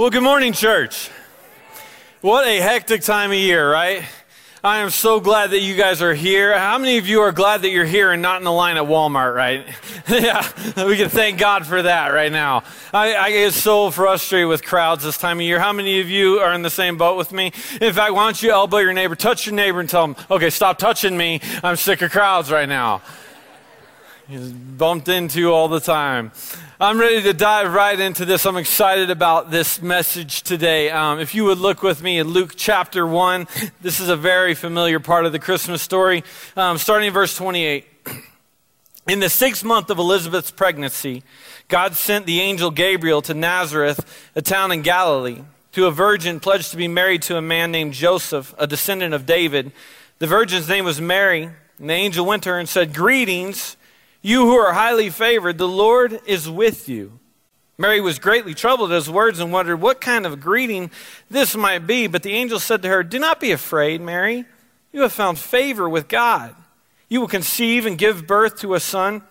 Well, 0.00 0.08
good 0.08 0.22
morning, 0.22 0.54
church. 0.54 1.10
What 2.22 2.48
a 2.48 2.58
hectic 2.58 3.02
time 3.02 3.32
of 3.32 3.36
year, 3.36 3.70
right? 3.70 4.02
I 4.64 4.78
am 4.78 4.88
so 4.88 5.20
glad 5.20 5.50
that 5.50 5.60
you 5.60 5.76
guys 5.76 6.00
are 6.00 6.14
here. 6.14 6.58
How 6.58 6.78
many 6.78 6.96
of 6.96 7.06
you 7.06 7.20
are 7.20 7.32
glad 7.32 7.60
that 7.60 7.68
you're 7.68 7.84
here 7.84 8.10
and 8.10 8.22
not 8.22 8.38
in 8.38 8.44
the 8.44 8.50
line 8.50 8.78
at 8.78 8.84
Walmart, 8.84 9.34
right? 9.34 9.66
yeah, 10.08 10.86
we 10.86 10.96
can 10.96 11.10
thank 11.10 11.38
God 11.38 11.66
for 11.66 11.82
that 11.82 12.14
right 12.14 12.32
now. 12.32 12.62
I, 12.94 13.14
I, 13.14 13.30
get 13.30 13.52
so 13.52 13.90
frustrated 13.90 14.48
with 14.48 14.64
crowds 14.64 15.04
this 15.04 15.18
time 15.18 15.36
of 15.36 15.42
year. 15.42 15.60
How 15.60 15.74
many 15.74 16.00
of 16.00 16.08
you 16.08 16.38
are 16.38 16.54
in 16.54 16.62
the 16.62 16.70
same 16.70 16.96
boat 16.96 17.18
with 17.18 17.30
me? 17.30 17.52
In 17.78 17.92
fact, 17.92 18.14
why 18.14 18.24
don't 18.24 18.42
you 18.42 18.52
elbow 18.52 18.78
your 18.78 18.94
neighbor, 18.94 19.16
touch 19.16 19.44
your 19.44 19.54
neighbor, 19.54 19.80
and 19.80 19.88
tell 19.90 20.06
them, 20.06 20.16
okay, 20.30 20.48
stop 20.48 20.78
touching 20.78 21.14
me. 21.14 21.42
I'm 21.62 21.76
sick 21.76 22.00
of 22.00 22.10
crowds 22.10 22.50
right 22.50 22.70
now. 22.70 23.02
He's 24.26 24.50
bumped 24.50 25.08
into 25.08 25.52
all 25.52 25.68
the 25.68 25.80
time. 25.80 26.32
I'm 26.82 26.98
ready 26.98 27.20
to 27.24 27.34
dive 27.34 27.74
right 27.74 28.00
into 28.00 28.24
this. 28.24 28.46
I'm 28.46 28.56
excited 28.56 29.10
about 29.10 29.50
this 29.50 29.82
message 29.82 30.40
today. 30.40 30.88
Um, 30.88 31.20
if 31.20 31.34
you 31.34 31.44
would 31.44 31.58
look 31.58 31.82
with 31.82 32.02
me 32.02 32.18
in 32.18 32.28
Luke 32.28 32.54
chapter 32.56 33.06
1, 33.06 33.46
this 33.82 34.00
is 34.00 34.08
a 34.08 34.16
very 34.16 34.54
familiar 34.54 34.98
part 34.98 35.26
of 35.26 35.32
the 35.32 35.38
Christmas 35.38 35.82
story, 35.82 36.24
um, 36.56 36.78
starting 36.78 37.08
in 37.08 37.12
verse 37.12 37.36
28. 37.36 37.84
In 39.06 39.20
the 39.20 39.28
sixth 39.28 39.62
month 39.62 39.90
of 39.90 39.98
Elizabeth's 39.98 40.50
pregnancy, 40.50 41.22
God 41.68 41.96
sent 41.96 42.24
the 42.24 42.40
angel 42.40 42.70
Gabriel 42.70 43.20
to 43.20 43.34
Nazareth, 43.34 44.30
a 44.34 44.40
town 44.40 44.72
in 44.72 44.80
Galilee, 44.80 45.42
to 45.72 45.86
a 45.86 45.90
virgin 45.90 46.40
pledged 46.40 46.70
to 46.70 46.78
be 46.78 46.88
married 46.88 47.20
to 47.24 47.36
a 47.36 47.42
man 47.42 47.70
named 47.70 47.92
Joseph, 47.92 48.54
a 48.56 48.66
descendant 48.66 49.12
of 49.12 49.26
David. 49.26 49.72
The 50.18 50.26
virgin's 50.26 50.66
name 50.66 50.86
was 50.86 50.98
Mary, 50.98 51.50
and 51.78 51.90
the 51.90 51.92
angel 51.92 52.24
went 52.24 52.44
to 52.44 52.48
her 52.48 52.58
and 52.58 52.66
said, 52.66 52.94
Greetings 52.94 53.76
you 54.22 54.46
who 54.46 54.56
are 54.56 54.72
highly 54.72 55.10
favored, 55.10 55.58
the 55.58 55.68
Lord 55.68 56.20
is 56.26 56.48
with 56.48 56.88
you. 56.88 57.18
Mary 57.78 58.00
was 58.00 58.18
greatly 58.18 58.52
troubled 58.52 58.92
at 58.92 58.96
his 58.96 59.08
words 59.08 59.38
and 59.38 59.50
wondered 59.50 59.78
what 59.78 60.02
kind 60.02 60.26
of 60.26 60.38
greeting 60.38 60.90
this 61.30 61.56
might 61.56 61.86
be. 61.86 62.06
But 62.06 62.22
the 62.22 62.34
angel 62.34 62.60
said 62.60 62.82
to 62.82 62.88
her, 62.88 63.02
Do 63.02 63.18
not 63.18 63.40
be 63.40 63.52
afraid, 63.52 64.02
Mary. 64.02 64.44
You 64.92 65.00
have 65.00 65.12
found 65.12 65.38
favor 65.38 65.88
with 65.88 66.06
God. 66.06 66.54
You 67.08 67.20
will 67.20 67.28
conceive 67.28 67.86
and 67.86 67.96
give 67.96 68.26
birth 68.26 68.60
to 68.60 68.74
a 68.74 68.80
son, 68.80 69.22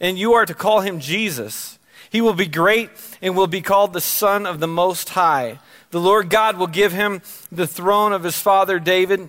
and 0.00 0.18
you 0.18 0.32
are 0.32 0.46
to 0.46 0.54
call 0.54 0.80
him 0.80 0.98
Jesus. 0.98 1.78
He 2.08 2.22
will 2.22 2.32
be 2.32 2.46
great 2.46 2.90
and 3.20 3.36
will 3.36 3.46
be 3.46 3.60
called 3.60 3.92
the 3.92 4.00
Son 4.00 4.46
of 4.46 4.60
the 4.60 4.66
Most 4.66 5.10
High. 5.10 5.58
The 5.90 6.00
Lord 6.00 6.30
God 6.30 6.56
will 6.56 6.66
give 6.66 6.92
him 6.92 7.20
the 7.52 7.66
throne 7.66 8.12
of 8.12 8.24
his 8.24 8.38
father 8.38 8.78
David, 8.78 9.28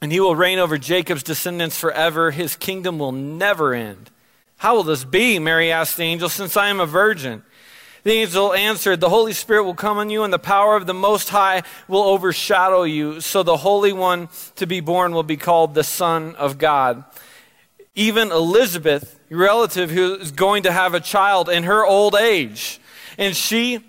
and 0.00 0.10
he 0.10 0.18
will 0.18 0.34
reign 0.34 0.58
over 0.58 0.76
Jacob's 0.76 1.22
descendants 1.22 1.78
forever. 1.78 2.32
His 2.32 2.56
kingdom 2.56 2.98
will 2.98 3.12
never 3.12 3.74
end. 3.74 4.10
How 4.56 4.74
will 4.74 4.82
this 4.82 5.04
be? 5.04 5.38
Mary 5.38 5.70
asked 5.70 5.96
the 5.96 6.04
angel, 6.04 6.28
since 6.28 6.56
I 6.56 6.68
am 6.68 6.80
a 6.80 6.86
virgin. 6.86 7.42
The 8.06 8.12
angel 8.12 8.54
answered, 8.54 9.00
The 9.00 9.08
Holy 9.08 9.32
Spirit 9.32 9.64
will 9.64 9.74
come 9.74 9.98
on 9.98 10.10
you, 10.10 10.22
and 10.22 10.32
the 10.32 10.38
power 10.38 10.76
of 10.76 10.86
the 10.86 10.94
Most 10.94 11.28
High 11.30 11.64
will 11.88 12.04
overshadow 12.04 12.84
you. 12.84 13.20
So 13.20 13.42
the 13.42 13.56
Holy 13.56 13.92
One 13.92 14.28
to 14.54 14.66
be 14.66 14.78
born 14.78 15.12
will 15.12 15.24
be 15.24 15.36
called 15.36 15.74
the 15.74 15.82
Son 15.82 16.36
of 16.36 16.56
God. 16.56 17.04
Even 17.96 18.30
Elizabeth, 18.30 19.18
your 19.28 19.40
relative, 19.40 19.90
who 19.90 20.14
is 20.14 20.30
going 20.30 20.62
to 20.62 20.72
have 20.72 20.94
a 20.94 21.00
child 21.00 21.48
in 21.48 21.64
her 21.64 21.84
old 21.84 22.14
age, 22.14 22.80
and 23.18 23.34
she, 23.34 23.80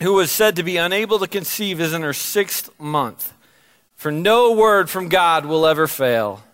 who 0.00 0.12
was 0.12 0.30
said 0.30 0.54
to 0.56 0.62
be 0.62 0.76
unable 0.76 1.18
to 1.18 1.26
conceive, 1.26 1.80
is 1.80 1.92
in 1.92 2.02
her 2.02 2.12
sixth 2.12 2.70
month. 2.78 3.32
For 3.96 4.12
no 4.12 4.52
word 4.52 4.88
from 4.88 5.08
God 5.08 5.44
will 5.44 5.66
ever 5.66 5.86
fail. 5.88 6.44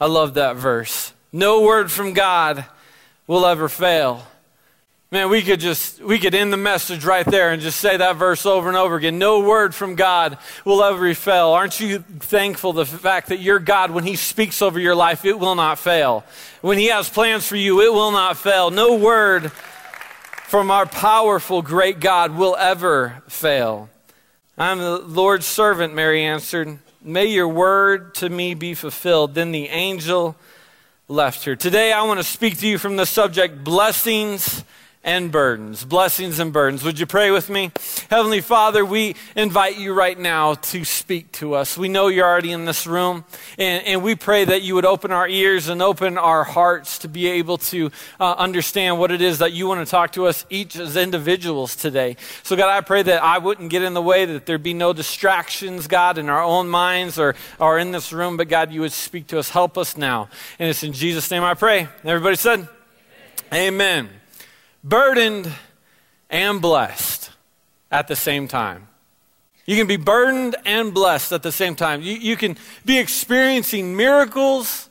I 0.00 0.06
love 0.06 0.34
that 0.34 0.56
verse. 0.56 1.12
No 1.32 1.62
word 1.62 1.92
from 1.92 2.12
God 2.12 2.66
will 3.26 3.46
ever 3.46 3.68
fail. 3.68 4.26
Man, 5.10 5.30
we 5.30 5.42
could 5.42 5.60
just 5.60 6.00
we 6.00 6.18
could 6.18 6.34
end 6.34 6.52
the 6.52 6.56
message 6.56 7.04
right 7.04 7.24
there 7.24 7.52
and 7.52 7.62
just 7.62 7.78
say 7.78 7.96
that 7.96 8.16
verse 8.16 8.44
over 8.44 8.66
and 8.66 8.76
over 8.76 8.96
again. 8.96 9.16
No 9.16 9.40
word 9.40 9.72
from 9.72 9.94
God 9.94 10.38
will 10.64 10.82
ever 10.82 11.14
fail. 11.14 11.50
Aren't 11.50 11.78
you 11.78 12.00
thankful 12.00 12.72
the 12.72 12.84
fact 12.84 13.28
that 13.28 13.38
your 13.38 13.60
God, 13.60 13.92
when 13.92 14.02
He 14.02 14.16
speaks 14.16 14.60
over 14.60 14.80
your 14.80 14.96
life, 14.96 15.24
it 15.24 15.38
will 15.38 15.54
not 15.54 15.78
fail. 15.78 16.24
When 16.62 16.78
He 16.78 16.86
has 16.86 17.08
plans 17.08 17.46
for 17.46 17.54
you, 17.54 17.80
it 17.80 17.92
will 17.92 18.10
not 18.10 18.36
fail. 18.36 18.72
No 18.72 18.96
word 18.96 19.52
from 20.48 20.72
our 20.72 20.86
powerful, 20.86 21.62
great 21.62 22.00
God 22.00 22.36
will 22.36 22.56
ever 22.56 23.22
fail. 23.28 23.88
I'm 24.58 24.78
the 24.78 24.98
Lord's 24.98 25.46
servant, 25.46 25.94
Mary 25.94 26.24
answered. 26.24 26.78
May 27.02 27.26
your 27.26 27.48
word 27.48 28.14
to 28.16 28.28
me 28.28 28.54
be 28.54 28.74
fulfilled. 28.74 29.34
Then 29.34 29.52
the 29.52 29.68
angel 29.68 30.34
left 31.08 31.44
here. 31.44 31.54
Today, 31.54 31.92
I 31.92 32.02
want 32.04 32.18
to 32.18 32.24
speak 32.24 32.58
to 32.60 32.66
you 32.66 32.78
from 32.78 32.96
the 32.96 33.04
subject 33.04 33.62
blessings 33.62 34.64
and 35.04 35.30
burdens. 35.30 35.84
Blessings 35.84 36.38
and 36.38 36.52
burdens. 36.52 36.82
Would 36.82 36.98
you 36.98 37.06
pray 37.06 37.30
with 37.30 37.50
me? 37.50 37.70
Heavenly 38.08 38.40
Father, 38.40 38.84
we 38.84 39.14
invite 39.36 39.76
you 39.76 39.92
right 39.92 40.18
now 40.18 40.54
to 40.54 40.84
speak 40.84 41.30
to 41.32 41.54
us. 41.54 41.76
We 41.76 41.88
know 41.88 42.08
you're 42.08 42.26
already 42.26 42.52
in 42.52 42.64
this 42.64 42.86
room, 42.86 43.24
and, 43.58 43.86
and 43.86 44.02
we 44.02 44.14
pray 44.14 44.46
that 44.46 44.62
you 44.62 44.74
would 44.74 44.86
open 44.86 45.12
our 45.12 45.28
ears 45.28 45.68
and 45.68 45.82
open 45.82 46.16
our 46.16 46.42
hearts 46.42 46.98
to 47.00 47.08
be 47.08 47.26
able 47.26 47.58
to 47.58 47.90
uh, 48.18 48.32
understand 48.32 48.98
what 48.98 49.10
it 49.10 49.20
is 49.20 49.38
that 49.38 49.52
you 49.52 49.68
want 49.68 49.86
to 49.86 49.90
talk 49.90 50.12
to 50.12 50.26
us 50.26 50.46
each 50.48 50.74
as 50.76 50.96
individuals 50.96 51.76
today. 51.76 52.16
So, 52.42 52.56
God, 52.56 52.70
I 52.70 52.80
pray 52.80 53.02
that 53.02 53.22
I 53.22 53.38
wouldn't 53.38 53.68
get 53.68 53.82
in 53.82 53.92
the 53.92 54.02
way, 54.02 54.24
that 54.24 54.46
there 54.46 54.58
be 54.58 54.74
no 54.74 54.94
distractions, 54.94 55.86
God, 55.86 56.16
in 56.16 56.30
our 56.30 56.42
own 56.42 56.68
minds 56.68 57.18
or, 57.18 57.34
or 57.60 57.78
in 57.78 57.92
this 57.92 58.10
room, 58.10 58.38
but 58.38 58.48
God, 58.48 58.72
you 58.72 58.80
would 58.80 58.92
speak 58.92 59.26
to 59.28 59.38
us. 59.38 59.50
Help 59.50 59.76
us 59.76 59.98
now. 59.98 60.30
And 60.58 60.70
it's 60.70 60.82
in 60.82 60.94
Jesus' 60.94 61.30
name 61.30 61.42
I 61.42 61.52
pray. 61.52 61.88
Everybody 62.04 62.36
said, 62.36 62.68
Amen. 63.52 64.08
Amen 64.08 64.23
burdened 64.84 65.50
and 66.28 66.60
blessed 66.60 67.30
at 67.90 68.06
the 68.06 68.14
same 68.14 68.46
time. 68.46 68.86
You 69.66 69.76
can 69.76 69.86
be 69.86 69.96
burdened 69.96 70.56
and 70.66 70.92
blessed 70.92 71.32
at 71.32 71.42
the 71.42 71.50
same 71.50 71.74
time. 71.74 72.02
You, 72.02 72.14
you 72.14 72.36
can 72.36 72.58
be 72.84 72.98
experiencing 72.98 73.96
miracles 73.96 74.90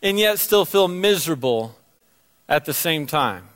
and 0.00 0.18
yet 0.18 0.38
still 0.38 0.64
feel 0.64 0.86
miserable 0.86 1.76
at 2.48 2.64
the 2.64 2.72
same 2.72 3.06
time. 3.06 3.48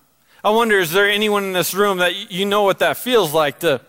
I 0.43 0.51
wonder, 0.51 0.79
is 0.79 0.93
there 0.93 1.09
anyone 1.09 1.45
in 1.45 1.53
this 1.53 1.75
room 1.75 1.99
that 1.99 2.33
you 2.33 2.45
know 2.45 2.63
what 2.63 2.81
that 2.81 2.97
feels 2.97 3.33
like 3.33 3.61
to, 3.61 3.81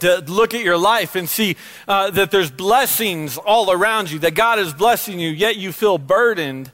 to 0.00 0.18
look 0.28 0.54
at 0.54 0.62
your 0.62 0.78
life 0.78 1.16
and 1.16 1.28
see 1.28 1.56
uh, 1.88 2.10
that 2.10 2.30
there's 2.30 2.50
blessings 2.50 3.36
all 3.36 3.72
around 3.72 4.10
you, 4.10 4.18
that 4.20 4.34
God 4.34 4.58
is 4.58 4.72
blessing 4.74 5.18
you, 5.18 5.30
yet 5.30 5.56
you 5.56 5.72
feel 5.72 5.98
burdened 5.98 6.70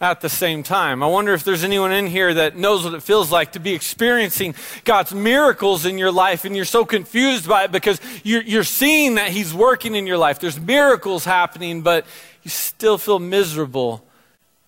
at 0.00 0.20
the 0.20 0.28
same 0.28 0.62
time. 0.62 1.02
I 1.02 1.06
wonder 1.06 1.32
if 1.32 1.42
there's 1.42 1.64
anyone 1.64 1.90
in 1.90 2.06
here 2.06 2.34
that 2.34 2.56
knows 2.56 2.84
what 2.84 2.92
it 2.92 3.02
feels 3.02 3.32
like 3.32 3.52
to 3.52 3.60
be 3.60 3.72
experiencing 3.72 4.54
God's 4.84 5.14
miracles 5.14 5.86
in 5.86 5.96
your 5.96 6.12
life 6.12 6.44
and 6.44 6.54
you're 6.54 6.66
so 6.66 6.84
confused 6.84 7.48
by 7.48 7.64
it 7.64 7.72
because 7.72 7.98
you're, 8.22 8.42
you're 8.42 8.64
seeing 8.64 9.14
that 9.14 9.30
He's 9.30 9.54
working 9.54 9.94
in 9.94 10.06
your 10.06 10.18
life. 10.18 10.38
There's 10.38 10.60
miracles 10.60 11.24
happening, 11.24 11.80
but 11.80 12.04
you 12.42 12.50
still 12.50 12.98
feel 12.98 13.18
miserable 13.18 14.04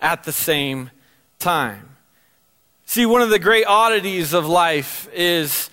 at 0.00 0.24
the 0.24 0.32
same 0.32 0.90
time. 1.38 1.96
See, 2.86 3.04
one 3.04 3.20
of 3.20 3.28
the 3.28 3.38
great 3.38 3.66
oddities 3.66 4.32
of 4.32 4.46
life 4.46 5.08
is 5.12 5.68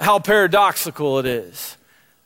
how 0.00 0.18
paradoxical 0.18 1.18
it 1.18 1.26
is. 1.26 1.76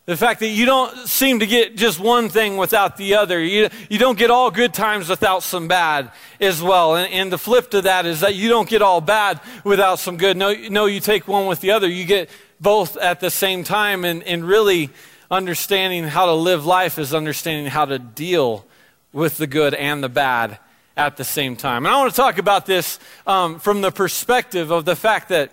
The 0.08 0.16
fact 0.16 0.40
that 0.40 0.48
you 0.48 0.64
don't 0.64 1.06
seem 1.06 1.40
to 1.40 1.46
get 1.46 1.76
just 1.76 2.00
one 2.00 2.30
thing 2.30 2.56
without 2.56 2.96
the 2.96 3.16
other. 3.16 3.44
You, 3.44 3.68
you 3.90 3.98
don't 3.98 4.18
get 4.18 4.30
all 4.30 4.50
good 4.50 4.72
times 4.72 5.10
without 5.10 5.42
some 5.42 5.68
bad 5.68 6.10
as 6.40 6.62
well. 6.62 6.96
And, 6.96 7.12
and 7.12 7.30
the 7.30 7.36
flip 7.36 7.70
to 7.72 7.82
that 7.82 8.06
is 8.06 8.20
that 8.20 8.34
you 8.34 8.48
don't 8.48 8.66
get 8.66 8.80
all 8.80 9.02
bad 9.02 9.38
without 9.64 9.98
some 9.98 10.16
good. 10.16 10.38
No, 10.38 10.54
no, 10.70 10.86
you 10.86 11.00
take 11.00 11.28
one 11.28 11.44
with 11.44 11.60
the 11.60 11.72
other. 11.72 11.86
You 11.86 12.06
get 12.06 12.30
both 12.58 12.96
at 12.96 13.20
the 13.20 13.28
same 13.28 13.64
time. 13.64 14.06
And, 14.06 14.22
and 14.22 14.46
really 14.46 14.88
understanding 15.30 16.04
how 16.04 16.24
to 16.24 16.32
live 16.32 16.64
life 16.64 16.98
is 16.98 17.12
understanding 17.12 17.70
how 17.70 17.84
to 17.84 17.98
deal 17.98 18.64
with 19.12 19.36
the 19.36 19.46
good 19.46 19.74
and 19.74 20.02
the 20.02 20.08
bad 20.08 20.58
at 20.96 21.18
the 21.18 21.24
same 21.24 21.54
time. 21.54 21.84
And 21.84 21.94
I 21.94 21.98
want 21.98 22.14
to 22.14 22.16
talk 22.16 22.38
about 22.38 22.64
this 22.64 22.98
um, 23.26 23.58
from 23.58 23.82
the 23.82 23.90
perspective 23.90 24.70
of 24.70 24.86
the 24.86 24.96
fact 24.96 25.28
that, 25.28 25.52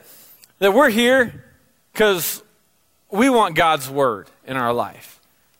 that 0.59 0.73
we're 0.73 0.91
here 0.91 1.43
because 1.91 2.41
we 3.11 3.29
want 3.29 3.55
God's 3.55 3.89
word 3.89 4.29
in 4.45 4.57
our 4.57 4.73
life. 4.73 5.15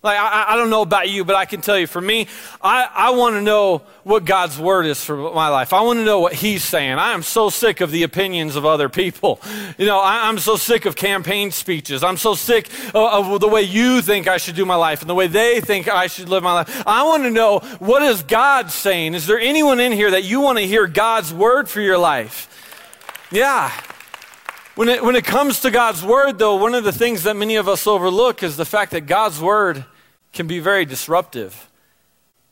Like, 0.05 0.19
I, 0.19 0.53
I 0.53 0.55
don't 0.55 0.69
know 0.69 0.83
about 0.83 1.09
you, 1.09 1.25
but 1.25 1.35
I 1.35 1.45
can 1.45 1.61
tell 1.61 1.79
you 1.79 1.87
for 1.87 1.99
me, 1.99 2.27
I, 2.61 2.87
I 2.93 3.09
want 3.09 3.37
to 3.37 3.41
know 3.41 3.81
what 4.03 4.23
God's 4.23 4.59
word 4.59 4.85
is 4.85 5.03
for 5.03 5.17
my 5.33 5.47
life. 5.47 5.73
I 5.73 5.81
want 5.81 5.97
to 5.97 6.05
know 6.05 6.19
what 6.19 6.33
He's 6.33 6.63
saying. 6.63 6.99
I 6.99 7.13
am 7.13 7.23
so 7.23 7.49
sick 7.49 7.81
of 7.81 7.89
the 7.89 8.03
opinions 8.03 8.55
of 8.55 8.65
other 8.65 8.87
people. 8.87 9.41
You 9.77 9.85
know, 9.85 9.99
I, 9.99 10.29
am 10.29 10.37
so 10.37 10.55
sick 10.55 10.85
of 10.85 10.95
campaign 10.95 11.51
speeches. 11.51 12.01
I'm 12.01 12.15
so 12.15 12.33
sick 12.33 12.69
of, 12.93 13.27
of 13.27 13.41
the 13.41 13.47
way 13.47 13.63
you 13.63 14.01
think 14.01 14.27
I 14.27 14.37
should 14.37 14.55
do 14.55 14.65
my 14.65 14.75
life 14.75 15.01
and 15.01 15.09
the 15.09 15.15
way 15.15 15.27
they 15.27 15.59
think 15.59 15.89
I 15.89 16.07
should 16.07 16.29
live 16.29 16.43
my 16.43 16.53
life. 16.53 16.87
I 16.87 17.03
want 17.03 17.23
to 17.23 17.29
know 17.29 17.59
what 17.79 18.01
is 18.03 18.23
God 18.23 18.71
saying? 18.71 19.15
Is 19.15 19.27
there 19.27 19.39
anyone 19.39 19.81
in 19.81 19.91
here 19.91 20.11
that 20.11 20.23
you 20.23 20.39
want 20.39 20.59
to 20.59 20.65
hear 20.65 20.87
God's 20.87 21.33
word 21.33 21.67
for 21.67 21.81
your 21.81 21.97
life? 21.97 23.27
Yeah. 23.31 23.71
When 24.75 24.89
it, 24.89 25.01
when 25.01 25.15
it 25.15 25.23
comes 25.23 25.61
to 25.61 25.71
God's 25.71 26.03
word, 26.03 26.37
though, 26.37 26.57
one 26.57 26.75
of 26.75 26.83
the 26.83 26.91
things 26.91 27.23
that 27.23 27.37
many 27.37 27.55
of 27.55 27.69
us 27.69 27.87
overlook 27.87 28.43
is 28.43 28.57
the 28.57 28.65
fact 28.65 28.91
that 28.91 29.07
God's 29.07 29.39
word 29.39 29.85
can 30.33 30.47
be 30.47 30.59
very 30.59 30.83
disruptive. 30.83 31.69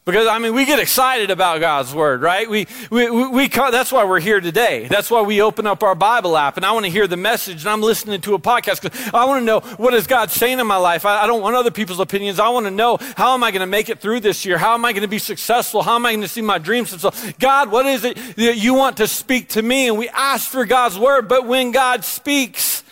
Because, 0.05 0.27
I 0.27 0.37
mean, 0.37 0.53
we 0.53 0.65
get 0.65 0.79
excited 0.79 1.31
about 1.31 1.61
God's 1.61 1.93
Word, 1.93 2.21
right? 2.21 2.49
We, 2.49 2.67
we, 2.91 3.09
we, 3.09 3.27
we, 3.27 3.47
that's 3.47 3.89
why 3.89 4.03
we're 4.03 4.19
here 4.19 4.41
today. 4.41 4.85
That's 4.89 5.09
why 5.09 5.21
we 5.21 5.41
open 5.41 5.65
up 5.65 5.81
our 5.81 5.95
Bible 5.95 6.35
app 6.35 6.57
and 6.57 6.65
I 6.65 6.73
want 6.73 6.85
to 6.85 6.91
hear 6.91 7.07
the 7.07 7.15
message 7.15 7.61
and 7.61 7.69
I'm 7.69 7.81
listening 7.81 8.19
to 8.21 8.33
a 8.33 8.39
podcast 8.39 8.81
because 8.81 9.13
I 9.13 9.23
want 9.23 9.39
to 9.41 9.45
know 9.45 9.61
what 9.77 9.93
is 9.93 10.05
God 10.05 10.29
saying 10.29 10.59
in 10.59 10.67
my 10.67 10.75
life. 10.75 11.05
I, 11.05 11.23
I 11.23 11.27
don't 11.27 11.41
want 11.41 11.55
other 11.55 11.71
people's 11.71 12.01
opinions. 12.01 12.37
I 12.37 12.49
want 12.49 12.65
to 12.65 12.71
know 12.71 12.97
how 13.15 13.33
am 13.33 13.45
I 13.45 13.51
going 13.51 13.61
to 13.61 13.65
make 13.65 13.87
it 13.87 13.99
through 13.99 14.19
this 14.19 14.43
year? 14.43 14.57
How 14.57 14.73
am 14.73 14.83
I 14.83 14.91
going 14.91 15.03
to 15.03 15.07
be 15.07 15.19
successful? 15.19 15.83
How 15.83 15.95
am 15.95 16.05
I 16.05 16.11
going 16.11 16.21
to 16.21 16.27
see 16.27 16.41
my 16.41 16.57
dreams? 16.57 16.99
So, 16.99 17.13
God, 17.39 17.71
what 17.71 17.85
is 17.85 18.03
it 18.03 18.17
that 18.35 18.57
you 18.57 18.73
want 18.73 18.97
to 18.97 19.07
speak 19.07 19.49
to 19.49 19.61
me? 19.61 19.87
And 19.87 19.97
we 19.97 20.09
ask 20.09 20.49
for 20.49 20.65
God's 20.65 20.99
Word, 20.99 21.29
but 21.29 21.47
when 21.47 21.71
God 21.71 22.03
speaks, 22.03 22.83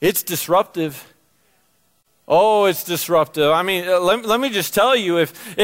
it's 0.00 0.22
disruptive. 0.22 1.12
Oh, 2.28 2.66
it's 2.66 2.84
disruptive. 2.84 3.50
I 3.50 3.62
mean, 3.62 3.88
uh, 3.88 3.98
let, 3.98 4.24
let 4.24 4.38
me 4.38 4.48
just 4.48 4.72
tell 4.72 4.94
you 4.94 5.18
if, 5.18 5.58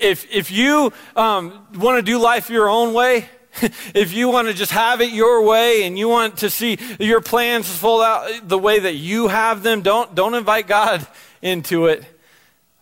if, 0.00 0.26
if 0.32 0.50
you 0.50 0.92
um, 1.14 1.66
want 1.76 1.98
to 1.98 2.02
do 2.02 2.18
life 2.18 2.50
your 2.50 2.68
own 2.68 2.94
way, 2.94 3.28
if 3.94 4.12
you 4.12 4.28
want 4.28 4.48
to 4.48 4.54
just 4.54 4.72
have 4.72 5.00
it 5.00 5.12
your 5.12 5.44
way 5.44 5.84
and 5.84 5.98
you 5.98 6.08
want 6.08 6.38
to 6.38 6.50
see 6.50 6.78
your 6.98 7.20
plans 7.20 7.68
fold 7.68 8.02
out 8.02 8.48
the 8.48 8.58
way 8.58 8.78
that 8.78 8.94
you 8.94 9.28
have 9.28 9.62
them, 9.62 9.82
don't, 9.82 10.14
don't 10.14 10.34
invite 10.34 10.66
God 10.66 11.06
into 11.42 11.86
it. 11.86 12.04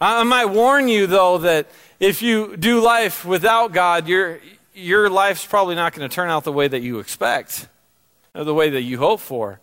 I, 0.00 0.20
I 0.20 0.22
might 0.24 0.46
warn 0.46 0.88
you, 0.88 1.06
though, 1.06 1.38
that 1.38 1.68
if 2.00 2.22
you 2.22 2.56
do 2.56 2.80
life 2.80 3.24
without 3.24 3.72
God, 3.72 4.06
your, 4.06 4.40
your 4.74 5.10
life's 5.10 5.44
probably 5.44 5.74
not 5.74 5.94
going 5.94 6.08
to 6.08 6.14
turn 6.14 6.30
out 6.30 6.44
the 6.44 6.52
way 6.52 6.68
that 6.68 6.80
you 6.80 7.00
expect 7.00 7.68
or 8.34 8.44
the 8.44 8.54
way 8.54 8.70
that 8.70 8.82
you 8.82 8.98
hope 8.98 9.20
for. 9.20 9.60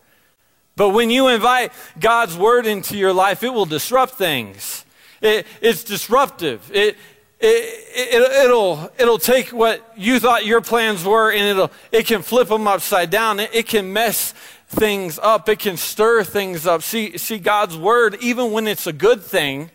But 0.75 0.89
when 0.89 1.09
you 1.09 1.29
invite 1.29 1.71
God's 1.97 2.37
word 2.37 2.65
into 2.65 2.97
your 2.97 3.13
life, 3.13 3.43
it 3.43 3.53
will 3.53 3.65
disrupt 3.65 4.15
things. 4.15 4.83
It, 5.21 5.47
it's 5.61 5.85
disruptive. 5.85 6.69
It, 6.73 6.97
it, 7.47 8.49
will 8.49 8.83
it, 8.83 8.93
it'll 8.99 9.19
take 9.19 9.49
what 9.49 9.93
you 9.95 10.19
thought 10.19 10.45
your 10.45 10.61
plans 10.61 11.03
were 11.03 11.31
and 11.31 11.43
it'll, 11.43 11.71
it 11.91 12.05
can 12.05 12.21
flip 12.21 12.47
them 12.47 12.67
upside 12.67 13.09
down. 13.09 13.39
It, 13.39 13.49
it 13.53 13.67
can 13.67 13.93
mess 13.93 14.33
things 14.67 15.19
up. 15.19 15.47
It 15.49 15.59
can 15.59 15.77
stir 15.77 16.23
things 16.23 16.65
up. 16.65 16.81
See, 16.83 17.17
see, 17.17 17.37
God's 17.37 17.77
word, 17.77 18.17
even 18.21 18.51
when 18.51 18.67
it's 18.67 18.87
a 18.87 18.93
good 18.93 19.21
thing, 19.21 19.69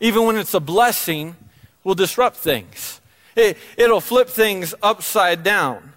even 0.00 0.24
when 0.24 0.36
it's 0.36 0.54
a 0.54 0.60
blessing, 0.60 1.36
will 1.84 1.94
disrupt 1.94 2.36
things. 2.36 3.00
It, 3.36 3.58
it'll 3.76 4.00
flip 4.00 4.28
things 4.28 4.74
upside 4.82 5.42
down. 5.42 5.92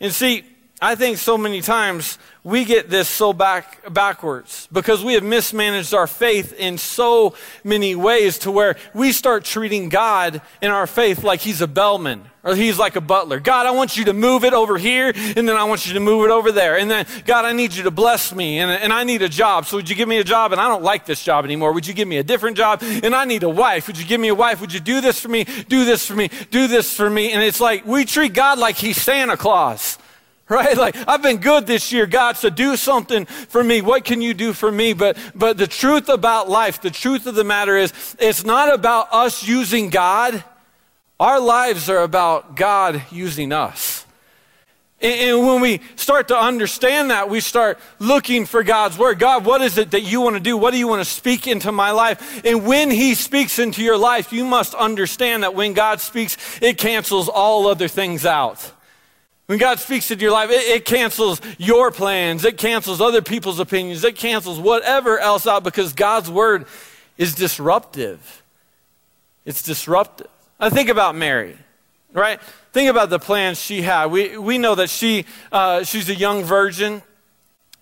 And 0.00 0.12
see, 0.12 0.44
I 0.80 0.94
think 0.94 1.18
so 1.18 1.36
many 1.36 1.60
times 1.60 2.18
we 2.42 2.64
get 2.64 2.88
this 2.88 3.08
so 3.08 3.32
back 3.32 3.92
backwards 3.92 4.66
because 4.72 5.04
we 5.04 5.14
have 5.14 5.22
mismanaged 5.22 5.92
our 5.92 6.06
faith 6.06 6.54
in 6.54 6.78
so 6.78 7.34
many 7.64 7.94
ways 7.94 8.38
to 8.38 8.50
where 8.50 8.76
we 8.94 9.12
start 9.12 9.44
treating 9.44 9.88
God 9.90 10.40
in 10.62 10.70
our 10.70 10.86
faith 10.86 11.22
like 11.22 11.40
he's 11.40 11.60
a 11.60 11.66
bellman 11.66 12.24
or 12.42 12.54
he's 12.54 12.78
like 12.78 12.96
a 12.96 13.00
butler. 13.02 13.40
God, 13.40 13.66
I 13.66 13.72
want 13.72 13.98
you 13.98 14.06
to 14.06 14.14
move 14.14 14.44
it 14.44 14.54
over 14.54 14.78
here 14.78 15.12
and 15.14 15.46
then 15.46 15.56
I 15.56 15.64
want 15.64 15.86
you 15.86 15.92
to 15.94 16.00
move 16.00 16.24
it 16.24 16.30
over 16.30 16.50
there. 16.50 16.78
And 16.78 16.90
then 16.90 17.04
God, 17.26 17.44
I 17.44 17.52
need 17.52 17.74
you 17.74 17.82
to 17.82 17.90
bless 17.90 18.34
me 18.34 18.58
and, 18.60 18.70
and 18.70 18.90
I 18.90 19.04
need 19.04 19.20
a 19.20 19.28
job. 19.28 19.66
So 19.66 19.76
would 19.76 19.90
you 19.90 19.96
give 19.96 20.08
me 20.08 20.16
a 20.16 20.24
job? 20.24 20.52
And 20.52 20.60
I 20.60 20.68
don't 20.68 20.82
like 20.82 21.04
this 21.04 21.22
job 21.22 21.44
anymore. 21.44 21.72
Would 21.72 21.86
you 21.86 21.92
give 21.92 22.08
me 22.08 22.16
a 22.16 22.22
different 22.22 22.56
job? 22.56 22.82
And 22.82 23.14
I 23.14 23.26
need 23.26 23.42
a 23.42 23.50
wife. 23.50 23.86
Would 23.86 23.98
you 23.98 24.06
give 24.06 24.20
me 24.20 24.28
a 24.28 24.34
wife? 24.34 24.62
Would 24.62 24.72
you 24.72 24.80
do 24.80 25.02
this 25.02 25.20
for 25.20 25.28
me? 25.28 25.44
Do 25.44 25.84
this 25.84 26.06
for 26.06 26.14
me? 26.14 26.30
Do 26.50 26.68
this 26.68 26.96
for 26.96 27.10
me? 27.10 27.32
And 27.32 27.42
it's 27.42 27.60
like 27.60 27.84
we 27.84 28.06
treat 28.06 28.32
God 28.32 28.58
like 28.58 28.76
he's 28.76 28.96
Santa 28.96 29.36
Claus 29.36 29.98
right? 30.50 30.76
Like, 30.76 30.96
I've 31.08 31.22
been 31.22 31.38
good 31.38 31.66
this 31.66 31.92
year, 31.92 32.06
God, 32.06 32.36
so 32.36 32.50
do 32.50 32.76
something 32.76 33.24
for 33.24 33.62
me. 33.64 33.80
What 33.80 34.04
can 34.04 34.20
you 34.20 34.34
do 34.34 34.52
for 34.52 34.70
me? 34.70 34.92
But, 34.92 35.16
but 35.34 35.56
the 35.56 35.66
truth 35.66 36.08
about 36.08 36.50
life, 36.50 36.82
the 36.82 36.90
truth 36.90 37.26
of 37.26 37.34
the 37.34 37.44
matter 37.44 37.76
is, 37.76 37.92
it's 38.18 38.44
not 38.44 38.74
about 38.74 39.08
us 39.12 39.46
using 39.46 39.88
God. 39.88 40.44
Our 41.18 41.40
lives 41.40 41.88
are 41.88 42.02
about 42.02 42.56
God 42.56 43.02
using 43.10 43.52
us. 43.52 44.04
And 45.02 45.46
when 45.46 45.62
we 45.62 45.80
start 45.96 46.28
to 46.28 46.36
understand 46.36 47.10
that, 47.10 47.30
we 47.30 47.40
start 47.40 47.78
looking 47.98 48.44
for 48.44 48.62
God's 48.62 48.98
word. 48.98 49.18
God, 49.18 49.46
what 49.46 49.62
is 49.62 49.78
it 49.78 49.92
that 49.92 50.02
you 50.02 50.20
want 50.20 50.36
to 50.36 50.40
do? 50.40 50.58
What 50.58 50.72
do 50.72 50.78
you 50.78 50.88
want 50.88 51.00
to 51.00 51.10
speak 51.10 51.46
into 51.46 51.72
my 51.72 51.90
life? 51.92 52.44
And 52.44 52.66
when 52.66 52.90
He 52.90 53.14
speaks 53.14 53.58
into 53.58 53.82
your 53.82 53.96
life, 53.96 54.30
you 54.30 54.44
must 54.44 54.74
understand 54.74 55.42
that 55.42 55.54
when 55.54 55.72
God 55.72 56.00
speaks, 56.00 56.36
it 56.60 56.76
cancels 56.76 57.30
all 57.30 57.66
other 57.66 57.88
things 57.88 58.26
out. 58.26 58.72
When 59.50 59.58
God 59.58 59.80
speaks 59.80 60.08
into 60.12 60.22
your 60.22 60.30
life, 60.30 60.48
it, 60.50 60.62
it, 60.62 60.84
cancels 60.84 61.40
your 61.58 61.90
plans, 61.90 62.44
it 62.44 62.56
cancels 62.56 63.00
other 63.00 63.20
people's 63.20 63.58
opinions, 63.58 64.04
it 64.04 64.14
cancels 64.14 64.60
whatever 64.60 65.18
else 65.18 65.44
out 65.44 65.64
because 65.64 65.92
God's 65.92 66.30
word 66.30 66.66
is 67.18 67.34
disruptive. 67.34 68.44
It's 69.44 69.60
disruptive. 69.64 70.28
I 70.60 70.70
think 70.70 70.88
about 70.88 71.16
Mary, 71.16 71.58
right? 72.12 72.40
Think 72.72 72.90
about 72.90 73.10
the 73.10 73.18
plans 73.18 73.60
she 73.60 73.82
had. 73.82 74.12
We, 74.12 74.38
we 74.38 74.56
know 74.56 74.76
that 74.76 74.88
she, 74.88 75.24
uh, 75.50 75.82
she's 75.82 76.08
a 76.08 76.14
young 76.14 76.44
virgin. 76.44 77.02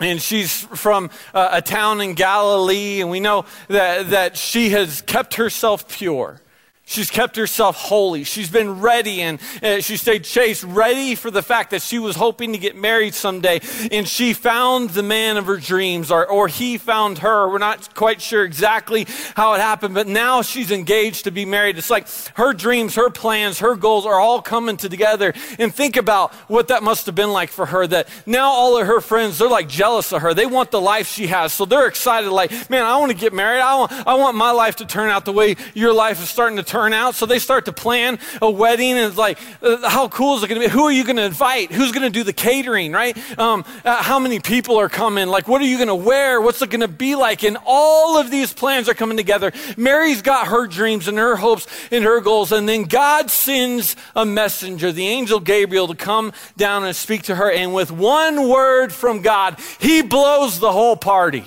And 0.01 0.23
she's 0.23 0.63
from 0.63 1.11
uh, 1.35 1.51
a 1.53 1.61
town 1.61 2.01
in 2.01 2.15
Galilee, 2.15 3.03
and 3.03 3.11
we 3.11 3.19
know 3.21 3.45
that, 3.67 4.11
that 4.11 4.37
she 4.39 4.71
has 4.71 5.03
kept 5.03 5.35
herself 5.35 5.87
pure. 5.89 6.41
She's 6.89 7.11
kept 7.11 7.37
herself 7.37 7.77
holy. 7.77 8.25
She's 8.25 8.49
been 8.49 8.81
ready 8.81 9.21
and 9.21 9.39
uh, 9.63 9.83
she 9.83 9.99
stayed 9.99 10.25
chaste, 10.25 10.65
ready 10.65 11.15
for 11.15 11.31
the 11.31 11.43
fact 11.43 11.73
that 11.73 11.83
she 11.83 11.99
was 11.99 12.17
hoping 12.17 12.53
to 12.53 12.59
get 12.59 12.77
married 12.77 13.13
someday. 13.13 13.61
And 13.93 14.09
she 14.09 14.33
found 14.33 14.91
the 14.91 15.03
man 15.03 15.37
of 15.37 15.45
her 15.45 15.59
dreams, 15.59 16.11
or, 16.11 16.27
or 16.27 16.49
he 16.49 16.79
found 16.79 17.19
her. 17.19 17.47
We're 17.47 17.59
not 17.59 17.95
quite 17.95 18.23
sure 18.23 18.43
exactly 18.43 19.07
how 19.35 19.53
it 19.53 19.61
happened, 19.61 19.93
but 19.93 20.07
now 20.07 20.41
she's 20.41 20.71
engaged 20.71 21.25
to 21.25 21.31
be 21.31 21.45
married. 21.45 21.77
It's 21.77 21.91
like 21.91 22.09
her 22.37 22.55
dreams, 22.55 22.95
her 22.95 23.11
plans, 23.11 23.59
her 23.59 23.77
goals 23.77 24.07
are 24.07 24.19
all 24.19 24.41
coming 24.41 24.79
together. 24.79 25.35
And 25.59 25.75
think 25.75 25.99
about 25.99 26.33
what 26.49 26.69
that 26.69 26.83
must 26.83 27.05
have 27.05 27.15
been 27.15 27.33
like 27.33 27.51
for 27.51 27.67
her 27.67 27.87
that 27.87 28.09
now 28.25 28.49
all 28.49 28.81
of 28.81 28.87
her 28.87 29.03
friends, 29.03 29.37
they're 29.37 29.51
like 29.51 29.69
jealous 29.69 30.11
of 30.11 30.23
her. 30.23 30.33
They 30.33 30.47
want 30.47 30.71
the 30.71 30.81
life 30.81 31.07
she 31.07 31.27
has. 31.27 31.53
So 31.53 31.67
they're 31.67 31.87
excited, 31.87 32.31
like, 32.31 32.51
man, 32.71 32.87
I 32.87 32.97
want 32.97 33.13
to 33.13 33.19
get 33.19 33.35
married. 33.35 33.61
I 33.61 33.77
want, 33.77 33.93
I 33.93 34.15
want 34.15 34.39
my 34.39 34.53
life 34.53 34.77
to 34.77 34.87
turn 34.87 35.11
out 35.11 35.27
the 35.27 35.35
way 35.35 35.57
your 35.75 35.93
life 35.93 36.23
is 36.23 36.31
starting 36.31 36.57
to 36.57 36.63
turn 36.63 36.78
turn 36.79 36.93
out. 36.93 37.15
So 37.15 37.27
they 37.27 37.39
start 37.39 37.65
to 37.65 37.73
plan 37.73 38.19
a 38.41 38.51
wedding, 38.51 38.93
and 38.93 39.09
it's 39.09 39.17
like, 39.17 39.39
uh, 39.63 39.89
how 39.89 40.09
cool 40.09 40.37
is 40.37 40.45
it 40.45 40.49
going 40.49 40.61
to 40.61 40.69
be? 40.69 40.73
Who 40.73 40.85
are 40.85 40.93
you 40.93 41.05
going 41.05 41.17
to 41.17 41.25
invite? 41.25 41.73
Who's 41.73 41.91
going 41.91 42.05
to 42.05 42.11
do 42.11 42.23
the 42.23 42.33
catering, 42.33 42.93
right? 42.93 43.17
Um, 43.39 43.65
uh, 43.85 44.03
how 44.03 44.19
many 44.19 44.39
people 44.39 44.77
are 44.79 44.89
coming? 44.89 45.27
Like, 45.29 45.49
what 45.49 45.61
are 45.61 45.67
you 45.67 45.77
going 45.77 45.89
to 45.89 45.95
wear? 45.95 46.41
What's 46.41 46.63
it 46.63 46.71
going 46.71 46.83
to 46.83 46.89
be 46.89 47.17
like? 47.17 47.43
And 47.43 47.57
all 47.67 48.17
of 48.17 48.31
these 48.31 48.53
plans 48.53 48.89
are 48.89 48.95
coming 48.95 49.17
together. 49.17 49.53
Mary's 49.77 50.23
got 50.23 50.49
her 50.49 50.67
dreams 50.67 51.09
and 51.09 51.19
her 51.19 51.37
hopes 51.37 51.67
and 51.91 52.05
her 52.05 52.21
goals, 52.21 52.53
and 52.53 52.69
then 52.69 52.85
God 52.85 53.31
sends 53.31 53.97
a 54.15 54.25
messenger, 54.25 54.93
the 54.93 55.07
angel 55.07 55.41
Gabriel, 55.41 55.89
to 55.89 55.97
come 55.97 56.33
down 56.57 56.85
and 56.85 56.95
speak 56.95 57.23
to 57.25 57.35
her. 57.35 57.51
And 57.51 57.75
with 57.75 57.91
one 57.91 58.49
word 58.49 58.93
from 58.93 59.23
God, 59.23 59.59
he 59.81 60.03
blows 60.03 60.61
the 60.61 60.71
whole 60.71 60.97
party. 60.97 61.45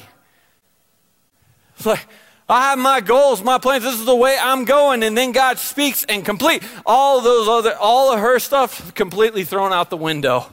It's 1.78 1.86
like, 1.86 2.06
I 2.52 2.72
have 2.72 2.80
my 2.80 3.00
goals, 3.00 3.42
my 3.42 3.58
plans. 3.58 3.84
This 3.84 4.00
is 4.00 4.06
the 4.06 4.16
way 4.16 4.38
I'm 4.40 4.66
going. 4.66 5.04
And 5.04 5.18
then 5.18 5.32
God 5.32 5.58
speaks 5.58 6.04
and 6.04 6.26
complete 6.26 6.64
all 6.86 7.22
those 7.22 7.48
other, 7.48 7.76
all 7.78 8.12
of 8.12 8.20
her 8.20 8.40
stuff 8.40 8.94
completely 8.94 9.46
thrown 9.46 9.72
out 9.72 9.90
the 9.90 9.98
window. 9.98 10.46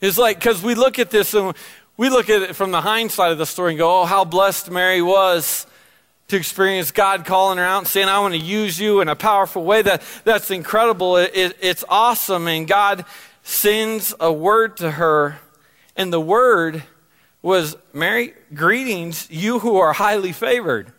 It's 0.00 0.18
like, 0.18 0.38
because 0.38 0.62
we 0.62 0.74
look 0.74 0.98
at 0.98 1.10
this 1.10 1.32
and 1.32 1.54
we 1.96 2.10
look 2.10 2.28
at 2.28 2.42
it 2.42 2.54
from 2.54 2.72
the 2.72 2.82
hindsight 2.82 3.32
of 3.32 3.38
the 3.38 3.46
story 3.46 3.72
and 3.72 3.78
go, 3.78 4.02
oh, 4.02 4.04
how 4.04 4.24
blessed 4.24 4.70
Mary 4.70 5.00
was 5.00 5.66
to 6.28 6.36
experience 6.36 6.90
God 6.90 7.24
calling 7.24 7.56
her 7.56 7.64
out 7.64 7.78
and 7.78 7.86
saying, 7.86 8.08
I 8.08 8.18
want 8.18 8.34
to 8.34 8.40
use 8.40 8.78
you 8.78 9.00
in 9.00 9.08
a 9.08 9.16
powerful 9.16 9.64
way. 9.64 9.80
That, 9.80 10.02
that's 10.24 10.50
incredible. 10.50 11.16
It, 11.16 11.30
it, 11.34 11.56
it's 11.62 11.84
awesome. 11.88 12.48
And 12.48 12.68
God 12.68 13.06
sends 13.42 14.12
a 14.20 14.32
word 14.32 14.76
to 14.78 14.90
her, 14.90 15.38
and 15.96 16.12
the 16.12 16.20
word 16.20 16.82
was 17.46 17.76
Mary, 17.92 18.34
greetings, 18.54 19.28
you 19.30 19.60
who 19.60 19.76
are 19.76 19.92
highly 19.92 20.32
favored. 20.32 20.92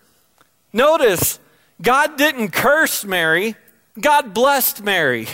Notice, 0.72 1.40
God 1.82 2.18
didn't 2.18 2.52
curse 2.52 3.04
Mary, 3.04 3.56
God 4.00 4.34
blessed 4.34 4.82
Mary. 4.82 5.28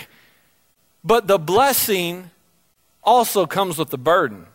But 1.03 1.27
the 1.27 1.37
blessing 1.37 2.31
also 3.03 3.45
comes 3.45 3.77
with 3.77 3.91
the 3.91 3.97
burden. 3.97 4.47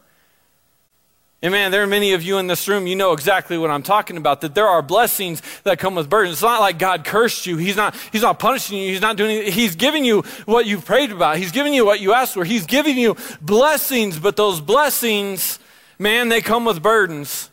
And 1.42 1.52
man, 1.52 1.70
there 1.70 1.84
are 1.84 1.86
many 1.86 2.14
of 2.14 2.24
you 2.24 2.38
in 2.38 2.48
this 2.48 2.66
room, 2.66 2.88
you 2.88 2.96
know 2.96 3.12
exactly 3.12 3.56
what 3.56 3.70
I'm 3.70 3.84
talking 3.84 4.16
about, 4.16 4.40
that 4.40 4.56
there 4.56 4.66
are 4.66 4.82
blessings 4.82 5.40
that 5.62 5.78
come 5.78 5.94
with 5.94 6.10
burdens. 6.10 6.32
It's 6.32 6.42
not 6.42 6.60
like 6.60 6.76
God 6.80 7.04
cursed 7.04 7.46
you. 7.46 7.56
He's 7.56 7.76
not, 7.76 7.94
he's 8.10 8.22
not 8.22 8.40
punishing 8.40 8.78
you. 8.78 8.88
He's 8.88 9.00
not 9.00 9.16
doing 9.16 9.36
anything. 9.36 9.52
He's 9.52 9.76
giving 9.76 10.04
you 10.04 10.22
what 10.44 10.66
you've 10.66 10.84
prayed 10.84 11.12
about. 11.12 11.36
He's 11.36 11.52
giving 11.52 11.72
you 11.72 11.86
what 11.86 12.00
you 12.00 12.14
asked 12.14 12.34
for. 12.34 12.42
He's 12.42 12.66
giving 12.66 12.98
you 12.98 13.16
blessings, 13.40 14.18
but 14.18 14.34
those 14.34 14.60
blessings, 14.60 15.60
man, 15.98 16.28
they 16.28 16.40
come 16.40 16.64
with 16.64 16.82
burdens. 16.82 17.50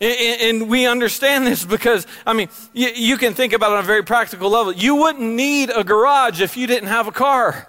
And 0.00 0.68
we 0.68 0.86
understand 0.86 1.44
this 1.44 1.64
because, 1.64 2.06
I 2.24 2.32
mean, 2.32 2.48
you 2.72 3.16
can 3.16 3.34
think 3.34 3.52
about 3.52 3.72
it 3.72 3.78
on 3.78 3.84
a 3.84 3.86
very 3.86 4.04
practical 4.04 4.48
level. 4.48 4.72
You 4.72 4.94
wouldn't 4.94 5.24
need 5.24 5.70
a 5.70 5.82
garage 5.82 6.40
if 6.40 6.56
you 6.56 6.68
didn't 6.68 6.88
have 6.88 7.08
a 7.08 7.12
car. 7.12 7.66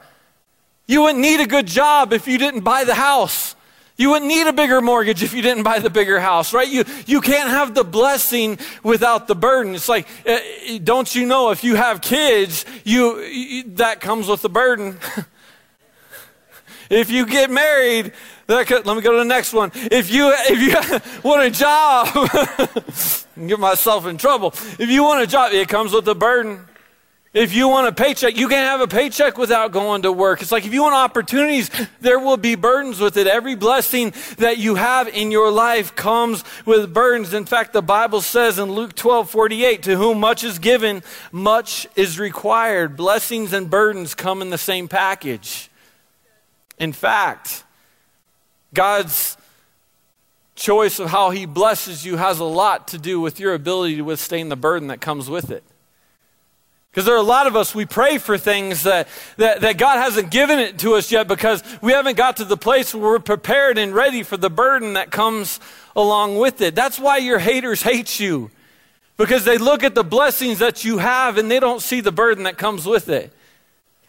You 0.86 1.02
wouldn't 1.02 1.22
need 1.22 1.40
a 1.40 1.48
good 1.48 1.66
job 1.66 2.14
if 2.14 2.28
you 2.28 2.38
didn't 2.38 2.62
buy 2.62 2.84
the 2.84 2.94
house. 2.94 3.56
You 4.00 4.12
wouldn't 4.12 4.30
need 4.30 4.48
a 4.48 4.54
bigger 4.54 4.80
mortgage 4.80 5.24
if 5.24 5.34
you 5.34 5.42
didn't 5.42 5.64
buy 5.64 5.80
the 5.80 5.90
bigger 5.90 6.22
house, 6.22 6.54
right? 6.54 6.68
You, 6.68 6.86
you 7.06 7.20
can't 7.20 7.50
have 7.50 7.76
the 7.76 7.84
blessing 7.84 8.58
without 8.82 9.28
the 9.28 9.36
burden. 9.36 9.76
It's 9.76 9.90
like, 9.90 10.08
uh, 10.26 10.40
don't 10.84 11.14
you 11.14 11.26
know 11.26 11.50
if 11.50 11.66
you 11.66 11.76
have 11.76 12.00
kids, 12.00 12.64
you, 12.86 13.20
you 13.20 13.64
that 13.76 14.02
comes 14.02 14.28
with 14.28 14.42
the 14.42 14.50
burden. 14.50 14.98
if 16.90 17.12
you 17.12 17.26
get 17.26 17.52
married, 17.52 18.14
could, 18.50 18.86
let 18.86 18.96
me 18.96 19.02
go 19.02 19.12
to 19.12 19.20
the 19.20 19.26
next 19.26 19.54
one. 19.54 19.72
If 19.76 20.12
you, 20.12 20.34
if 20.34 20.60
you 20.60 21.22
want 21.30 21.44
a 21.44 21.52
job, 21.52 22.08
get 23.48 23.60
myself 23.60 24.08
in 24.08 24.18
trouble. 24.18 24.54
If 24.80 24.90
you 24.90 25.04
want 25.04 25.22
a 25.22 25.28
job, 25.28 25.54
it 25.54 25.68
comes 25.70 25.94
with 25.94 26.08
a 26.08 26.16
burden. 26.16 26.66
If 27.32 27.54
you 27.54 27.68
want 27.68 27.88
a 27.88 27.92
paycheck, 27.92 28.38
you 28.38 28.48
can't 28.48 28.68
have 28.68 28.82
a 28.82 28.88
paycheck 28.88 29.38
without 29.38 29.72
going 29.72 30.02
to 30.02 30.12
work. 30.12 30.42
It's 30.42 30.52
like 30.52 30.66
if 30.66 30.74
you 30.74 30.82
want 30.82 30.96
opportunities, 30.96 31.70
there 32.02 32.18
will 32.18 32.38
be 32.38 32.56
burdens 32.56 33.00
with 33.00 33.18
it. 33.18 33.28
Every 33.28 33.54
blessing 33.54 34.16
that 34.38 34.58
you 34.58 34.74
have 34.74 35.08
in 35.08 35.30
your 35.30 35.52
life 35.52 35.96
comes 35.96 36.44
with 36.66 36.92
burdens. 36.92 37.36
In 37.36 37.46
fact, 37.46 37.72
the 37.72 37.84
Bible 37.84 38.22
says 38.22 38.58
in 38.58 38.72
Luke 38.72 38.96
12 38.96 39.30
48, 39.30 39.84
to 39.84 39.96
whom 39.96 40.20
much 40.20 40.44
is 40.44 40.58
given, 40.58 41.04
much 41.32 41.88
is 41.96 42.18
required. 42.18 42.98
Blessings 42.98 43.54
and 43.54 43.70
burdens 43.70 44.16
come 44.16 44.42
in 44.42 44.50
the 44.50 44.58
same 44.58 44.88
package. 44.88 45.70
In 46.80 46.94
fact, 46.94 47.64
God's 48.74 49.38
choice 50.56 51.00
of 51.00 51.10
how 51.10 51.32
He 51.32 51.46
blesses 51.46 52.06
you 52.06 52.18
has 52.18 52.40
a 52.40 52.46
lot 52.46 52.88
to 52.90 52.98
do 52.98 53.20
with 53.20 53.40
your 53.40 53.54
ability 53.54 53.96
to 53.96 54.02
withstand 54.04 54.52
the 54.52 54.56
burden 54.56 54.90
that 54.90 55.02
comes 55.02 55.30
with 55.30 55.50
it. 55.50 55.64
Because 56.92 57.06
there 57.06 57.16
are 57.16 57.20
a 57.20 57.22
lot 57.22 57.46
of 57.46 57.56
us, 57.56 57.76
we 57.76 57.86
pray 57.86 58.18
for 58.18 58.38
things 58.38 58.84
that, 58.84 59.08
that, 59.38 59.62
that 59.62 59.78
God 59.78 59.98
hasn't 59.98 60.32
given 60.32 60.58
it 60.58 60.80
to 60.80 60.96
us 60.96 61.12
yet 61.12 61.28
because 61.28 61.64
we 61.82 61.92
haven't 61.92 62.18
got 62.18 62.38
to 62.38 62.46
the 62.46 62.58
place 62.58 62.94
where 62.94 63.04
we're 63.04 63.20
prepared 63.20 63.78
and 63.78 63.94
ready 63.94 64.24
for 64.24 64.38
the 64.38 64.50
burden 64.50 64.94
that 64.94 65.12
comes 65.12 65.60
along 65.96 66.38
with 66.38 66.62
it. 66.62 66.74
That's 66.74 67.00
why 67.00 67.18
your 67.18 67.40
haters 67.40 67.84
hate 67.84 68.20
you. 68.20 68.50
Because 69.18 69.46
they 69.46 69.58
look 69.58 69.84
at 69.84 69.96
the 69.96 70.04
blessings 70.04 70.60
that 70.60 70.84
you 70.84 70.98
have 70.98 71.38
and 71.38 71.52
they 71.52 71.60
don't 71.60 71.82
see 71.82 72.02
the 72.02 72.12
burden 72.12 72.46
that 72.46 72.58
comes 72.58 72.88
with 72.88 73.08
it. 73.08 73.34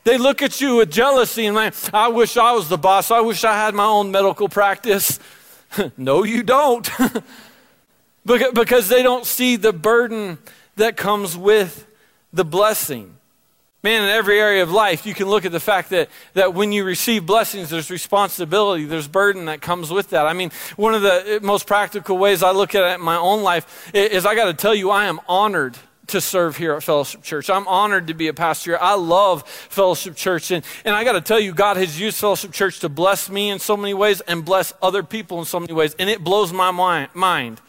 They 0.05 0.17
look 0.17 0.41
at 0.41 0.61
you 0.61 0.77
with 0.77 0.91
jealousy 0.91 1.47
and 1.47 1.55
like, 1.55 1.75
I 1.93 2.09
wish 2.09 2.37
I 2.37 2.53
was 2.53 2.69
the 2.69 2.79
boss. 2.79 3.11
I 3.11 3.21
wish 3.21 3.45
I 3.45 3.55
had 3.55 3.75
my 3.75 3.85
own 3.85 4.11
medical 4.11 4.49
practice. 4.49 5.19
no, 5.97 6.25
you 6.25 6.43
don't. 6.43 6.89
because 8.25 8.89
they 8.89 9.03
don't 9.03 9.27
see 9.27 9.57
the 9.57 9.73
burden 9.73 10.39
that 10.77 10.97
comes 10.97 11.37
with 11.37 11.87
the 12.33 12.45
blessing. 12.45 13.17
Man, 13.83 14.03
in 14.05 14.11
every 14.11 14.39
area 14.39 14.63
of 14.63 14.71
life, 14.71 15.07
you 15.07 15.15
can 15.15 15.27
look 15.29 15.47
at 15.47 15.53
the 15.53 15.61
fact 15.61 15.89
that, 15.91 16.11
that 16.35 16.53
when 16.53 16.71
you 16.71 16.85
receive 16.85 17.25
blessings, 17.25 17.71
there's 17.71 17.91
responsibility, 17.91 18.85
there's 18.85 19.09
burden 19.09 19.47
that 19.47 19.63
comes 19.63 19.91
with 19.91 20.11
that. 20.11 20.27
I 20.27 20.35
mean, 20.35 20.51
one 20.77 20.95
of 20.95 21.01
the 21.01 21.25
eh, 21.27 21.39
most 21.41 21.67
practical 21.67 22.19
ways 22.19 22.43
I 22.43 22.51
look 22.51 22.75
at 22.75 22.85
it 22.85 22.95
in 22.97 23.01
my 23.01 23.17
own 23.17 23.43
life 23.43 23.91
is 23.95 24.27
I 24.27 24.35
got 24.35 24.47
to 24.47 24.55
tell 24.55 24.75
you, 24.75 24.91
I 24.91 25.07
am 25.07 25.19
honored 25.27 25.79
to 26.11 26.21
serve 26.21 26.57
here 26.57 26.75
at 26.75 26.83
Fellowship 26.83 27.23
Church. 27.23 27.51
I'm 27.51 27.67
honored 27.69 28.07
to 28.09 28.15
be 28.15 28.29
a 28.29 28.35
pastor. 28.35 28.81
I 28.81 28.95
love 28.95 29.49
Fellowship 29.49 30.17
Church. 30.17 30.51
And, 30.51 30.65
and 30.85 30.95
I 30.95 31.05
got 31.05 31.13
to 31.13 31.21
tell 31.21 31.41
you, 31.41 31.53
God 31.53 31.77
has 31.77 32.01
used 32.01 32.19
Fellowship 32.19 32.53
Church 32.53 32.81
to 32.81 32.89
bless 32.89 33.29
me 33.29 33.51
in 33.51 33.59
so 33.59 33.77
many 33.77 33.95
ways 33.95 34.21
and 34.23 34.45
bless 34.45 34.73
other 34.83 35.03
people 35.03 35.39
in 35.39 35.45
so 35.45 35.61
many 35.61 35.73
ways. 35.73 35.95
And 35.99 36.11
it 36.11 36.23
blows 36.23 36.53
my 36.53 36.71
mind 36.71 37.61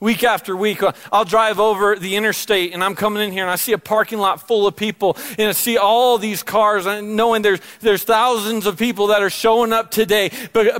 week 0.00 0.24
after 0.24 0.56
week. 0.56 0.82
Uh, 0.82 0.92
I'll 1.12 1.26
drive 1.26 1.60
over 1.60 1.94
the 1.94 2.16
interstate 2.16 2.72
and 2.72 2.82
I'm 2.82 2.94
coming 2.94 3.22
in 3.22 3.32
here 3.32 3.42
and 3.42 3.50
I 3.50 3.56
see 3.56 3.72
a 3.72 3.78
parking 3.78 4.18
lot 4.18 4.46
full 4.46 4.66
of 4.66 4.74
people 4.74 5.16
and 5.38 5.48
I 5.48 5.52
see 5.52 5.76
all 5.76 6.16
these 6.16 6.42
cars 6.42 6.86
and 6.86 7.16
knowing 7.16 7.42
there's, 7.42 7.60
there's 7.80 8.02
thousands 8.02 8.64
of 8.66 8.78
people 8.78 9.08
that 9.08 9.22
are 9.22 9.30
showing 9.30 9.72
up 9.72 9.90
today 9.90 10.30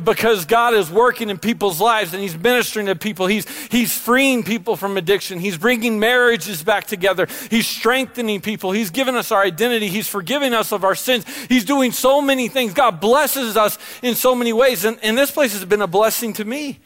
because 0.03 0.47
God 0.47 0.75
is 0.75 0.91
working 0.91 1.29
in 1.29 1.39
people's 1.39 1.81
lives 1.81 2.15
and 2.15 2.23
He's 2.23 2.37
ministering 2.37 2.87
to 2.87 2.97
people. 2.97 3.27
He's, 3.27 3.47
he's 3.69 3.97
freeing 3.97 4.43
people 4.43 4.75
from 4.75 4.97
addiction. 4.97 5.39
He's 5.39 5.59
bringing 5.59 6.01
marriages 6.01 6.63
back 6.63 6.87
together. 6.87 7.29
He's 7.51 7.67
strengthening 7.67 8.41
people. 8.41 8.73
He's 8.73 8.91
given 8.91 9.15
us 9.15 9.31
our 9.31 9.43
identity. 9.43 9.89
He's 9.89 10.09
forgiving 10.09 10.55
us 10.55 10.73
of 10.73 10.83
our 10.83 10.95
sins. 10.95 11.27
He's 11.47 11.67
doing 11.67 11.93
so 11.93 12.23
many 12.23 12.49
things. 12.49 12.73
God 12.73 13.01
blesses 13.01 13.57
us 13.57 13.79
in 14.03 14.15
so 14.15 14.35
many 14.35 14.55
ways. 14.55 14.85
And, 14.87 14.99
and 15.03 15.19
this 15.19 15.31
place 15.31 15.53
has 15.53 15.65
been 15.67 15.83
a 15.83 15.87
blessing 15.87 16.33
to 16.35 16.45
me. 16.45 16.81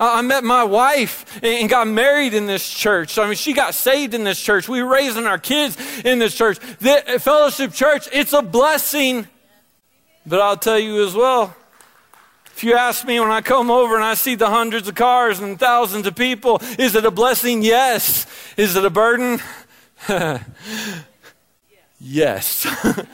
I 0.00 0.22
met 0.22 0.44
my 0.44 0.62
wife 0.62 1.42
and 1.42 1.68
got 1.68 1.88
married 1.88 2.32
in 2.32 2.46
this 2.46 2.68
church. 2.68 3.18
I 3.18 3.26
mean, 3.26 3.34
she 3.34 3.52
got 3.52 3.74
saved 3.74 4.14
in 4.14 4.22
this 4.22 4.40
church. 4.40 4.68
We 4.68 4.80
were 4.80 4.88
raising 4.88 5.26
our 5.26 5.38
kids 5.38 5.76
in 6.04 6.20
this 6.20 6.36
church. 6.36 6.58
The 6.78 7.14
uh, 7.14 7.18
Fellowship 7.18 7.72
Church, 7.72 8.08
it's 8.12 8.32
a 8.32 8.42
blessing. 8.42 9.26
But 10.24 10.40
I'll 10.40 10.56
tell 10.56 10.78
you 10.78 11.04
as 11.04 11.14
well, 11.14 11.56
if 12.46 12.62
you 12.62 12.74
ask 12.74 13.04
me 13.04 13.18
when 13.18 13.30
I 13.30 13.40
come 13.40 13.72
over 13.72 13.96
and 13.96 14.04
I 14.04 14.14
see 14.14 14.36
the 14.36 14.48
hundreds 14.48 14.86
of 14.86 14.94
cars 14.94 15.40
and 15.40 15.58
thousands 15.58 16.06
of 16.06 16.14
people, 16.14 16.60
is 16.78 16.94
it 16.94 17.04
a 17.04 17.10
blessing? 17.10 17.62
Yes. 17.62 18.26
Is 18.56 18.76
it 18.76 18.84
a 18.84 18.90
burden? 18.90 19.40
yes. 21.98 22.66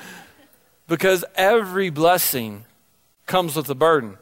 because 0.86 1.24
every 1.34 1.88
blessing 1.88 2.66
comes 3.26 3.56
with 3.56 3.70
a 3.70 3.74
burden 3.74 4.18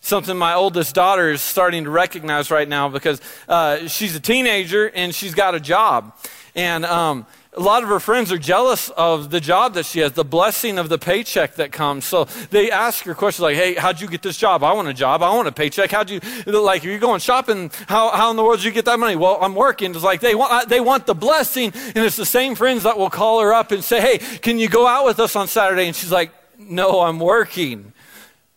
something 0.00 0.36
my 0.36 0.54
oldest 0.54 0.94
daughter 0.94 1.30
is 1.30 1.42
starting 1.42 1.84
to 1.84 1.90
recognize 1.90 2.50
right 2.50 2.68
now 2.68 2.88
because 2.88 3.20
uh, 3.48 3.88
she's 3.88 4.14
a 4.14 4.20
teenager 4.20 4.88
and 4.94 5.14
she's 5.14 5.34
got 5.34 5.54
a 5.54 5.60
job. 5.60 6.16
And 6.54 6.84
um, 6.84 7.26
a 7.56 7.60
lot 7.60 7.82
of 7.82 7.88
her 7.88 8.00
friends 8.00 8.30
are 8.30 8.38
jealous 8.38 8.90
of 8.90 9.30
the 9.30 9.40
job 9.40 9.74
that 9.74 9.86
she 9.86 10.00
has, 10.00 10.12
the 10.12 10.24
blessing 10.24 10.78
of 10.78 10.88
the 10.90 10.98
paycheck 10.98 11.54
that 11.54 11.72
comes. 11.72 12.04
So 12.04 12.24
they 12.50 12.70
ask 12.70 13.04
her 13.04 13.14
questions 13.14 13.42
like, 13.42 13.56
hey, 13.56 13.74
how'd 13.74 14.00
you 14.00 14.08
get 14.08 14.22
this 14.22 14.36
job? 14.36 14.62
I 14.62 14.74
want 14.74 14.88
a 14.88 14.94
job. 14.94 15.22
I 15.22 15.34
want 15.34 15.48
a 15.48 15.52
paycheck. 15.52 15.90
How'd 15.90 16.10
you, 16.10 16.20
like, 16.46 16.84
are 16.84 16.88
you 16.88 16.98
going 16.98 17.20
shopping? 17.20 17.70
How, 17.88 18.10
how 18.10 18.30
in 18.30 18.36
the 18.36 18.44
world 18.44 18.58
did 18.58 18.66
you 18.66 18.72
get 18.72 18.84
that 18.84 18.98
money? 18.98 19.16
Well, 19.16 19.38
I'm 19.40 19.54
working. 19.54 19.94
It's 19.94 20.04
like 20.04 20.20
they 20.20 20.34
want, 20.34 20.68
they 20.68 20.80
want 20.80 21.06
the 21.06 21.14
blessing. 21.14 21.72
And 21.74 21.98
it's 21.98 22.16
the 22.16 22.26
same 22.26 22.54
friends 22.54 22.82
that 22.82 22.98
will 22.98 23.10
call 23.10 23.40
her 23.40 23.54
up 23.54 23.72
and 23.72 23.82
say, 23.82 24.00
hey, 24.00 24.18
can 24.18 24.58
you 24.58 24.68
go 24.68 24.86
out 24.86 25.06
with 25.06 25.18
us 25.18 25.34
on 25.34 25.48
Saturday? 25.48 25.86
And 25.86 25.96
she's 25.96 26.12
like, 26.12 26.30
no, 26.58 27.00
I'm 27.00 27.18
working. 27.18 27.92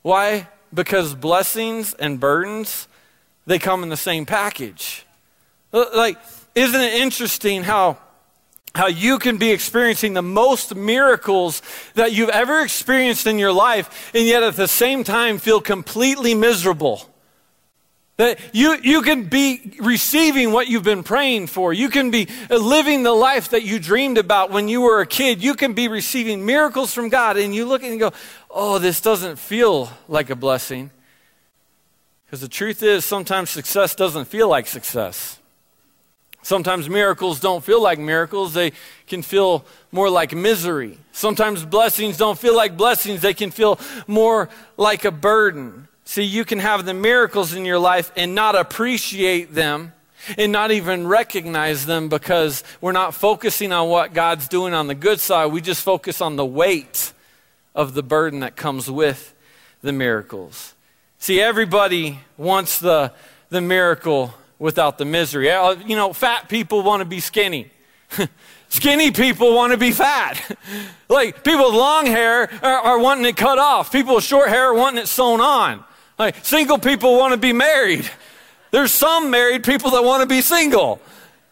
Why? 0.01 0.47
Because 0.73 1.15
blessings 1.15 1.93
and 1.93 2.19
burdens 2.19 2.87
they 3.45 3.59
come 3.59 3.83
in 3.83 3.89
the 3.89 3.97
same 3.97 4.25
package 4.25 5.05
uh, 5.73 5.85
like 5.95 6.17
isn't 6.55 6.81
it 6.81 6.93
interesting 6.95 7.63
how 7.63 7.97
how 8.75 8.87
you 8.87 9.17
can 9.17 9.37
be 9.37 9.51
experiencing 9.51 10.13
the 10.13 10.21
most 10.21 10.75
miracles 10.75 11.61
that 11.95 12.11
you've 12.11 12.29
ever 12.29 12.61
experienced 12.61 13.25
in 13.25 13.39
your 13.39 13.51
life 13.53 14.11
and 14.13 14.25
yet 14.25 14.43
at 14.43 14.55
the 14.55 14.67
same 14.67 15.03
time 15.03 15.37
feel 15.39 15.59
completely 15.59 16.35
miserable 16.35 17.09
that 18.19 18.37
you, 18.51 18.77
you 18.83 19.01
can 19.01 19.23
be 19.23 19.77
receiving 19.79 20.51
what 20.51 20.67
you've 20.67 20.83
been 20.83 21.03
praying 21.03 21.47
for. 21.47 21.71
You 21.71 21.87
can 21.87 22.11
be 22.11 22.27
living 22.49 23.03
the 23.03 23.13
life 23.13 23.51
that 23.51 23.63
you 23.63 23.79
dreamed 23.79 24.17
about 24.17 24.51
when 24.51 24.67
you 24.67 24.81
were 24.81 24.99
a 24.99 25.07
kid. 25.07 25.41
You 25.41 25.53
can 25.53 25.71
be 25.71 25.87
receiving 25.87 26.45
miracles 26.45 26.93
from 26.93 27.07
God, 27.07 27.37
and 27.37 27.55
you 27.55 27.65
look 27.65 27.81
and 27.81 27.93
you 27.93 27.99
go, 27.99 28.11
oh, 28.49 28.79
this 28.79 29.01
doesn't 29.01 29.37
feel 29.37 29.89
like 30.07 30.29
a 30.29 30.35
blessing. 30.35 30.91
Because 32.25 32.41
the 32.41 32.47
truth 32.47 32.83
is, 32.83 33.05
sometimes 33.05 33.49
success 33.49 33.95
doesn't 33.95 34.25
feel 34.25 34.47
like 34.47 34.67
success. 34.67 35.39
Sometimes 36.41 36.87
miracles 36.89 37.39
don't 37.39 37.63
feel 37.63 37.81
like 37.81 37.99
miracles, 37.99 38.53
they 38.53 38.71
can 39.07 39.21
feel 39.21 39.65
more 39.91 40.09
like 40.09 40.33
misery. 40.33 40.97
Sometimes 41.11 41.65
blessings 41.65 42.17
don't 42.17 42.39
feel 42.39 42.55
like 42.55 42.77
blessings, 42.77 43.21
they 43.21 43.33
can 43.33 43.51
feel 43.51 43.79
more 44.07 44.49
like 44.77 45.05
a 45.05 45.11
burden. 45.11 45.87
See, 46.05 46.23
you 46.23 46.45
can 46.45 46.59
have 46.59 46.85
the 46.85 46.93
miracles 46.93 47.53
in 47.53 47.65
your 47.65 47.77
life 47.77 48.11
and 48.15 48.35
not 48.35 48.55
appreciate 48.55 49.53
them 49.53 49.93
and 50.37 50.51
not 50.51 50.71
even 50.71 51.07
recognize 51.07 51.85
them 51.85 52.09
because 52.09 52.63
we're 52.79 52.93
not 52.93 53.13
focusing 53.13 53.71
on 53.71 53.89
what 53.89 54.13
God's 54.13 54.47
doing 54.47 54.73
on 54.73 54.87
the 54.87 54.95
good 54.95 55.19
side. 55.19 55.47
We 55.47 55.61
just 55.61 55.83
focus 55.83 56.21
on 56.21 56.35
the 56.35 56.45
weight 56.45 57.13
of 57.75 57.93
the 57.93 58.03
burden 58.03 58.41
that 58.41 58.55
comes 58.55 58.89
with 58.89 59.33
the 59.81 59.91
miracles. 59.91 60.73
See, 61.19 61.41
everybody 61.41 62.19
wants 62.37 62.79
the, 62.79 63.11
the 63.49 63.61
miracle 63.61 64.33
without 64.57 64.97
the 64.97 65.05
misery. 65.05 65.51
Uh, 65.51 65.71
you 65.85 65.95
know, 65.95 66.13
fat 66.13 66.49
people 66.49 66.81
want 66.83 67.01
to 67.01 67.05
be 67.05 67.19
skinny. 67.19 67.71
Skinny 68.71 69.09
people 69.09 69.55
want 69.55 69.71
to 69.71 69.77
be 69.77 69.91
fat. 69.91 70.55
like 71.09 71.43
people 71.43 71.65
with 71.65 71.75
long 71.75 72.05
hair 72.05 72.49
are, 72.61 72.79
are 72.79 72.99
wanting 72.99 73.25
it 73.25 73.35
cut 73.35 73.57
off. 73.57 73.91
People 73.91 74.15
with 74.15 74.23
short 74.23 74.49
hair 74.49 74.69
are 74.69 74.73
wanting 74.75 75.01
it 75.01 75.07
sewn 75.07 75.41
on. 75.41 75.83
Like, 76.19 76.45
single 76.45 76.77
people 76.77 77.17
want 77.17 77.31
to 77.31 77.37
be 77.37 77.53
married. 77.53 78.09
There's 78.71 78.91
some 78.91 79.31
married 79.31 79.63
people 79.63 79.91
that 79.91 80.03
want 80.03 80.21
to 80.21 80.27
be 80.27 80.41
single. 80.41 81.01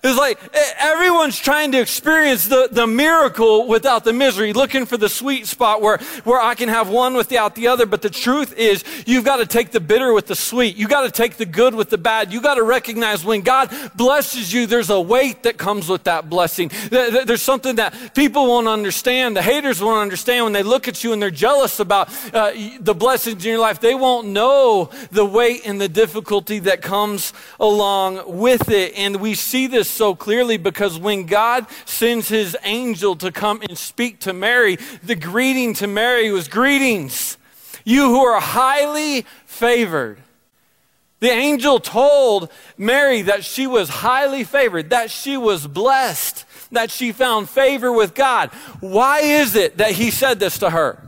It's 0.07 0.17
like 0.17 0.39
everyone's 0.79 1.37
trying 1.39 1.71
to 1.71 1.79
experience 1.79 2.47
the, 2.47 2.67
the 2.71 2.85
miracle 2.85 3.67
without 3.67 4.03
the 4.03 4.13
misery, 4.13 4.53
looking 4.53 4.85
for 4.85 4.97
the 4.97 5.09
sweet 5.09 5.47
spot 5.47 5.81
where, 5.81 5.97
where 6.23 6.41
I 6.41 6.55
can 6.55 6.69
have 6.69 6.89
one 6.89 7.15
without 7.15 7.55
the 7.55 7.67
other. 7.67 7.85
But 7.85 8.01
the 8.01 8.09
truth 8.09 8.53
is, 8.57 8.83
you've 9.05 9.25
got 9.25 9.37
to 9.37 9.45
take 9.45 9.71
the 9.71 9.79
bitter 9.79 10.13
with 10.13 10.27
the 10.27 10.35
sweet. 10.35 10.75
You 10.75 10.87
got 10.87 11.01
to 11.01 11.11
take 11.11 11.37
the 11.37 11.45
good 11.45 11.73
with 11.73 11.89
the 11.89 11.97
bad. 11.97 12.31
You 12.31 12.41
got 12.41 12.55
to 12.55 12.63
recognize 12.63 13.25
when 13.25 13.41
God 13.41 13.73
blesses 13.95 14.53
you, 14.53 14.67
there's 14.67 14.89
a 14.89 15.01
weight 15.01 15.43
that 15.43 15.57
comes 15.57 15.89
with 15.89 16.03
that 16.03 16.29
blessing. 16.29 16.69
There's 16.89 17.41
something 17.41 17.75
that 17.77 18.13
people 18.13 18.47
won't 18.47 18.67
understand. 18.67 19.35
The 19.35 19.41
haters 19.41 19.81
won't 19.81 19.99
understand 19.99 20.43
when 20.45 20.53
they 20.53 20.63
look 20.63 20.87
at 20.87 21.03
you 21.03 21.13
and 21.13 21.21
they're 21.21 21.31
jealous 21.31 21.79
about 21.79 22.09
uh, 22.33 22.51
the 22.79 22.93
blessings 22.93 23.45
in 23.45 23.51
your 23.51 23.59
life. 23.59 23.79
They 23.79 23.95
won't 23.95 24.27
know 24.27 24.89
the 25.11 25.25
weight 25.25 25.61
and 25.65 25.81
the 25.81 25.89
difficulty 25.89 26.59
that 26.59 26.81
comes 26.81 27.33
along 27.59 28.37
with 28.37 28.69
it. 28.69 28.93
And 28.95 29.17
we 29.17 29.33
see 29.33 29.67
this 29.67 29.87
this 29.87 29.96
so 29.97 30.15
clearly 30.15 30.57
because 30.57 30.97
when 30.97 31.25
God 31.25 31.65
sends 31.85 32.29
his 32.29 32.55
angel 32.63 33.15
to 33.17 33.31
come 33.31 33.61
and 33.61 33.77
speak 33.77 34.19
to 34.21 34.33
Mary, 34.33 34.77
the 35.03 35.15
greeting 35.15 35.73
to 35.75 35.87
Mary 35.87 36.31
was 36.31 36.47
greetings, 36.47 37.37
you 37.83 38.03
who 38.03 38.23
are 38.23 38.39
highly 38.39 39.25
favored. 39.45 40.19
The 41.19 41.31
angel 41.31 41.79
told 41.79 42.51
Mary 42.77 43.23
that 43.23 43.43
she 43.43 43.65
was 43.65 43.89
highly 43.89 44.43
favored, 44.43 44.91
that 44.91 45.09
she 45.09 45.35
was 45.35 45.65
blessed, 45.65 46.45
that 46.71 46.91
she 46.91 47.11
found 47.11 47.49
favor 47.49 47.91
with 47.91 48.13
God. 48.13 48.51
Why 48.81 49.21
is 49.21 49.55
it 49.55 49.77
that 49.77 49.93
he 49.93 50.11
said 50.11 50.39
this 50.39 50.59
to 50.59 50.69
her? 50.69 51.01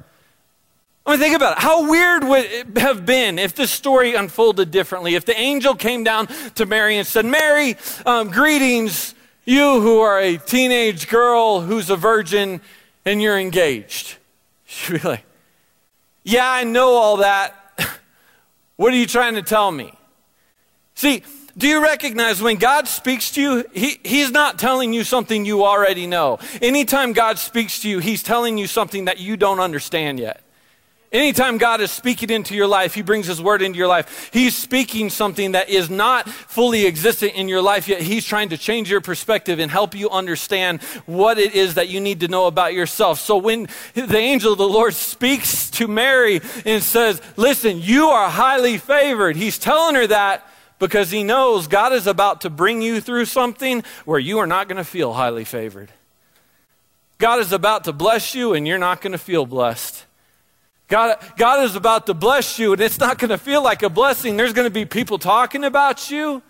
I 1.05 1.11
mean, 1.11 1.19
think 1.19 1.35
about 1.35 1.57
it. 1.57 1.63
How 1.63 1.89
weird 1.89 2.23
would 2.23 2.45
it 2.45 2.77
have 2.77 3.05
been 3.05 3.39
if 3.39 3.55
this 3.55 3.71
story 3.71 4.15
unfolded 4.15 4.69
differently? 4.69 5.15
If 5.15 5.25
the 5.25 5.37
angel 5.37 5.75
came 5.75 6.03
down 6.03 6.27
to 6.55 6.65
Mary 6.65 6.97
and 6.97 7.07
said, 7.07 7.25
Mary, 7.25 7.77
um, 8.05 8.29
greetings, 8.29 9.15
you 9.45 9.81
who 9.81 9.99
are 9.99 10.19
a 10.19 10.37
teenage 10.37 11.07
girl 11.07 11.61
who's 11.61 11.89
a 11.89 11.95
virgin 11.95 12.61
and 13.05 13.21
you're 13.21 13.39
engaged. 13.39 14.17
She'd 14.65 15.01
be 15.01 15.07
like, 15.07 15.25
Yeah, 16.23 16.49
I 16.49 16.63
know 16.63 16.93
all 16.93 17.17
that. 17.17 17.55
what 18.75 18.93
are 18.93 18.97
you 18.97 19.07
trying 19.07 19.35
to 19.35 19.41
tell 19.41 19.71
me? 19.71 19.93
See, 20.93 21.23
do 21.57 21.67
you 21.67 21.81
recognize 21.81 22.41
when 22.41 22.57
God 22.57 22.87
speaks 22.87 23.31
to 23.31 23.41
you, 23.41 23.65
he, 23.73 23.99
He's 24.03 24.31
not 24.31 24.59
telling 24.59 24.93
you 24.93 25.03
something 25.03 25.45
you 25.45 25.65
already 25.65 26.07
know. 26.07 26.39
Anytime 26.61 27.13
God 27.13 27.39
speaks 27.39 27.81
to 27.81 27.89
you, 27.89 27.99
He's 27.99 28.21
telling 28.21 28.57
you 28.57 28.67
something 28.67 29.05
that 29.05 29.19
you 29.19 29.35
don't 29.35 29.59
understand 29.59 30.19
yet. 30.19 30.41
Anytime 31.11 31.57
God 31.57 31.81
is 31.81 31.89
speaking 31.89 32.29
into 32.29 32.53
your 32.53 32.67
life, 32.67 32.93
He 32.93 33.01
brings 33.01 33.25
His 33.25 33.41
word 33.41 33.63
into 33.63 33.79
your 33.79 33.87
life. 33.87 34.29
He's 34.31 34.55
speaking 34.55 35.09
something 35.09 35.53
that 35.53 35.67
is 35.67 35.89
not 35.89 36.29
fully 36.29 36.85
existent 36.85 37.33
in 37.33 37.47
your 37.47 37.63
life 37.63 37.87
yet. 37.87 38.01
He's 38.01 38.25
trying 38.25 38.49
to 38.49 38.59
change 38.59 38.91
your 38.91 39.01
perspective 39.01 39.57
and 39.57 39.71
help 39.71 39.95
you 39.95 40.11
understand 40.11 40.83
what 41.07 41.39
it 41.39 41.55
is 41.55 41.73
that 41.73 41.89
you 41.89 41.99
need 41.99 42.19
to 42.19 42.27
know 42.27 42.45
about 42.45 42.75
yourself. 42.75 43.19
So 43.19 43.37
when 43.37 43.67
the 43.95 44.17
angel 44.17 44.51
of 44.51 44.59
the 44.59 44.67
Lord 44.67 44.93
speaks 44.93 45.71
to 45.71 45.87
Mary 45.87 46.41
and 46.63 46.83
says, 46.83 47.19
Listen, 47.37 47.81
you 47.81 48.09
are 48.09 48.29
highly 48.29 48.77
favored, 48.77 49.35
He's 49.35 49.57
telling 49.57 49.95
her 49.95 50.05
that 50.05 50.47
because 50.77 51.09
He 51.09 51.23
knows 51.23 51.67
God 51.67 51.91
is 51.91 52.05
about 52.05 52.41
to 52.41 52.51
bring 52.51 52.83
you 52.83 53.01
through 53.01 53.25
something 53.25 53.83
where 54.05 54.19
you 54.19 54.37
are 54.37 54.47
not 54.47 54.67
going 54.67 54.77
to 54.77 54.83
feel 54.83 55.13
highly 55.13 55.43
favored. 55.43 55.89
God 57.17 57.39
is 57.39 57.51
about 57.51 57.85
to 57.85 57.93
bless 57.93 58.35
you 58.35 58.53
and 58.53 58.67
you're 58.67 58.77
not 58.77 59.01
going 59.01 59.11
to 59.11 59.17
feel 59.17 59.47
blessed. 59.47 60.05
God, 60.89 61.17
God 61.37 61.63
is 61.63 61.75
about 61.75 62.07
to 62.07 62.15
bless 62.15 62.57
you, 62.57 62.73
and 62.73 62.81
it's 62.81 62.99
not 62.99 63.19
going 63.19 63.29
to 63.29 63.37
feel 63.37 63.63
like 63.63 63.83
a 63.83 63.89
blessing. 63.89 64.37
There's 64.37 64.53
going 64.53 64.65
to 64.65 64.73
be 64.73 64.85
people 64.85 65.19
talking 65.19 65.63
about 65.63 66.09
you, 66.09 66.41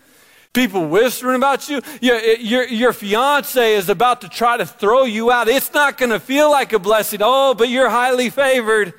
people 0.54 0.88
whispering 0.88 1.36
about 1.36 1.68
you. 1.68 1.82
Your, 2.00 2.18
your, 2.20 2.66
your 2.68 2.94
fiance 2.94 3.76
is 3.76 3.90
about 3.90 4.22
to 4.22 4.30
try 4.30 4.56
to 4.56 4.66
throw 4.66 5.04
you 5.04 5.30
out. 5.30 5.50
It's 5.50 5.74
not 5.74 5.98
going 5.98 6.12
to 6.12 6.22
feel 6.22 6.50
like 6.50 6.72
a 6.72 6.80
blessing. 6.80 7.20
Oh, 7.22 7.54
but 7.54 7.68
you're 7.68 7.90
highly 7.90 8.30
favored. 8.30 8.94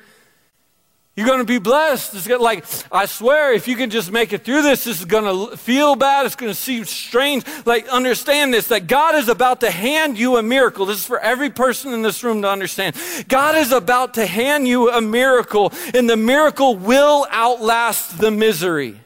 You're 1.15 1.27
going 1.27 1.39
to 1.39 1.45
be 1.45 1.59
blessed. 1.59 2.15
It's 2.15 2.25
gonna, 2.25 2.41
like, 2.41 2.63
I 2.89 3.05
swear, 3.05 3.51
if 3.53 3.67
you 3.67 3.75
can 3.75 3.89
just 3.89 4.13
make 4.13 4.31
it 4.31 4.45
through 4.45 4.61
this, 4.61 4.85
this 4.85 4.99
is 4.99 5.05
going 5.05 5.25
to 5.25 5.57
feel 5.57 5.97
bad. 5.97 6.25
It's 6.25 6.37
going 6.37 6.51
to 6.51 6.57
seem 6.57 6.85
strange. 6.85 7.43
Like, 7.65 7.85
understand 7.89 8.53
this 8.53 8.69
that 8.69 8.87
God 8.87 9.15
is 9.15 9.27
about 9.27 9.59
to 9.59 9.69
hand 9.69 10.17
you 10.17 10.37
a 10.37 10.43
miracle. 10.43 10.85
This 10.85 10.99
is 10.99 11.05
for 11.05 11.19
every 11.19 11.49
person 11.49 11.93
in 11.93 12.01
this 12.01 12.23
room 12.23 12.41
to 12.43 12.49
understand. 12.49 12.95
God 13.27 13.57
is 13.57 13.73
about 13.73 14.13
to 14.13 14.25
hand 14.25 14.69
you 14.69 14.89
a 14.89 15.01
miracle, 15.01 15.73
and 15.93 16.09
the 16.09 16.15
miracle 16.15 16.77
will 16.77 17.27
outlast 17.29 18.17
the 18.17 18.31
misery. 18.31 18.97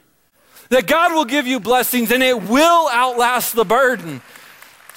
That 0.70 0.86
God 0.86 1.12
will 1.14 1.26
give 1.26 1.48
you 1.48 1.60
blessings, 1.60 2.12
and 2.12 2.22
it 2.22 2.44
will 2.44 2.88
outlast 2.92 3.56
the 3.56 3.66
burden. 3.66 4.22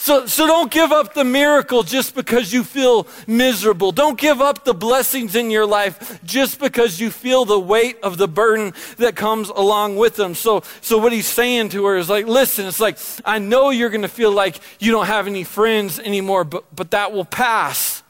So, 0.01 0.27
so 0.27 0.47
don't 0.47 0.71
give 0.71 0.93
up 0.93 1.13
the 1.13 1.25
miracle 1.25 1.83
just 1.83 2.15
because 2.15 2.53
you 2.53 2.63
feel 2.63 3.09
miserable. 3.27 3.91
Don't 3.91 4.17
give 4.17 4.41
up 4.41 4.65
the 4.65 4.73
blessings 4.73 5.35
in 5.35 5.51
your 5.51 5.67
life 5.67 6.21
just 6.25 6.61
because 6.61 7.01
you 7.01 7.11
feel 7.11 7.45
the 7.45 7.59
weight 7.59 7.99
of 8.01 8.17
the 8.17 8.29
burden 8.29 8.75
that 8.99 9.17
comes 9.17 9.49
along 9.49 9.97
with 9.97 10.15
them. 10.15 10.37
So, 10.37 10.63
so 10.83 10.99
what 10.99 11.13
he's 11.13 11.27
saying 11.27 11.71
to 11.71 11.85
her 11.87 11.97
is 11.97 12.09
like, 12.09 12.29
listen, 12.29 12.67
it's 12.67 12.79
like, 12.79 12.97
I 13.25 13.41
know 13.41 13.71
you're 13.71 13.91
going 13.91 14.03
to 14.03 14.09
feel 14.09 14.31
like 14.31 14.61
you 14.79 14.93
don't 14.93 15.07
have 15.07 15.27
any 15.27 15.43
friends 15.43 15.99
anymore, 15.99 16.45
but, 16.45 16.65
but 16.75 16.93
that 16.93 17.13
will 17.13 17.25
pass. 17.25 18.05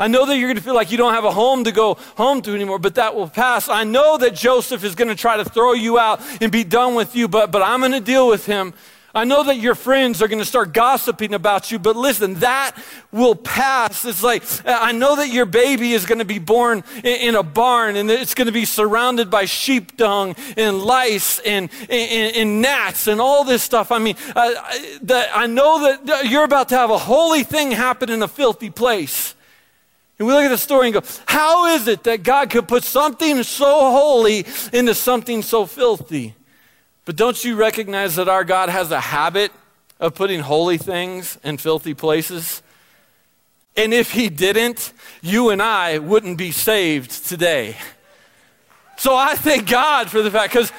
I 0.00 0.08
know 0.08 0.26
that 0.26 0.36
you're 0.36 0.48
going 0.48 0.58
to 0.58 0.62
feel 0.62 0.74
like 0.74 0.90
you 0.90 0.98
don't 0.98 1.14
have 1.14 1.24
a 1.24 1.30
home 1.30 1.62
to 1.64 1.72
go 1.72 1.94
home 2.16 2.42
to 2.42 2.54
anymore, 2.54 2.80
but 2.80 2.96
that 2.96 3.14
will 3.14 3.28
pass. 3.28 3.68
I 3.68 3.84
know 3.84 4.18
that 4.18 4.34
Joseph 4.34 4.82
is 4.82 4.96
going 4.96 5.08
to 5.08 5.16
try 5.16 5.36
to 5.36 5.44
throw 5.44 5.72
you 5.72 6.00
out 6.00 6.20
and 6.40 6.50
be 6.50 6.64
done 6.64 6.96
with 6.96 7.14
you, 7.14 7.28
but, 7.28 7.52
but 7.52 7.62
I'm 7.62 7.78
going 7.78 7.92
to 7.92 8.00
deal 8.00 8.26
with 8.26 8.44
him 8.44 8.74
I 9.18 9.24
know 9.24 9.42
that 9.42 9.56
your 9.56 9.74
friends 9.74 10.22
are 10.22 10.28
going 10.28 10.38
to 10.38 10.44
start 10.44 10.72
gossiping 10.72 11.34
about 11.34 11.72
you, 11.72 11.80
but 11.80 11.96
listen, 11.96 12.34
that 12.34 12.76
will 13.10 13.34
pass. 13.34 14.04
It's 14.04 14.22
like, 14.22 14.44
uh, 14.64 14.78
I 14.80 14.92
know 14.92 15.16
that 15.16 15.30
your 15.30 15.44
baby 15.44 15.92
is 15.92 16.06
going 16.06 16.20
to 16.20 16.24
be 16.24 16.38
born 16.38 16.84
in, 17.02 17.34
a 17.34 17.42
barn 17.42 17.96
and 17.96 18.08
it's 18.12 18.34
going 18.34 18.46
to 18.46 18.52
be 18.52 18.64
surrounded 18.64 19.28
by 19.28 19.44
sheep 19.44 19.96
dung 19.96 20.36
and 20.56 20.80
lice 20.80 21.40
and, 21.40 21.68
and, 21.90 22.36
and 22.36 22.62
gnats 22.62 23.08
and 23.08 23.20
all 23.20 23.42
this 23.42 23.64
stuff. 23.64 23.90
I 23.90 23.98
mean, 23.98 24.14
uh, 24.36 24.54
that 25.02 25.30
I 25.34 25.46
know 25.46 25.98
that 26.04 26.26
you're 26.26 26.44
about 26.44 26.68
to 26.68 26.76
have 26.76 26.90
a 26.90 26.98
holy 26.98 27.42
thing 27.42 27.72
happen 27.72 28.10
in 28.10 28.22
a 28.22 28.28
filthy 28.28 28.70
place. 28.70 29.34
And 30.20 30.28
we 30.28 30.32
look 30.32 30.44
at 30.44 30.48
the 30.48 30.58
story 30.58 30.86
and 30.86 30.94
go, 30.94 31.02
how 31.26 31.74
is 31.74 31.88
it 31.88 32.04
that 32.04 32.22
God 32.22 32.50
could 32.50 32.68
put 32.68 32.84
something 32.84 33.42
so 33.42 33.90
holy 33.90 34.46
into 34.72 34.94
something 34.94 35.42
so 35.42 35.66
filthy? 35.66 36.36
But 37.08 37.16
don't 37.16 37.42
you 37.42 37.56
recognize 37.56 38.16
that 38.16 38.28
our 38.28 38.44
God 38.44 38.68
has 38.68 38.90
a 38.90 39.00
habit 39.00 39.50
of 39.98 40.14
putting 40.14 40.40
holy 40.40 40.76
things 40.76 41.38
in 41.42 41.56
filthy 41.56 41.94
places? 41.94 42.62
And 43.78 43.94
if 43.94 44.10
he 44.10 44.28
didn't, 44.28 44.92
you 45.22 45.48
and 45.48 45.62
I 45.62 46.00
wouldn't 46.00 46.36
be 46.36 46.50
saved 46.50 47.26
today. 47.26 47.78
So 48.98 49.16
I 49.16 49.36
thank 49.36 49.70
God 49.70 50.10
for 50.10 50.20
the 50.20 50.30
fact, 50.30 50.52
because 50.52 50.70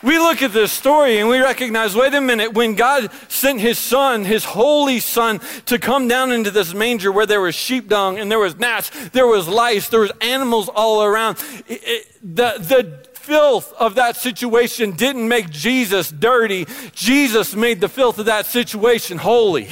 we 0.00 0.16
look 0.20 0.42
at 0.42 0.52
this 0.52 0.70
story 0.70 1.18
and 1.18 1.28
we 1.28 1.40
recognize 1.40 1.96
wait 1.96 2.14
a 2.14 2.20
minute, 2.20 2.52
when 2.52 2.76
God 2.76 3.10
sent 3.26 3.58
his 3.58 3.80
son, 3.80 4.24
his 4.24 4.44
holy 4.44 5.00
son, 5.00 5.40
to 5.66 5.76
come 5.80 6.06
down 6.06 6.30
into 6.30 6.52
this 6.52 6.72
manger 6.72 7.10
where 7.10 7.26
there 7.26 7.40
was 7.40 7.56
sheep 7.56 7.88
dung 7.88 8.16
and 8.20 8.30
there 8.30 8.38
was 8.38 8.56
gnats, 8.56 8.92
there 9.08 9.26
was 9.26 9.48
lice, 9.48 9.88
there 9.88 9.98
was 9.98 10.12
animals 10.20 10.68
all 10.68 11.02
around, 11.02 11.36
it, 11.66 11.80
it, 11.82 12.06
the, 12.22 12.58
the 12.60 13.07
filth 13.28 13.74
of 13.74 13.96
that 13.96 14.16
situation 14.16 14.92
didn't 14.92 15.28
make 15.28 15.50
Jesus 15.50 16.10
dirty. 16.10 16.66
Jesus 16.92 17.54
made 17.54 17.78
the 17.78 17.88
filth 17.88 18.18
of 18.18 18.24
that 18.24 18.46
situation 18.46 19.18
holy. 19.18 19.68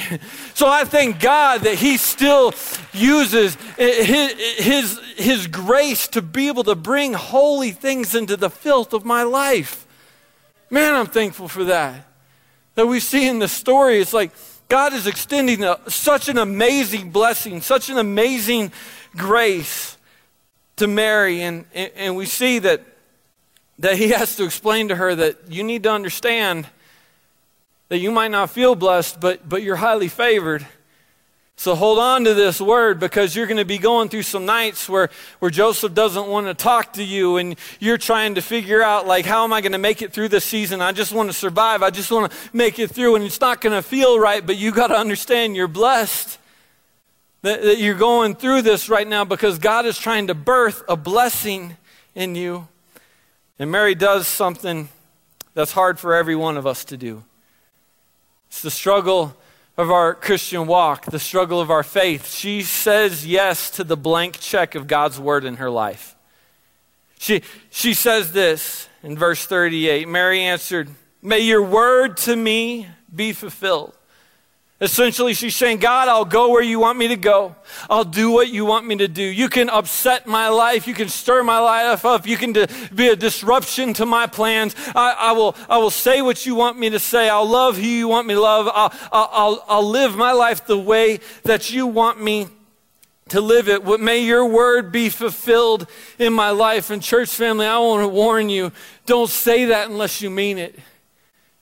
So 0.53 0.67
I 0.67 0.83
thank 0.83 1.19
God 1.19 1.61
that 1.61 1.73
He 1.75 1.97
still 1.97 2.53
uses 2.93 3.57
his, 3.77 4.31
his, 4.57 4.99
his 5.15 5.47
grace 5.47 6.07
to 6.09 6.21
be 6.21 6.49
able 6.49 6.65
to 6.65 6.75
bring 6.75 7.13
holy 7.13 7.71
things 7.71 8.13
into 8.13 8.37
the 8.37 8.51
filth 8.51 8.93
of 8.93 9.05
my 9.05 9.23
life. 9.23 9.87
Man, 10.69 10.93
I'm 10.93 11.07
thankful 11.07 11.47
for 11.47 11.63
that. 11.63 12.07
That 12.75 12.85
we 12.85 12.99
see 12.99 13.27
in 13.27 13.39
the 13.39 13.47
story, 13.47 13.99
it's 13.99 14.13
like 14.13 14.31
God 14.69 14.93
is 14.93 15.07
extending 15.07 15.63
a, 15.63 15.79
such 15.87 16.29
an 16.29 16.37
amazing 16.37 17.09
blessing, 17.09 17.61
such 17.61 17.89
an 17.89 17.97
amazing 17.97 18.71
grace 19.15 19.97
to 20.75 20.85
Mary. 20.85 21.41
And, 21.41 21.65
and 21.73 22.15
we 22.15 22.27
see 22.27 22.59
that 22.59 22.81
that 23.79 23.97
he 23.97 24.09
has 24.09 24.35
to 24.37 24.43
explain 24.43 24.87
to 24.87 24.95
her 24.95 25.15
that 25.15 25.49
you 25.49 25.63
need 25.63 25.83
to 25.83 25.91
understand 25.91 26.67
that 27.89 27.99
you 27.99 28.11
might 28.11 28.31
not 28.31 28.49
feel 28.49 28.75
blessed, 28.75 29.19
but, 29.19 29.47
but 29.47 29.63
you're 29.63 29.77
highly 29.77 30.07
favored. 30.07 30.65
So 31.59 31.73
hold 31.73 31.97
on 31.97 32.23
to 32.25 32.35
this 32.35 32.61
word 32.61 32.99
because 32.99 33.35
you're 33.35 33.47
going 33.47 33.57
to 33.57 33.65
be 33.65 33.79
going 33.79 34.09
through 34.09 34.21
some 34.21 34.45
nights 34.45 34.87
where, 34.87 35.09
where 35.39 35.49
Joseph 35.49 35.93
doesn't 35.95 36.27
want 36.27 36.45
to 36.45 36.53
talk 36.53 36.93
to 36.93 37.03
you 37.03 37.37
and 37.37 37.55
you're 37.79 37.97
trying 37.97 38.35
to 38.35 38.41
figure 38.41 38.83
out, 38.83 39.07
like, 39.07 39.25
how 39.25 39.43
am 39.43 39.51
I 39.51 39.61
going 39.61 39.71
to 39.71 39.79
make 39.79 40.03
it 40.03 40.13
through 40.13 40.29
this 40.29 40.43
season? 40.43 40.81
I 40.81 40.91
just 40.91 41.11
want 41.11 41.29
to 41.29 41.33
survive. 41.33 41.81
I 41.81 41.89
just 41.89 42.11
want 42.11 42.31
to 42.31 42.37
make 42.53 42.77
it 42.77 42.91
through. 42.91 43.15
And 43.15 43.25
it's 43.25 43.41
not 43.41 43.59
going 43.59 43.73
to 43.73 43.81
feel 43.81 44.19
right, 44.19 44.45
but 44.45 44.55
you 44.55 44.71
got 44.71 44.87
to 44.87 44.97
understand 44.97 45.55
you're 45.55 45.67
blessed. 45.67 46.37
That, 47.43 47.61
that 47.61 47.77
you're 47.77 47.95
going 47.95 48.35
through 48.35 48.63
this 48.63 48.89
right 48.89 49.07
now 49.07 49.23
because 49.23 49.57
God 49.57 49.85
is 49.85 49.97
trying 49.97 50.27
to 50.27 50.35
birth 50.35 50.83
a 50.87 50.97
blessing 50.97 51.77
in 52.13 52.35
you. 52.35 52.67
And 53.59 53.71
Mary 53.71 53.95
does 53.95 54.27
something 54.27 54.89
that's 55.53 55.71
hard 55.71 55.99
for 55.99 56.13
every 56.13 56.35
one 56.35 56.57
of 56.57 56.67
us 56.67 56.85
to 56.85 56.97
do. 56.97 57.23
It's 58.49 58.61
the 58.61 58.71
struggle 58.71 59.35
of 59.77 59.91
our 59.91 60.13
Christian 60.13 60.67
walk, 60.67 61.05
the 61.05 61.19
struggle 61.19 61.59
of 61.59 61.71
our 61.71 61.83
faith. 61.83 62.31
She 62.31 62.61
says 62.61 63.25
yes 63.25 63.71
to 63.71 63.83
the 63.83 63.97
blank 63.97 64.39
check 64.39 64.75
of 64.75 64.87
God's 64.87 65.19
word 65.19 65.45
in 65.45 65.57
her 65.57 65.69
life. 65.69 66.15
She, 67.19 67.41
she 67.71 67.93
says 67.93 68.31
this 68.31 68.87
in 69.01 69.17
verse 69.17 69.45
38 69.45 70.07
Mary 70.07 70.41
answered, 70.41 70.89
May 71.21 71.39
your 71.39 71.63
word 71.63 72.17
to 72.17 72.35
me 72.35 72.87
be 73.13 73.33
fulfilled. 73.33 73.96
Essentially, 74.79 75.33
she's 75.33 75.55
saying, 75.55 75.79
God, 75.79 76.07
I'll 76.07 76.23
go 76.23 76.51
where 76.51 76.61
you 76.61 76.79
want 76.79 76.99
me 76.99 77.07
to 77.07 77.15
go. 77.15 77.55
I'll 77.89 78.03
do 78.03 78.29
what 78.29 78.49
you 78.49 78.63
want 78.63 78.85
me 78.85 78.95
to 78.97 79.07
do. 79.07 79.23
You 79.23 79.49
can 79.49 79.71
upset 79.71 80.27
my 80.27 80.49
life. 80.49 80.87
You 80.87 80.93
can 80.93 81.09
stir 81.09 81.41
my 81.41 81.57
life 81.57 82.05
up. 82.05 82.27
You 82.27 82.37
can 82.37 82.53
be 82.93 83.07
a 83.07 83.15
disruption 83.15 83.93
to 83.93 84.05
my 84.05 84.27
plans. 84.27 84.75
I, 84.95 85.15
I, 85.17 85.31
will, 85.31 85.55
I 85.67 85.79
will 85.79 85.89
say 85.89 86.21
what 86.21 86.45
you 86.45 86.53
want 86.53 86.77
me 86.77 86.91
to 86.91 86.99
say. 86.99 87.27
I'll 87.27 87.49
love 87.49 87.77
who 87.77 87.87
you 87.87 88.07
want 88.07 88.27
me 88.27 88.35
to 88.35 88.39
love. 88.39 88.69
I'll, 88.71 88.93
I'll, 89.11 89.65
I'll 89.67 89.89
live 89.89 90.15
my 90.15 90.33
life 90.33 90.67
the 90.67 90.77
way 90.77 91.21
that 91.41 91.71
you 91.71 91.87
want 91.87 92.21
me 92.21 92.47
to 93.29 93.41
live 93.41 93.67
it. 93.69 93.83
May 93.99 94.19
your 94.19 94.45
word 94.45 94.91
be 94.91 95.09
fulfilled 95.09 95.87
in 96.19 96.33
my 96.33 96.51
life. 96.51 96.91
And, 96.91 97.01
church 97.01 97.29
family, 97.29 97.65
I 97.65 97.79
want 97.79 98.03
to 98.03 98.07
warn 98.07 98.47
you 98.49 98.71
don't 99.07 99.29
say 99.29 99.65
that 99.65 99.89
unless 99.89 100.21
you 100.21 100.29
mean 100.29 100.59
it. 100.59 100.77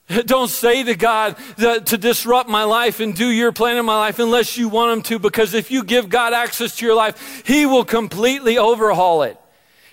Don't 0.26 0.48
say 0.48 0.84
to 0.84 0.94
God 0.94 1.36
to 1.58 1.98
disrupt 1.98 2.48
my 2.48 2.64
life 2.64 3.00
and 3.00 3.14
do 3.14 3.28
your 3.28 3.52
plan 3.52 3.76
in 3.76 3.84
my 3.84 3.96
life 3.96 4.18
unless 4.18 4.56
you 4.56 4.68
want 4.68 4.92
Him 4.92 5.02
to, 5.02 5.18
because 5.18 5.54
if 5.54 5.70
you 5.70 5.82
give 5.82 6.08
God 6.08 6.32
access 6.32 6.76
to 6.76 6.86
your 6.86 6.94
life, 6.94 7.42
He 7.46 7.66
will 7.66 7.84
completely 7.84 8.58
overhaul 8.58 9.22
it. 9.22 9.38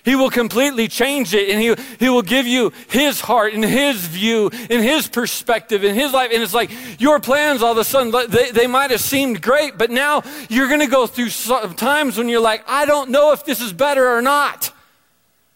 He 0.04 0.16
will 0.16 0.30
completely 0.30 0.86
change 0.86 1.32
it 1.32 1.48
and 1.48 1.58
he, 1.58 1.74
he 1.98 2.10
will 2.10 2.20
give 2.20 2.46
you 2.46 2.74
his 2.90 3.22
heart 3.22 3.54
and 3.54 3.64
his 3.64 4.06
view 4.06 4.50
and 4.52 4.84
his 4.84 5.08
perspective 5.08 5.82
in 5.82 5.94
his 5.94 6.12
life. 6.12 6.30
And 6.30 6.42
it's 6.42 6.52
like 6.52 6.70
your 7.00 7.20
plans 7.20 7.62
all 7.62 7.72
of 7.72 7.78
a 7.78 7.84
sudden, 7.84 8.12
they, 8.30 8.50
they 8.50 8.66
might 8.66 8.90
have 8.90 9.00
seemed 9.00 9.40
great, 9.40 9.78
but 9.78 9.90
now 9.90 10.22
you're 10.50 10.68
going 10.68 10.80
to 10.80 10.88
go 10.88 11.06
through 11.06 11.30
times 11.76 12.18
when 12.18 12.28
you're 12.28 12.42
like, 12.42 12.64
I 12.68 12.84
don't 12.84 13.08
know 13.08 13.32
if 13.32 13.46
this 13.46 13.62
is 13.62 13.72
better 13.72 14.06
or 14.06 14.20
not 14.20 14.73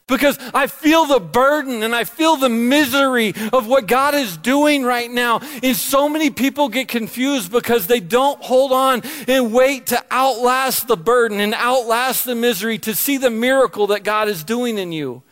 because 0.09 0.39
I 0.53 0.67
feel 0.67 1.05
the 1.05 1.21
burden 1.21 1.85
and 1.85 1.95
I 1.95 2.03
feel 2.03 2.37
the 2.37 2.49
misery 2.49 3.35
of 3.53 3.69
what 3.69 3.87
God 3.87 4.15
is 4.15 4.37
doing 4.37 4.83
right 4.83 5.11
now. 5.11 5.41
And 5.63 5.77
so 5.77 6.09
many 6.09 6.31
people 6.31 6.69
get 6.69 6.89
confused 6.89 7.53
because 7.53 7.87
they 7.87 8.01
don't 8.01 8.43
hold 8.43 8.73
on 8.73 9.03
and 9.29 9.53
wait 9.53 9.87
to 9.89 10.05
outlast 10.11 10.89
the 10.89 10.97
burden 10.97 11.39
and 11.39 11.55
outlast 11.55 12.25
the 12.25 12.35
misery 12.35 12.79
to 12.79 12.95
see 12.95 13.19
the 13.19 13.31
miracle 13.31 13.89
that 13.89 14.03
God 14.03 14.29
is 14.29 14.43
doing 14.43 14.79
in 14.79 14.91
you. 14.91 15.23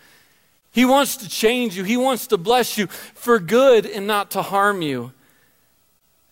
He 0.71 0.85
wants 0.85 1.17
to 1.17 1.29
change 1.29 1.75
you, 1.75 1.83
He 1.85 1.97
wants 1.97 2.27
to 2.29 2.37
bless 2.37 2.77
you 2.77 2.87
for 2.87 3.39
good 3.39 3.87
and 3.87 4.07
not 4.07 4.31
to 4.33 4.43
harm 4.43 4.83
you. 4.83 5.13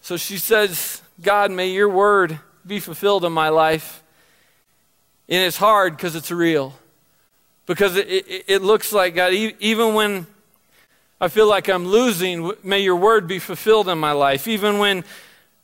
So 0.02 0.18
she 0.18 0.36
says, 0.36 1.00
God, 1.22 1.50
may 1.50 1.70
your 1.70 1.88
word 1.88 2.38
be 2.66 2.78
fulfilled 2.78 3.24
in 3.24 3.32
my 3.32 3.48
life. 3.48 4.02
And 5.30 5.42
it's 5.42 5.56
hard 5.56 5.96
because 5.96 6.14
it's 6.14 6.30
real. 6.30 6.74
Because 7.66 7.96
it, 7.96 8.08
it, 8.08 8.44
it 8.46 8.62
looks 8.62 8.92
like, 8.92 9.14
God, 9.14 9.32
even 9.32 9.94
when 9.94 10.26
I 11.20 11.28
feel 11.28 11.48
like 11.48 11.68
I'm 11.68 11.86
losing, 11.86 12.52
may 12.62 12.80
your 12.80 12.96
word 12.96 13.26
be 13.26 13.38
fulfilled 13.38 13.88
in 13.88 13.98
my 13.98 14.12
life. 14.12 14.46
Even 14.46 14.78
when 14.78 15.04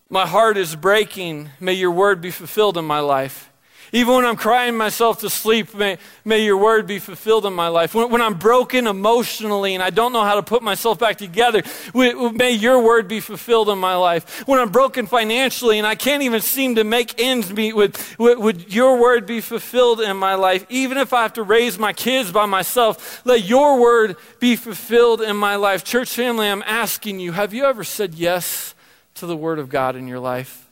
my 0.09 0.27
heart 0.27 0.57
is 0.57 0.75
breaking, 0.75 1.51
may 1.61 1.75
your 1.75 1.91
word 1.91 2.21
be 2.21 2.31
fulfilled 2.31 2.79
in 2.79 2.85
my 2.85 3.01
life. 3.01 3.50
Even 3.92 4.14
when 4.14 4.24
I'm 4.24 4.37
crying 4.37 4.76
myself 4.76 5.20
to 5.20 5.31
sleep, 5.31 5.74
may, 5.74 5.98
may 6.24 6.44
your 6.44 6.57
word 6.57 6.87
be 6.87 6.98
fulfilled 7.00 7.44
in 7.44 7.53
my 7.53 7.68
life. 7.68 7.94
When, 7.94 8.11
when 8.11 8.22
I'm 8.22 8.35
broken 8.35 8.87
emotionally 8.87 9.74
and 9.74 9.83
I 9.83 9.90
don't 9.90 10.12
know 10.12 10.22
how 10.22 10.37
to 10.37 10.42
put 10.42 10.62
myself 10.62 10.98
back 10.98 11.18
together, 11.18 11.62
may 11.94 12.53
your 12.53 12.83
word 12.83 13.09
be 13.09 13.20
fulfilled 13.20 13.68
in 13.68 13.79
my 13.79 13.96
life. 13.96 14.46
When 14.46 14.61
I'm 14.61 14.70
broken 14.70 15.07
financially 15.07 15.79
and 15.79 15.87
I 15.87 15.96
can't 15.96 16.22
even 16.22 16.40
seem 16.40 16.76
to 16.76 16.85
make 16.85 17.20
ends 17.20 17.53
meet, 17.53 17.74
would, 17.74 17.98
would, 18.18 18.38
would 18.38 18.72
your 18.72 19.00
word 19.00 19.26
be 19.26 19.40
fulfilled 19.40 20.00
in 20.00 20.16
my 20.16 20.35
life? 20.37 20.64
Even 20.68 20.96
if 20.96 21.12
I 21.12 21.22
have 21.22 21.33
to 21.35 21.42
raise 21.42 21.79
my 21.79 21.92
kids 21.92 22.31
by 22.31 22.46
myself, 22.46 23.24
let 23.26 23.44
your 23.44 23.81
word 23.81 24.16
be 24.38 24.55
fulfilled 24.55 25.20
in 25.20 25.37
my 25.37 25.57
life. 25.57 25.83
Church 25.83 26.11
family, 26.11 26.48
I'm 26.48 26.62
asking 26.62 27.18
you, 27.18 27.33
have 27.33 27.53
you 27.53 27.64
ever 27.64 27.83
said 27.83 28.14
yes 28.14 28.74
to 29.14 29.26
the 29.26 29.37
word 29.37 29.59
of 29.59 29.68
God 29.68 29.96
in 29.96 30.07
your 30.07 30.20
life? 30.20 30.70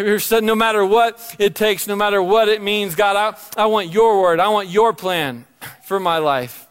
Ever 0.00 0.18
said, 0.18 0.44
no 0.44 0.54
matter 0.54 0.84
what 0.84 1.36
it 1.38 1.54
takes, 1.54 1.86
no 1.86 1.94
matter 1.94 2.22
what 2.22 2.48
it 2.48 2.62
means, 2.62 2.94
God, 2.94 3.16
I, 3.16 3.62
I 3.62 3.66
want 3.66 3.92
your 3.92 4.22
word. 4.22 4.40
I 4.40 4.48
want 4.48 4.68
your 4.68 4.94
plan 4.94 5.44
for 5.84 6.00
my 6.00 6.16
life. 6.16 6.66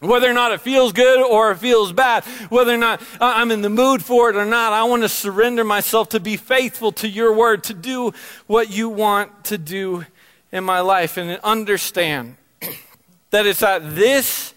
Whether 0.00 0.30
or 0.30 0.34
not 0.34 0.52
it 0.52 0.60
feels 0.60 0.92
good 0.92 1.22
or 1.22 1.52
it 1.52 1.56
feels 1.56 1.92
bad, 1.92 2.24
whether 2.50 2.74
or 2.74 2.76
not 2.76 3.00
uh, 3.20 3.32
I'm 3.36 3.50
in 3.50 3.62
the 3.62 3.70
mood 3.70 4.04
for 4.04 4.28
it 4.28 4.36
or 4.36 4.44
not, 4.44 4.74
I 4.74 4.84
want 4.84 5.02
to 5.02 5.08
surrender 5.08 5.64
myself 5.64 6.10
to 6.10 6.20
be 6.20 6.36
faithful 6.36 6.92
to 6.92 7.08
your 7.08 7.32
word, 7.32 7.64
to 7.64 7.74
do 7.74 8.12
what 8.46 8.70
you 8.70 8.90
want 8.90 9.44
to 9.44 9.56
do 9.56 10.04
in 10.52 10.62
my 10.62 10.80
life, 10.80 11.16
and 11.16 11.40
understand 11.42 12.36
that 13.30 13.46
it's 13.46 13.62
at 13.62 13.94
this 13.94 14.52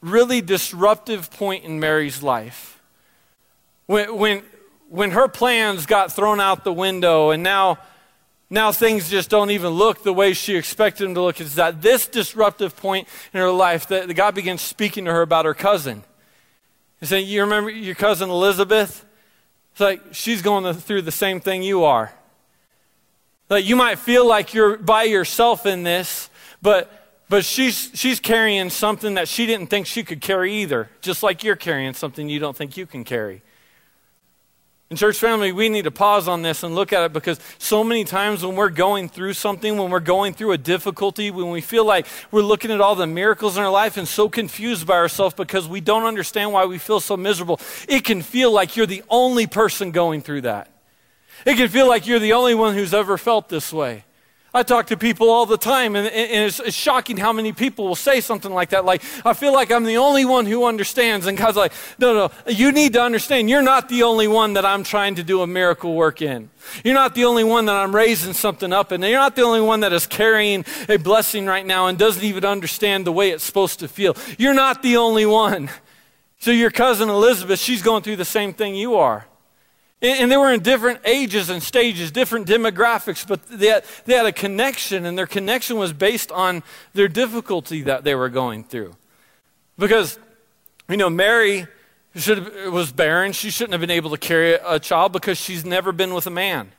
really 0.00 0.40
disruptive 0.40 1.30
point 1.32 1.64
in 1.64 1.80
Mary's 1.80 2.22
life 2.22 2.80
when, 3.86 4.16
when 4.16 4.42
when 4.94 5.10
her 5.10 5.26
plans 5.26 5.86
got 5.86 6.12
thrown 6.12 6.38
out 6.38 6.62
the 6.62 6.72
window 6.72 7.30
and 7.30 7.42
now 7.42 7.78
now 8.48 8.70
things 8.70 9.10
just 9.10 9.28
don't 9.28 9.50
even 9.50 9.70
look 9.70 10.04
the 10.04 10.12
way 10.12 10.32
she 10.32 10.54
expected 10.54 11.02
them 11.02 11.14
to 11.14 11.20
look 11.20 11.40
it's 11.40 11.58
at 11.58 11.82
this 11.82 12.06
disruptive 12.06 12.76
point 12.76 13.08
in 13.32 13.40
her 13.40 13.50
life 13.50 13.88
that 13.88 14.14
god 14.14 14.36
begins 14.36 14.62
speaking 14.62 15.04
to 15.06 15.10
her 15.12 15.22
about 15.22 15.46
her 15.46 15.54
cousin. 15.54 16.04
And 17.00 17.08
saying 17.08 17.26
you 17.26 17.40
remember 17.40 17.70
your 17.70 17.96
cousin 17.96 18.30
elizabeth? 18.30 19.04
It's 19.72 19.80
like 19.80 20.00
she's 20.12 20.42
going 20.42 20.72
through 20.74 21.02
the 21.02 21.10
same 21.10 21.40
thing 21.40 21.64
you 21.64 21.82
are. 21.82 22.12
Like 23.50 23.64
you 23.64 23.74
might 23.74 23.98
feel 23.98 24.24
like 24.24 24.54
you're 24.54 24.78
by 24.78 25.02
yourself 25.02 25.66
in 25.66 25.82
this 25.82 26.30
but 26.62 27.24
but 27.28 27.44
she's 27.44 27.90
she's 27.94 28.20
carrying 28.20 28.70
something 28.70 29.14
that 29.14 29.26
she 29.26 29.44
didn't 29.46 29.66
think 29.66 29.86
she 29.86 30.04
could 30.04 30.20
carry 30.20 30.54
either 30.54 30.88
just 31.00 31.24
like 31.24 31.42
you're 31.42 31.56
carrying 31.56 31.94
something 31.94 32.28
you 32.28 32.38
don't 32.38 32.56
think 32.56 32.76
you 32.76 32.86
can 32.86 33.02
carry 33.02 33.42
and, 34.90 34.98
church 34.98 35.18
family, 35.18 35.50
we 35.50 35.68
need 35.68 35.84
to 35.84 35.90
pause 35.90 36.28
on 36.28 36.42
this 36.42 36.62
and 36.62 36.74
look 36.74 36.92
at 36.92 37.02
it 37.04 37.12
because 37.12 37.40
so 37.58 37.82
many 37.82 38.04
times 38.04 38.44
when 38.44 38.54
we're 38.54 38.68
going 38.68 39.08
through 39.08 39.32
something, 39.32 39.78
when 39.78 39.90
we're 39.90 39.98
going 39.98 40.34
through 40.34 40.52
a 40.52 40.58
difficulty, 40.58 41.30
when 41.30 41.50
we 41.50 41.62
feel 41.62 41.84
like 41.84 42.06
we're 42.30 42.42
looking 42.42 42.70
at 42.70 42.80
all 42.80 42.94
the 42.94 43.06
miracles 43.06 43.56
in 43.56 43.64
our 43.64 43.70
life 43.70 43.96
and 43.96 44.06
so 44.06 44.28
confused 44.28 44.86
by 44.86 44.94
ourselves 44.94 45.34
because 45.34 45.66
we 45.66 45.80
don't 45.80 46.04
understand 46.04 46.52
why 46.52 46.66
we 46.66 46.78
feel 46.78 47.00
so 47.00 47.16
miserable, 47.16 47.58
it 47.88 48.04
can 48.04 48.22
feel 48.22 48.52
like 48.52 48.76
you're 48.76 48.86
the 48.86 49.02
only 49.08 49.46
person 49.46 49.90
going 49.90 50.20
through 50.20 50.42
that. 50.42 50.70
It 51.46 51.56
can 51.56 51.68
feel 51.68 51.88
like 51.88 52.06
you're 52.06 52.18
the 52.18 52.34
only 52.34 52.54
one 52.54 52.74
who's 52.74 52.94
ever 52.94 53.18
felt 53.18 53.48
this 53.48 53.72
way. 53.72 54.04
I 54.56 54.62
talk 54.62 54.86
to 54.86 54.96
people 54.96 55.30
all 55.30 55.46
the 55.46 55.58
time, 55.58 55.96
and, 55.96 56.06
and 56.06 56.46
it's, 56.46 56.60
it's, 56.60 56.76
shocking 56.76 57.16
how 57.16 57.32
many 57.32 57.52
people 57.52 57.88
will 57.88 57.96
say 57.96 58.20
something 58.20 58.52
like 58.52 58.70
that. 58.70 58.84
Like, 58.84 59.02
I 59.24 59.32
feel 59.32 59.52
like 59.52 59.72
I'm 59.72 59.82
the 59.82 59.96
only 59.96 60.24
one 60.24 60.46
who 60.46 60.64
understands. 60.64 61.26
And 61.26 61.36
God's 61.36 61.56
like, 61.56 61.72
no, 61.98 62.14
no, 62.14 62.30
you 62.46 62.70
need 62.70 62.92
to 62.92 63.02
understand 63.02 63.50
you're 63.50 63.62
not 63.62 63.88
the 63.88 64.04
only 64.04 64.28
one 64.28 64.52
that 64.52 64.64
I'm 64.64 64.84
trying 64.84 65.16
to 65.16 65.24
do 65.24 65.42
a 65.42 65.46
miracle 65.46 65.94
work 65.94 66.22
in. 66.22 66.50
You're 66.84 66.94
not 66.94 67.16
the 67.16 67.24
only 67.24 67.42
one 67.42 67.66
that 67.66 67.74
I'm 67.74 67.92
raising 67.92 68.32
something 68.32 68.72
up 68.72 68.92
in. 68.92 69.02
You're 69.02 69.18
not 69.18 69.34
the 69.34 69.42
only 69.42 69.60
one 69.60 69.80
that 69.80 69.92
is 69.92 70.06
carrying 70.06 70.64
a 70.88 70.98
blessing 70.98 71.46
right 71.46 71.66
now 71.66 71.88
and 71.88 71.98
doesn't 71.98 72.22
even 72.22 72.44
understand 72.44 73.08
the 73.08 73.12
way 73.12 73.30
it's 73.30 73.42
supposed 73.42 73.80
to 73.80 73.88
feel. 73.88 74.16
You're 74.38 74.54
not 74.54 74.82
the 74.82 74.98
only 74.98 75.26
one. 75.26 75.68
So, 76.38 76.52
your 76.52 76.70
cousin 76.70 77.08
Elizabeth, 77.08 77.58
she's 77.58 77.82
going 77.82 78.02
through 78.02 78.16
the 78.16 78.24
same 78.24 78.52
thing 78.52 78.76
you 78.76 78.94
are. 78.94 79.26
And 80.04 80.30
they 80.30 80.36
were 80.36 80.52
in 80.52 80.60
different 80.60 81.00
ages 81.06 81.48
and 81.48 81.62
stages, 81.62 82.10
different 82.10 82.46
demographics, 82.46 83.26
but 83.26 83.42
they 83.48 83.68
had, 83.68 83.84
they 84.04 84.14
had 84.14 84.26
a 84.26 84.32
connection, 84.32 85.06
and 85.06 85.16
their 85.16 85.26
connection 85.26 85.78
was 85.78 85.94
based 85.94 86.30
on 86.30 86.62
their 86.92 87.08
difficulty 87.08 87.80
that 87.82 88.04
they 88.04 88.14
were 88.14 88.28
going 88.28 88.64
through. 88.64 88.94
Because, 89.78 90.18
you 90.90 90.98
know, 90.98 91.08
Mary 91.08 91.66
should, 92.14 92.70
was 92.70 92.92
barren. 92.92 93.32
She 93.32 93.48
shouldn't 93.50 93.72
have 93.72 93.80
been 93.80 93.90
able 93.90 94.10
to 94.10 94.18
carry 94.18 94.54
a 94.54 94.78
child 94.78 95.12
because 95.12 95.38
she's 95.38 95.64
never 95.64 95.90
been 95.90 96.12
with 96.12 96.26
a 96.26 96.30
man. 96.30 96.70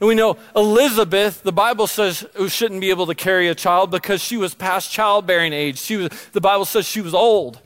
And 0.00 0.08
we 0.08 0.16
know 0.16 0.36
Elizabeth, 0.56 1.44
the 1.44 1.52
Bible 1.52 1.86
says, 1.86 2.26
who 2.34 2.48
shouldn't 2.48 2.80
be 2.80 2.90
able 2.90 3.06
to 3.06 3.14
carry 3.14 3.46
a 3.46 3.54
child 3.54 3.92
because 3.92 4.20
she 4.20 4.36
was 4.36 4.52
past 4.52 4.90
childbearing 4.90 5.52
age. 5.52 5.78
She 5.78 5.96
was, 5.96 6.10
the 6.32 6.40
Bible 6.40 6.64
says 6.64 6.86
she 6.88 7.00
was 7.00 7.14
old. 7.14 7.60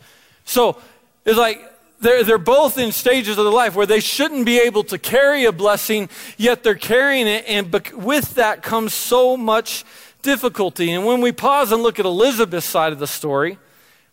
So 0.45 0.79
it's 1.25 1.39
like 1.39 1.63
they're, 2.01 2.23
they're 2.23 2.39
both 2.39 2.79
in 2.79 2.93
stages 2.93 3.39
of 3.39 3.45
their 3.45 3.53
life 3.53 3.75
where 3.75 3.87
they 3.87 4.01
shouldn't 4.01 4.47
be 4.47 4.59
able 4.59 4.85
to 4.85 4.99
carry 4.99 5.45
a 5.45 5.53
blessing, 5.53 6.09
yet 6.37 6.63
they're 6.63 6.75
carrying 6.75 7.27
it, 7.27 7.45
and 7.49 7.73
with 7.95 8.35
that 8.35 8.63
comes 8.63 8.95
so 8.95 9.37
much 9.37 9.85
difficulty. 10.23 10.93
And 10.93 11.05
when 11.05 11.21
we 11.21 11.33
pause 11.33 11.73
and 11.73 11.83
look 11.83 11.99
at 11.99 12.05
Elizabeth's 12.05 12.67
side 12.67 12.93
of 12.93 12.99
the 12.99 13.07
story, 13.07 13.59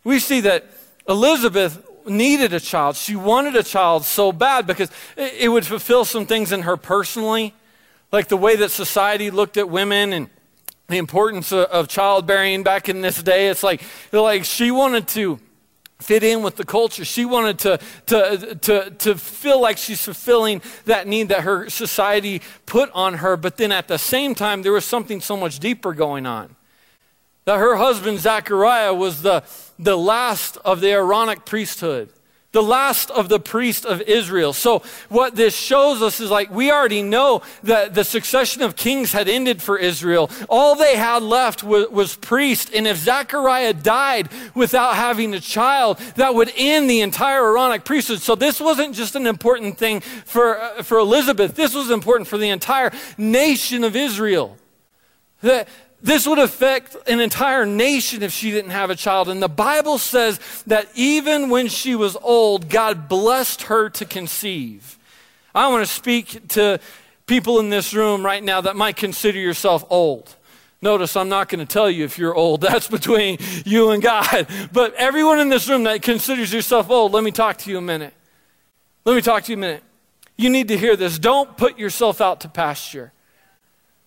we 0.04 0.20
see 0.20 0.42
that 0.42 0.66
Elizabeth 1.08 1.86
needed 2.08 2.54
a 2.54 2.60
child. 2.60 2.96
She 2.96 3.16
wanted 3.16 3.56
a 3.56 3.64
child 3.64 4.06
so 4.06 4.32
bad 4.32 4.68
because 4.68 4.90
it 5.16 5.52
would 5.52 5.66
fulfill 5.66 6.06
some 6.06 6.26
things 6.26 6.52
in 6.52 6.62
her 6.62 6.78
personally, 6.78 7.54
like 8.12 8.28
the 8.28 8.38
way 8.38 8.56
that 8.56 8.72
society 8.72 9.32
looked 9.32 9.58
at 9.58 9.70
women 9.70 10.14
and 10.14 10.30
the 10.88 10.98
importance 10.98 11.52
of, 11.52 11.66
of 11.66 11.88
childbearing 11.88 12.64
back 12.64 12.90
in 12.90 13.02
this 13.02 13.22
day. 13.22 13.48
It's 13.48 13.64
like, 13.64 13.82
like 14.12 14.46
she 14.46 14.70
wanted 14.70 15.08
to 15.10 15.40
fit 16.00 16.24
in 16.24 16.44
with 16.44 16.56
the 16.56 16.66
culture. 16.66 17.06
She 17.06 17.26
wanted 17.26 17.60
to, 17.60 17.80
to, 18.08 18.56
to, 18.62 18.90
to 18.92 19.16
feel 19.16 19.62
like 19.62 19.78
she's 19.78 20.02
fulfilling 20.02 20.62
that 20.86 21.08
need 21.08 21.30
that 21.30 21.42
her 21.42 21.70
society 21.70 22.42
put 22.66 22.90
on 22.94 23.16
her. 23.16 23.38
But 23.38 23.58
then 23.58 23.72
at 23.72 23.88
the 23.88 23.98
same 23.98 24.36
time, 24.36 24.62
there 24.62 24.74
was 24.74 24.86
something 24.86 25.22
so 25.22 25.38
much 25.38 25.60
deeper 25.60 25.94
going 25.94 26.26
on. 26.26 26.56
That 27.46 27.60
her 27.60 27.76
husband, 27.76 28.20
Zachariah, 28.20 28.94
was 28.94 29.22
the, 29.22 29.44
the 29.78 29.98
last 29.98 30.58
of 30.66 30.82
the 30.82 30.90
Aaronic 30.90 31.46
priesthood 31.46 32.10
the 32.56 32.64
last 32.64 33.12
of 33.12 33.28
the 33.28 33.38
priests 33.38 33.86
of 33.86 34.02
Israel. 34.04 34.54
So, 34.54 34.82
what 35.10 35.36
this 35.36 35.54
shows 35.54 36.02
us 36.02 36.22
is 36.22 36.32
like 36.32 36.50
we 36.50 36.72
already 36.72 37.04
know 37.04 37.42
that 37.64 37.94
the 37.94 38.06
succession 38.06 38.62
of 38.62 38.78
kings 38.78 39.12
had 39.12 39.28
ended 39.28 39.62
for 39.62 39.78
Israel. 39.78 40.32
All 40.48 40.74
they 40.74 40.96
had 40.96 41.22
left 41.22 41.66
was, 41.66 41.90
was 41.90 42.16
priest. 42.16 42.72
And 42.74 42.88
if 42.88 42.96
Zechariah 42.96 43.74
died 43.74 44.30
without 44.56 44.96
having 44.96 45.34
a 45.34 45.42
child, 45.42 45.98
that 46.16 46.34
would 46.34 46.50
end 46.56 46.90
the 46.90 47.02
entire 47.02 47.44
Aaronic 47.44 47.84
priesthood. 47.84 48.22
So, 48.22 48.36
this 48.36 48.62
wasn't 48.62 48.96
just 48.96 49.18
an 49.18 49.28
important 49.28 49.78
thing 49.78 50.00
for, 50.00 50.58
uh, 50.58 50.82
for 50.82 50.98
Elizabeth, 50.98 51.56
this 51.56 51.76
was 51.76 51.92
important 51.92 52.30
for 52.30 52.38
the 52.38 52.50
entire 52.50 52.94
nation 53.18 53.84
of 53.84 53.98
Israel. 53.98 54.58
That, 55.42 55.68
this 56.06 56.28
would 56.28 56.38
affect 56.38 56.96
an 57.08 57.20
entire 57.20 57.66
nation 57.66 58.22
if 58.22 58.32
she 58.32 58.52
didn't 58.52 58.70
have 58.70 58.92
a 58.92 58.96
child. 58.96 59.28
And 59.28 59.42
the 59.42 59.50
Bible 59.50 59.98
says 59.98 60.40
that 60.68 60.88
even 60.94 61.50
when 61.50 61.68
she 61.68 61.96
was 61.96 62.16
old, 62.22 62.70
God 62.70 63.10
blessed 63.10 63.64
her 63.64 63.90
to 63.90 64.06
conceive. 64.06 65.00
I 65.56 65.68
want 65.70 65.84
to 65.84 65.92
speak 65.92 66.48
to 66.50 66.80
people 67.26 67.60
in 67.60 67.72
this 67.72 67.92
room 67.92 68.24
right 68.24 68.44
now 68.44 68.62
that 68.62 68.76
might 68.76 68.98
consider 68.98 69.40
yourself 69.40 69.84
old. 69.90 70.36
Notice 70.80 71.16
I'm 71.16 71.28
not 71.30 71.50
going 71.50 71.66
to 71.66 71.74
tell 71.74 71.90
you 71.90 72.06
if 72.06 72.20
you're 72.20 72.36
old. 72.36 72.62
That's 72.62 72.88
between 72.88 73.40
you 73.66 73.90
and 73.90 74.04
God. 74.04 74.48
But 74.72 74.94
everyone 74.94 75.40
in 75.40 75.50
this 75.50 75.68
room 75.68 75.86
that 75.86 76.04
considers 76.04 76.54
yourself 76.54 76.92
old, 76.92 77.14
let 77.14 77.24
me 77.24 77.32
talk 77.32 77.58
to 77.58 77.72
you 77.72 77.80
a 77.80 77.82
minute. 77.82 78.14
Let 79.06 79.16
me 79.16 79.24
talk 79.24 79.46
to 79.46 79.52
you 79.52 79.58
a 79.58 79.60
minute. 79.60 79.84
You 80.38 80.52
need 80.52 80.68
to 80.68 80.78
hear 80.78 80.96
this. 80.96 81.18
Don't 81.18 81.58
put 81.58 81.80
yourself 81.80 82.22
out 82.22 82.42
to 82.42 82.48
pasture. 82.48 83.12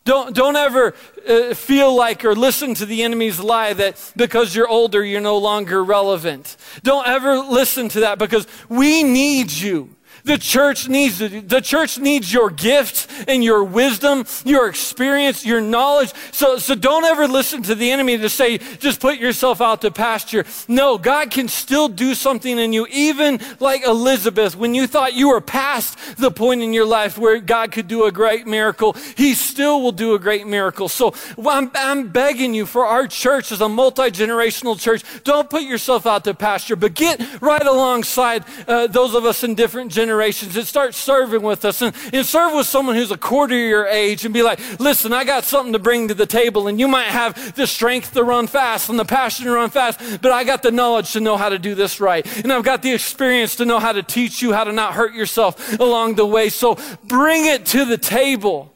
Don't, 0.09 0.35
don't 0.35 0.57
ever 0.57 0.95
uh, 1.29 1.53
feel 1.53 1.95
like 1.95 2.25
or 2.25 2.35
listen 2.35 2.73
to 2.77 2.87
the 2.87 3.03
enemy's 3.03 3.39
lie 3.39 3.75
that 3.75 4.13
because 4.17 4.57
you're 4.57 4.67
older, 4.67 5.05
you're 5.05 5.21
no 5.21 5.37
longer 5.37 5.85
relevant. 5.85 6.57
Don't 6.83 7.07
ever 7.07 7.37
listen 7.37 7.91
to 7.91 8.01
that 8.01 8.19
because 8.19 8.47
we 8.71 9.03
need 9.03 9.53
you. 9.53 9.95
The 10.25 10.39
church 10.39 10.89
needs 10.89 11.19
the 11.19 11.61
church 11.63 11.99
needs 11.99 12.33
your 12.33 12.51
gifts 12.51 13.07
and 13.27 13.43
your 13.45 13.65
wisdom, 13.65 14.25
your 14.45 14.69
experience, 14.69 15.45
your 15.45 15.61
knowledge. 15.61 16.13
So, 16.33 16.59
so 16.59 16.75
don't 16.75 17.05
ever 17.05 17.29
listen 17.29 17.63
to 17.65 17.75
the 17.75 17.91
enemy 17.91 18.19
to 18.19 18.29
say, 18.29 18.59
just 18.59 19.01
put 19.01 19.19
yourself 19.19 19.61
out 19.61 19.81
to 19.83 19.91
pasture. 19.91 20.45
No, 20.67 20.99
God 20.99 21.31
can 21.31 21.49
still 21.49 21.89
do 21.89 22.15
something 22.15 22.59
in 22.59 22.73
you, 22.73 22.87
even 22.91 23.41
like 23.61 23.85
Elizabeth, 23.87 24.57
when 24.57 24.75
you 24.75 24.87
thought 24.87 25.15
you 25.15 25.29
were 25.29 25.41
past 25.41 26.17
the 26.17 26.31
point 26.31 26.63
in 26.63 26.73
your 26.73 26.87
life 26.87 27.17
where 27.17 27.39
God 27.39 27.73
could 27.73 27.89
do 27.89 28.05
a 28.05 28.13
great 28.13 28.47
miracle, 28.47 28.95
He 29.17 29.35
still 29.35 29.83
will 29.83 29.93
do 29.93 30.15
a 30.15 30.19
great 30.19 30.47
miracle. 30.47 30.89
So 30.89 31.15
I'm, 31.47 31.71
I'm 31.75 32.09
begging 32.09 32.55
you 32.55 32.67
for 32.67 32.87
our 32.87 33.07
church 33.07 33.53
as 33.53 33.61
a 33.61 33.69
multi-generational 33.69 34.79
church, 34.81 35.03
don't 35.25 35.49
put 35.49 35.63
yourself 35.63 36.07
out 36.07 36.25
to 36.25 36.35
pasture, 36.35 36.77
but 36.77 36.95
get 36.95 37.21
right 37.41 37.65
alongside 37.65 38.45
uh, 38.67 38.87
those 38.89 39.15
of 39.15 39.25
us 39.25 39.45
in 39.45 39.55
different 39.55 39.93
generations 39.93 40.08
generations 40.09 40.57
and 40.57 40.67
start 40.67 40.95
serving 40.95 41.43
with 41.43 41.67
us 41.67 41.83
and, 41.83 41.95
and 42.15 42.25
serve 42.25 42.55
with 42.55 42.67
someone 42.67 42.97
who's 42.97 43.11
a 43.11 43.19
quarter 43.19 43.55
your 43.55 43.87
age 43.87 44.25
and 44.25 44.33
be 44.33 44.43
like, 44.43 44.59
listen, 44.81 45.13
I 45.13 45.23
got 45.25 45.45
something 45.45 45.75
to 45.75 45.79
bring 45.79 46.09
to 46.09 46.15
the 46.15 46.25
table. 46.25 46.67
And 46.67 46.81
you 46.81 46.89
might 46.89 47.09
have 47.09 47.55
the 47.55 47.67
strength 47.67 48.15
to 48.15 48.25
run 48.25 48.47
fast 48.47 48.89
and 48.89 48.99
the 48.99 49.05
passion 49.05 49.45
to 49.45 49.53
run 49.53 49.69
fast, 49.69 50.23
but 50.23 50.33
I 50.33 50.45
got 50.45 50.63
the 50.63 50.71
knowledge 50.71 51.13
to 51.13 51.21
know 51.21 51.37
how 51.37 51.51
to 51.51 51.59
do 51.59 51.75
this 51.75 52.01
right. 52.01 52.27
And 52.39 52.51
I've 52.51 52.65
got 52.65 52.81
the 52.81 52.93
experience 52.93 53.57
to 53.57 53.67
know 53.67 53.79
how 53.79 53.93
to 53.93 54.03
teach 54.03 54.41
you 54.41 54.55
how 54.55 54.65
to 54.65 54.73
not 54.73 54.95
hurt 54.95 55.13
yourself 55.13 55.79
along 55.79 56.15
the 56.15 56.25
way. 56.25 56.49
So 56.49 56.79
bring 57.05 57.45
it 57.45 57.67
to 57.67 57.85
the 57.85 57.99
table. 57.99 58.73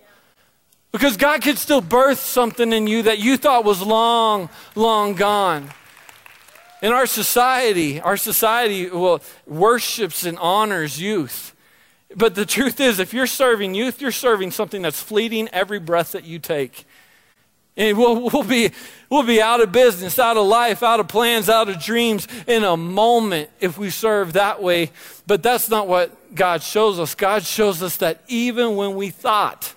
Because 0.92 1.16
God 1.16 1.40
could 1.40 1.57
still 1.57 1.81
birth 1.81 2.21
something 2.21 2.75
in 2.75 2.87
you 2.87 3.05
that 3.05 3.18
you 3.18 3.38
thought 3.38 3.64
was 3.64 3.81
long, 3.81 4.51
long 4.75 5.14
gone. 5.14 5.71
In 6.83 6.92
our 6.92 7.07
society, 7.07 8.01
our 8.01 8.16
society 8.16 8.90
well, 8.90 9.23
worships 9.47 10.27
and 10.27 10.37
honors 10.38 11.01
youth. 11.01 11.55
But 12.14 12.35
the 12.35 12.45
truth 12.45 12.81
is, 12.81 12.99
if 12.99 13.14
you're 13.14 13.29
serving 13.29 13.75
youth, 13.75 14.03
you're 14.03 14.11
serving 14.11 14.51
something 14.51 14.83
that's 14.83 15.01
fleeting 15.01 15.49
every 15.53 15.79
breath 15.79 16.12
that 16.12 16.25
you 16.25 16.40
take. 16.40 16.85
And 17.77 17.97
we'll, 17.97 18.29
we'll, 18.31 18.42
be, 18.42 18.71
we'll 19.09 19.23
be 19.23 19.40
out 19.40 19.62
of 19.62 19.73
business, 19.73 20.18
out 20.18 20.37
of 20.37 20.47
life, 20.47 20.83
out 20.83 21.01
of 21.01 21.09
plans, 21.09 21.49
out 21.49 21.68
of 21.68 21.83
dreams 21.83 22.29
in 22.47 22.64
a 22.64 22.77
moment 22.77 23.49
if 23.61 23.79
we 23.79 23.88
serve 23.88 24.35
that 24.35 24.61
way. 24.61 24.90
But 25.27 25.42
that's 25.42 25.71
not 25.71 25.88
what 25.88 26.35
God 26.35 26.62
shows 26.62 26.99
us. 26.99 27.14
God 27.14 27.45
shows 27.45 27.83
us 27.83 27.97
that 27.99 28.23
even 28.29 28.77
when 28.77 28.95
we 28.95 29.11
thought 29.11 29.75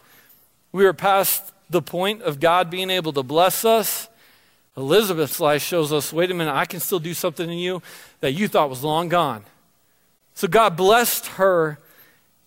we 0.71 0.83
were 0.83 0.93
past 0.93 1.53
the 1.69 1.81
point 1.81 2.23
of 2.23 2.39
God 2.39 2.69
being 2.69 2.89
able 2.89 3.13
to 3.13 3.23
bless 3.23 3.63
us, 3.63 4.09
Elizabeth's 4.77 5.39
life 5.39 5.61
shows 5.61 5.93
us 5.93 6.11
wait 6.11 6.31
a 6.31 6.33
minute, 6.33 6.53
I 6.53 6.65
can 6.65 6.79
still 6.79 6.99
do 6.99 7.13
something 7.13 7.49
in 7.49 7.57
you 7.57 7.81
that 8.19 8.31
you 8.31 8.47
thought 8.47 8.69
was 8.69 8.83
long 8.83 9.09
gone. 9.09 9.43
So 10.33 10.47
God 10.47 10.75
blessed 10.75 11.27
her 11.27 11.79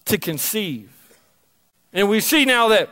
to 0.07 0.19
conceive. 0.19 0.91
And 1.93 2.09
we 2.09 2.21
see 2.21 2.45
now 2.45 2.69
that 2.69 2.91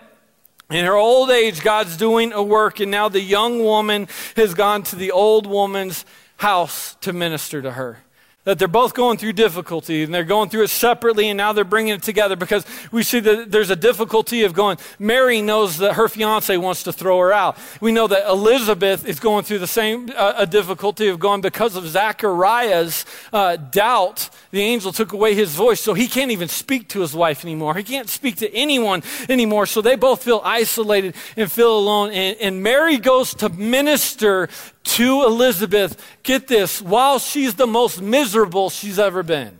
in 0.70 0.84
her 0.84 0.96
old 0.96 1.30
age, 1.30 1.62
God's 1.62 1.96
doing 1.96 2.32
a 2.32 2.42
work, 2.42 2.80
and 2.80 2.90
now 2.90 3.08
the 3.08 3.20
young 3.20 3.62
woman 3.62 4.08
has 4.34 4.54
gone 4.54 4.82
to 4.84 4.96
the 4.96 5.12
old 5.12 5.46
woman's 5.46 6.04
house 6.38 6.96
to 7.02 7.12
minister 7.12 7.62
to 7.62 7.72
her 7.72 7.98
that 8.46 8.60
they're 8.60 8.68
both 8.68 8.94
going 8.94 9.18
through 9.18 9.32
difficulty 9.32 10.04
and 10.04 10.14
they're 10.14 10.24
going 10.24 10.48
through 10.48 10.62
it 10.62 10.70
separately 10.70 11.28
and 11.28 11.36
now 11.36 11.52
they're 11.52 11.64
bringing 11.64 11.94
it 11.94 12.02
together 12.02 12.36
because 12.36 12.64
we 12.92 13.02
see 13.02 13.18
that 13.18 13.50
there's 13.50 13.70
a 13.70 13.76
difficulty 13.76 14.44
of 14.44 14.54
going. 14.54 14.78
Mary 15.00 15.42
knows 15.42 15.78
that 15.78 15.94
her 15.94 16.08
fiance 16.08 16.56
wants 16.56 16.84
to 16.84 16.92
throw 16.92 17.18
her 17.18 17.32
out. 17.32 17.58
We 17.80 17.90
know 17.90 18.06
that 18.06 18.28
Elizabeth 18.28 19.04
is 19.04 19.18
going 19.18 19.44
through 19.44 19.58
the 19.58 19.66
same 19.66 20.12
uh, 20.16 20.34
a 20.36 20.46
difficulty 20.46 21.08
of 21.08 21.18
going 21.18 21.40
because 21.40 21.74
of 21.74 21.88
Zachariah's 21.88 23.04
uh, 23.32 23.56
doubt. 23.56 24.30
The 24.52 24.60
angel 24.60 24.92
took 24.92 25.12
away 25.12 25.34
his 25.34 25.52
voice, 25.52 25.80
so 25.80 25.92
he 25.92 26.06
can't 26.06 26.30
even 26.30 26.46
speak 26.46 26.88
to 26.90 27.00
his 27.00 27.14
wife 27.14 27.44
anymore. 27.44 27.74
He 27.74 27.82
can't 27.82 28.08
speak 28.08 28.36
to 28.36 28.54
anyone 28.54 29.02
anymore. 29.28 29.66
So 29.66 29.80
they 29.80 29.96
both 29.96 30.22
feel 30.22 30.40
isolated 30.44 31.16
and 31.36 31.50
feel 31.50 31.76
alone. 31.76 32.12
And, 32.12 32.36
and 32.40 32.62
Mary 32.62 32.98
goes 32.98 33.34
to 33.34 33.48
minister 33.48 34.48
to 34.86 35.24
Elizabeth, 35.24 36.00
get 36.22 36.46
this, 36.46 36.80
while 36.80 37.18
she's 37.18 37.54
the 37.54 37.66
most 37.66 38.00
miserable 38.00 38.70
she's 38.70 38.98
ever 38.98 39.22
been. 39.22 39.58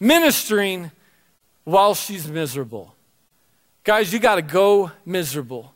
Ministering 0.00 0.90
while 1.64 1.94
she's 1.94 2.26
miserable. 2.28 2.94
Guys, 3.84 4.12
you 4.12 4.18
got 4.18 4.36
to 4.36 4.42
go 4.42 4.90
miserable. 5.04 5.72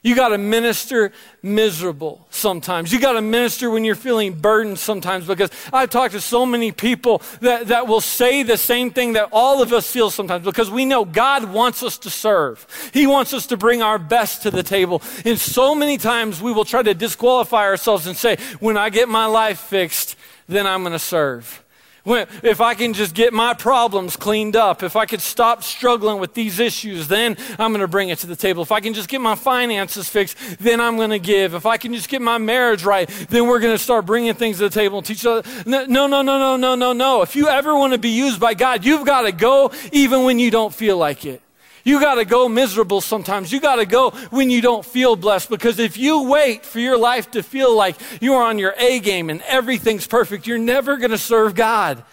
You 0.00 0.14
got 0.14 0.28
to 0.28 0.38
minister 0.38 1.10
miserable 1.42 2.24
sometimes. 2.30 2.92
You 2.92 3.00
got 3.00 3.14
to 3.14 3.20
minister 3.20 3.68
when 3.68 3.84
you're 3.84 3.96
feeling 3.96 4.32
burdened 4.32 4.78
sometimes 4.78 5.26
because 5.26 5.50
I've 5.72 5.90
talked 5.90 6.12
to 6.12 6.20
so 6.20 6.46
many 6.46 6.70
people 6.70 7.20
that, 7.40 7.66
that 7.66 7.88
will 7.88 8.00
say 8.00 8.44
the 8.44 8.56
same 8.56 8.92
thing 8.92 9.14
that 9.14 9.30
all 9.32 9.60
of 9.60 9.72
us 9.72 9.90
feel 9.90 10.10
sometimes 10.10 10.44
because 10.44 10.70
we 10.70 10.84
know 10.84 11.04
God 11.04 11.52
wants 11.52 11.82
us 11.82 11.98
to 11.98 12.10
serve. 12.10 12.64
He 12.94 13.08
wants 13.08 13.34
us 13.34 13.48
to 13.48 13.56
bring 13.56 13.82
our 13.82 13.98
best 13.98 14.42
to 14.42 14.52
the 14.52 14.62
table. 14.62 15.02
And 15.24 15.36
so 15.36 15.74
many 15.74 15.98
times 15.98 16.40
we 16.40 16.52
will 16.52 16.64
try 16.64 16.82
to 16.82 16.94
disqualify 16.94 17.64
ourselves 17.64 18.06
and 18.06 18.16
say, 18.16 18.36
when 18.60 18.76
I 18.76 18.90
get 18.90 19.08
my 19.08 19.26
life 19.26 19.58
fixed, 19.58 20.14
then 20.46 20.64
I'm 20.64 20.82
going 20.82 20.92
to 20.92 21.00
serve. 21.00 21.64
If 22.08 22.60
I 22.60 22.74
can 22.74 22.94
just 22.94 23.14
get 23.14 23.32
my 23.32 23.54
problems 23.54 24.16
cleaned 24.16 24.56
up, 24.56 24.82
if 24.82 24.96
I 24.96 25.06
could 25.06 25.20
stop 25.20 25.62
struggling 25.62 26.18
with 26.18 26.34
these 26.34 26.58
issues, 26.58 27.08
then 27.08 27.36
I'm 27.58 27.70
going 27.72 27.80
to 27.80 27.88
bring 27.88 28.08
it 28.08 28.18
to 28.20 28.26
the 28.26 28.36
table. 28.36 28.62
If 28.62 28.72
I 28.72 28.80
can 28.80 28.94
just 28.94 29.08
get 29.08 29.20
my 29.20 29.34
finances 29.34 30.08
fixed, 30.08 30.36
then 30.58 30.80
I'm 30.80 30.96
going 30.96 31.10
to 31.10 31.18
give. 31.18 31.54
If 31.54 31.66
I 31.66 31.76
can 31.76 31.92
just 31.94 32.08
get 32.08 32.22
my 32.22 32.38
marriage 32.38 32.84
right, 32.84 33.08
then 33.28 33.46
we're 33.46 33.60
going 33.60 33.74
to 33.74 33.82
start 33.82 34.06
bringing 34.06 34.34
things 34.34 34.58
to 34.58 34.64
the 34.64 34.70
table 34.70 34.98
and 34.98 35.06
teach 35.06 35.24
other. 35.26 35.48
No, 35.66 35.84
no, 35.86 36.06
no, 36.06 36.22
no, 36.22 36.56
no, 36.56 36.74
no, 36.74 36.92
no. 36.92 37.22
If 37.22 37.36
you 37.36 37.48
ever 37.48 37.76
want 37.76 37.92
to 37.92 37.98
be 37.98 38.10
used 38.10 38.40
by 38.40 38.54
God, 38.54 38.84
you've 38.84 39.06
got 39.06 39.22
to 39.22 39.32
go 39.32 39.70
even 39.92 40.24
when 40.24 40.38
you 40.38 40.50
don't 40.50 40.74
feel 40.74 40.96
like 40.96 41.24
it. 41.24 41.42
You 41.88 42.00
got 42.00 42.16
to 42.16 42.26
go 42.26 42.50
miserable 42.50 43.00
sometimes. 43.00 43.50
You 43.50 43.60
got 43.60 43.76
to 43.76 43.86
go 43.86 44.10
when 44.28 44.50
you 44.50 44.60
don't 44.60 44.84
feel 44.84 45.16
blessed 45.16 45.48
because 45.48 45.78
if 45.78 45.96
you 45.96 46.24
wait 46.24 46.66
for 46.66 46.80
your 46.80 46.98
life 46.98 47.30
to 47.30 47.42
feel 47.42 47.74
like 47.74 47.96
you're 48.20 48.42
on 48.42 48.58
your 48.58 48.74
A 48.76 49.00
game 49.00 49.30
and 49.30 49.40
everything's 49.48 50.06
perfect, 50.06 50.46
you're 50.46 50.58
never 50.58 50.98
going 50.98 51.12
to 51.12 51.16
serve 51.16 51.54
God. 51.54 52.04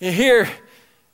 And 0.00 0.14
here, 0.14 0.48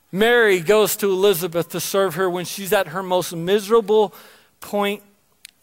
Mary 0.09 0.61
goes 0.61 0.95
to 0.95 1.11
Elizabeth 1.11 1.67
to 1.71 1.81
serve 1.81 2.15
her 2.15 2.29
when 2.29 2.45
she's 2.45 2.71
at 2.71 2.87
her 2.87 3.03
most 3.03 3.35
miserable 3.35 4.15
point 4.61 5.03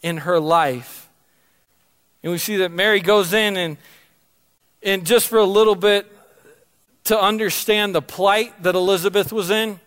in 0.03 0.17
her 0.17 0.39
life. 0.39 1.09
And 2.21 2.31
we 2.31 2.37
see 2.37 2.57
that 2.57 2.69
Mary 2.71 2.99
goes 2.99 3.33
in 3.33 3.57
and, 3.57 3.77
and 4.83 5.03
just 5.03 5.27
for 5.27 5.39
a 5.39 5.45
little 5.45 5.73
bit 5.73 6.05
to 7.05 7.19
understand 7.19 7.95
the 7.95 8.03
plight 8.03 8.61
that 8.61 8.75
Elizabeth 8.75 9.33
was 9.33 9.49
in, 9.49 9.79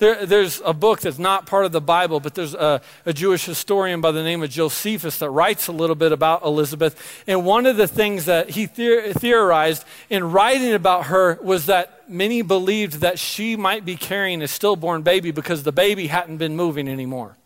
There, 0.00 0.24
there's 0.24 0.62
a 0.64 0.72
book 0.72 1.02
that's 1.02 1.18
not 1.18 1.44
part 1.44 1.66
of 1.66 1.72
the 1.72 1.80
Bible, 1.80 2.20
but 2.20 2.34
there's 2.34 2.54
a, 2.54 2.80
a, 3.04 3.12
Jewish 3.12 3.44
historian 3.44 4.00
by 4.00 4.12
the 4.12 4.22
name 4.22 4.42
of 4.42 4.48
Josephus 4.48 5.18
that 5.18 5.28
writes 5.28 5.68
a 5.68 5.72
little 5.72 5.94
bit 5.94 6.10
about 6.10 6.42
Elizabeth. 6.42 7.22
And 7.26 7.44
one 7.44 7.66
of 7.66 7.76
the 7.76 7.86
things 7.86 8.24
that 8.24 8.48
he 8.48 8.64
theorized 8.64 9.84
in 10.08 10.32
writing 10.32 10.72
about 10.72 11.06
her 11.06 11.38
was 11.42 11.66
that 11.66 12.08
many 12.08 12.40
believed 12.40 12.94
that 13.02 13.18
she 13.18 13.56
might 13.56 13.84
be 13.84 13.94
carrying 13.94 14.40
a 14.40 14.48
stillborn 14.48 15.02
baby 15.02 15.32
because 15.32 15.64
the 15.64 15.72
baby 15.72 16.06
hadn't 16.06 16.38
been 16.38 16.56
moving 16.56 16.88
anymore. 16.88 17.36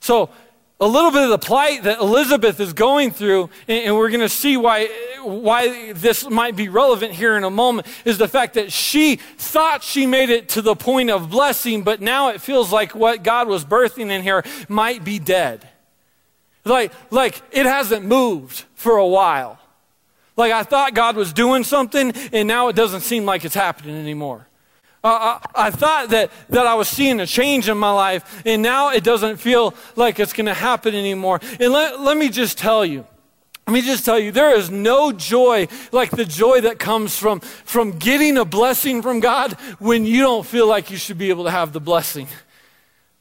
So 0.00 0.30
a 0.80 0.86
little 0.86 1.10
bit 1.10 1.24
of 1.24 1.30
the 1.30 1.38
plight 1.38 1.82
that 1.82 1.98
Elizabeth 1.98 2.58
is 2.58 2.72
going 2.72 3.10
through, 3.10 3.50
and, 3.68 3.94
we're 3.94 4.08
going 4.08 4.20
to 4.20 4.28
see 4.28 4.56
why, 4.56 4.86
why 5.22 5.92
this 5.92 6.28
might 6.28 6.56
be 6.56 6.68
relevant 6.68 7.12
here 7.12 7.36
in 7.36 7.44
a 7.44 7.50
moment, 7.50 7.86
is 8.06 8.16
the 8.16 8.28
fact 8.28 8.54
that 8.54 8.72
she 8.72 9.16
thought 9.16 9.82
she 9.82 10.06
made 10.06 10.30
it 10.30 10.48
to 10.50 10.62
the 10.62 10.74
point 10.74 11.10
of 11.10 11.30
blessing, 11.30 11.82
but 11.82 12.00
now 12.00 12.28
it 12.28 12.40
feels 12.40 12.72
like 12.72 12.94
what 12.94 13.22
God 13.22 13.46
was 13.46 13.64
birthing 13.64 14.10
in 14.10 14.22
her 14.24 14.42
might 14.68 15.04
be 15.04 15.18
dead. 15.18 15.68
Like, 16.64 16.92
like 17.10 17.42
it 17.52 17.66
hasn't 17.66 18.04
moved 18.04 18.64
for 18.74 18.96
a 18.96 19.06
while. 19.06 19.58
Like 20.36 20.52
I 20.52 20.62
thought 20.62 20.94
God 20.94 21.16
was 21.16 21.32
doing 21.34 21.64
something, 21.64 22.12
and 22.32 22.48
now 22.48 22.68
it 22.68 22.76
doesn't 22.76 23.02
seem 23.02 23.26
like 23.26 23.44
it's 23.44 23.54
happening 23.54 23.96
anymore. 23.96 24.46
Uh, 25.02 25.38
I, 25.54 25.66
I, 25.68 25.70
thought 25.70 26.10
that, 26.10 26.30
that 26.50 26.66
I 26.66 26.74
was 26.74 26.86
seeing 26.86 27.20
a 27.20 27.26
change 27.26 27.68
in 27.70 27.78
my 27.78 27.90
life, 27.90 28.42
and 28.44 28.60
now 28.60 28.90
it 28.90 29.02
doesn't 29.02 29.38
feel 29.38 29.74
like 29.96 30.20
it's 30.20 30.34
going 30.34 30.46
to 30.46 30.54
happen 30.54 30.94
anymore. 30.94 31.40
And 31.58 31.72
let, 31.72 32.00
let 32.00 32.18
me 32.18 32.28
just 32.28 32.58
tell 32.58 32.84
you, 32.84 33.06
let 33.66 33.74
me 33.74 33.80
just 33.80 34.04
tell 34.04 34.18
you, 34.18 34.30
there 34.30 34.54
is 34.54 34.70
no 34.70 35.12
joy 35.12 35.68
like 35.92 36.10
the 36.10 36.24
joy 36.24 36.60
that 36.62 36.78
comes 36.78 37.16
from, 37.16 37.40
from 37.40 37.92
getting 37.92 38.36
a 38.36 38.44
blessing 38.44 39.00
from 39.00 39.20
God 39.20 39.52
when 39.78 40.04
you 40.04 40.22
don't 40.22 40.44
feel 40.44 40.66
like 40.66 40.90
you 40.90 40.96
should 40.96 41.18
be 41.18 41.30
able 41.30 41.44
to 41.44 41.50
have 41.50 41.72
the 41.72 41.80
blessing. 41.80 42.26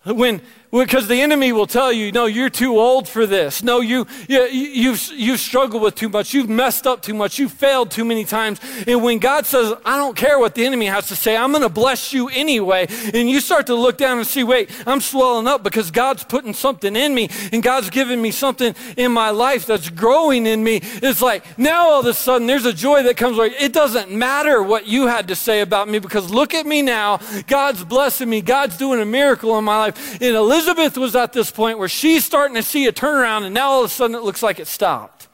When, 0.03 0.41
because 0.71 1.07
the 1.07 1.21
enemy 1.21 1.51
will 1.51 1.65
tell 1.65 1.91
you, 1.91 2.11
no, 2.11 2.25
you're 2.25 2.49
too 2.49 2.77
old 2.77 3.07
for 3.07 3.25
this. 3.25 3.63
No, 3.63 3.81
you, 3.81 4.05
you, 4.27 4.43
you've, 4.45 5.11
you've 5.13 5.39
struggled 5.39 5.81
with 5.81 5.95
too 5.95 6.09
much. 6.09 6.33
You've 6.33 6.49
messed 6.49 6.85
up 6.85 7.01
too 7.01 7.13
much. 7.13 7.39
You've 7.39 7.51
failed 7.51 7.89
too 7.89 8.05
many 8.05 8.23
times. 8.23 8.59
And 8.87 9.03
when 9.03 9.17
God 9.17 9.45
says, 9.45 9.73
I 9.83 9.97
don't 9.97 10.15
care 10.15 10.37
what 10.37 10.55
the 10.55 10.65
enemy 10.65 10.85
has 10.85 11.07
to 11.07 11.15
say, 11.15 11.35
I'm 11.35 11.51
going 11.51 11.63
to 11.63 11.69
bless 11.69 12.13
you 12.13 12.29
anyway. 12.29 12.87
And 13.13 13.29
you 13.29 13.39
start 13.39 13.67
to 13.67 13.75
look 13.75 13.97
down 13.97 14.19
and 14.19 14.27
see, 14.27 14.43
wait, 14.43 14.69
I'm 14.85 15.01
swelling 15.01 15.47
up 15.47 15.63
because 15.63 15.89
God's 15.89 16.23
putting 16.23 16.53
something 16.53 16.95
in 16.95 17.15
me 17.15 17.29
and 17.51 17.63
God's 17.63 17.89
giving 17.89 18.21
me 18.21 18.31
something 18.31 18.75
in 18.95 19.11
my 19.11 19.31
life 19.31 19.65
that's 19.65 19.89
growing 19.89 20.45
in 20.45 20.63
me. 20.63 20.81
It's 20.83 21.21
like 21.21 21.57
now 21.57 21.89
all 21.89 21.99
of 22.01 22.05
a 22.05 22.13
sudden 22.13 22.45
there's 22.45 22.65
a 22.65 22.73
joy 22.73 23.03
that 23.03 23.17
comes 23.17 23.37
where 23.37 23.51
it 23.51 23.73
doesn't 23.73 24.11
matter 24.11 24.61
what 24.61 24.85
you 24.85 25.07
had 25.07 25.29
to 25.29 25.35
say 25.35 25.61
about 25.61 25.87
me 25.87 25.97
because 25.97 26.29
look 26.29 26.53
at 26.53 26.67
me 26.67 26.83
now. 26.83 27.19
God's 27.47 27.83
blessing 27.83 28.29
me. 28.29 28.41
God's 28.41 28.77
doing 28.77 29.01
a 29.01 29.05
miracle 29.05 29.57
in 29.57 29.63
my 29.63 29.77
life. 29.77 30.21
And 30.21 30.35
Elizabeth 30.59 30.97
was 30.97 31.15
at 31.15 31.31
this 31.31 31.49
point 31.49 31.79
where 31.79 31.87
she's 31.87 32.25
starting 32.25 32.55
to 32.55 32.61
see 32.61 32.85
a 32.85 32.91
turnaround, 32.91 33.45
and 33.45 33.53
now 33.53 33.69
all 33.69 33.85
of 33.85 33.89
a 33.89 33.93
sudden 33.93 34.13
it 34.13 34.23
looks 34.23 34.43
like 34.43 34.59
it 34.59 34.67
stopped. 34.67 35.29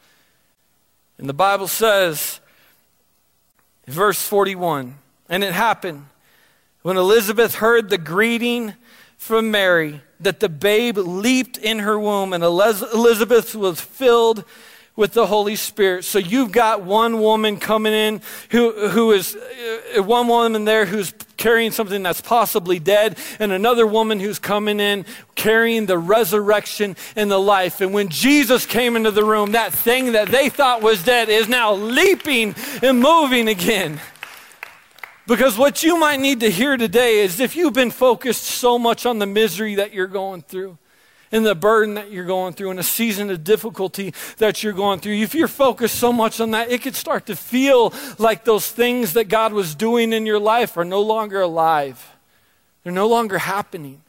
And 1.17 1.27
the 1.27 1.33
Bible 1.33 1.67
says, 1.67 2.39
verse 3.87 4.21
41, 4.21 4.93
and 5.27 5.43
it 5.43 5.51
happened 5.51 6.05
when 6.83 6.95
Elizabeth 6.95 7.55
heard 7.55 7.89
the 7.89 7.97
greeting 7.97 8.75
from 9.17 9.49
Mary 9.49 10.01
that 10.19 10.41
the 10.41 10.47
babe 10.47 10.99
leaped 10.99 11.57
in 11.57 11.79
her 11.79 11.97
womb, 11.97 12.31
and 12.31 12.43
Elizabeth 12.43 13.55
was 13.55 13.81
filled 13.81 14.43
with 14.95 15.13
the 15.13 15.27
Holy 15.27 15.55
Spirit. 15.55 16.05
So 16.05 16.19
you've 16.19 16.51
got 16.51 16.81
one 16.81 17.19
woman 17.19 17.57
coming 17.57 17.93
in 17.93 18.21
who, 18.49 18.89
who 18.89 19.11
is, 19.11 19.35
uh, 19.35 20.01
one 20.03 20.27
woman 20.27 20.65
there 20.65 20.85
who's 20.85 21.13
carrying 21.37 21.71
something 21.71 22.01
that's 22.01 22.21
possibly 22.21 22.79
dead, 22.79 23.17
and 23.39 23.51
another 23.51 23.85
woman 23.85 24.19
who's 24.19 24.39
coming 24.39 24.79
in 24.79 25.05
carrying 25.35 25.85
the 25.85 25.97
resurrection 25.97 26.95
and 27.15 27.29
the 27.29 27.37
life. 27.37 27.81
And 27.81 27.93
when 27.93 28.07
Jesus 28.07 28.65
came 28.65 28.95
into 28.95 29.11
the 29.11 29.23
room, 29.23 29.51
that 29.51 29.73
thing 29.73 30.13
that 30.13 30.29
they 30.29 30.49
thought 30.49 30.81
was 30.81 31.03
dead 31.03 31.27
is 31.29 31.49
now 31.49 31.73
leaping 31.73 32.55
and 32.81 32.99
moving 32.99 33.49
again. 33.49 33.99
Because 35.27 35.57
what 35.57 35.83
you 35.83 35.99
might 35.99 36.19
need 36.19 36.39
to 36.41 36.51
hear 36.51 36.77
today 36.77 37.19
is 37.19 37.39
if 37.39 37.55
you've 37.55 37.73
been 37.73 37.91
focused 37.91 38.43
so 38.43 38.77
much 38.77 39.05
on 39.05 39.19
the 39.19 39.25
misery 39.25 39.75
that 39.75 39.91
you're 39.91 40.07
going 40.07 40.43
through, 40.43 40.77
and 41.31 41.45
the 41.45 41.55
burden 41.55 41.95
that 41.95 42.11
you're 42.11 42.25
going 42.25 42.53
through 42.53 42.71
and 42.71 42.79
a 42.79 42.83
season 42.83 43.29
of 43.29 43.43
difficulty 43.43 44.13
that 44.37 44.63
you're 44.63 44.73
going 44.73 44.99
through, 44.99 45.13
if 45.13 45.35
you're 45.35 45.47
focused 45.47 45.95
so 45.95 46.13
much 46.13 46.39
on 46.39 46.51
that, 46.51 46.71
it 46.71 46.81
could 46.81 46.95
start 46.95 47.25
to 47.25 47.35
feel 47.35 47.93
like 48.17 48.45
those 48.45 48.69
things 48.69 49.13
that 49.13 49.25
God 49.25 49.53
was 49.53 49.75
doing 49.75 50.13
in 50.13 50.25
your 50.25 50.39
life 50.39 50.77
are 50.77 50.85
no 50.85 51.01
longer 51.01 51.41
alive. 51.41 52.15
They're 52.83 52.93
no 52.93 53.07
longer 53.07 53.39
happening. 53.39 54.01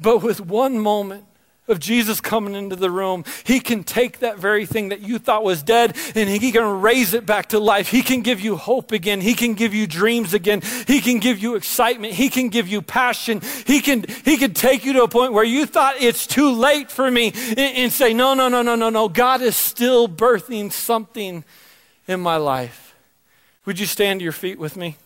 But 0.00 0.22
with 0.22 0.40
one 0.40 0.78
moment, 0.78 1.24
of 1.68 1.80
Jesus 1.80 2.20
coming 2.20 2.54
into 2.54 2.76
the 2.76 2.90
room, 2.90 3.24
He 3.44 3.60
can 3.60 3.84
take 3.84 4.20
that 4.20 4.38
very 4.38 4.66
thing 4.66 4.90
that 4.90 5.00
you 5.00 5.18
thought 5.18 5.44
was 5.44 5.62
dead 5.62 5.96
and 6.14 6.28
He 6.28 6.52
can 6.52 6.80
raise 6.80 7.14
it 7.14 7.26
back 7.26 7.50
to 7.50 7.58
life. 7.58 7.88
He 7.88 8.02
can 8.02 8.22
give 8.22 8.40
you 8.40 8.56
hope 8.56 8.92
again. 8.92 9.20
He 9.20 9.34
can 9.34 9.54
give 9.54 9.74
you 9.74 9.86
dreams 9.86 10.34
again. 10.34 10.62
He 10.86 11.00
can 11.00 11.18
give 11.18 11.38
you 11.38 11.54
excitement. 11.56 12.14
He 12.14 12.28
can 12.28 12.48
give 12.48 12.68
you 12.68 12.82
passion. 12.82 13.40
He 13.66 13.80
can, 13.80 14.04
he 14.24 14.36
can 14.36 14.54
take 14.54 14.84
you 14.84 14.92
to 14.94 15.04
a 15.04 15.08
point 15.08 15.32
where 15.32 15.44
you 15.44 15.66
thought 15.66 15.96
it's 16.00 16.26
too 16.26 16.52
late 16.52 16.90
for 16.90 17.10
me 17.10 17.32
and, 17.34 17.58
and 17.58 17.92
say, 17.92 18.14
No, 18.14 18.34
no, 18.34 18.48
no, 18.48 18.62
no, 18.62 18.74
no, 18.74 18.90
no. 18.90 19.08
God 19.08 19.42
is 19.42 19.56
still 19.56 20.08
birthing 20.08 20.72
something 20.72 21.44
in 22.06 22.20
my 22.20 22.36
life. 22.36 22.94
Would 23.64 23.80
you 23.80 23.86
stand 23.86 24.20
to 24.20 24.24
your 24.24 24.32
feet 24.32 24.58
with 24.58 24.76
me? 24.76 24.96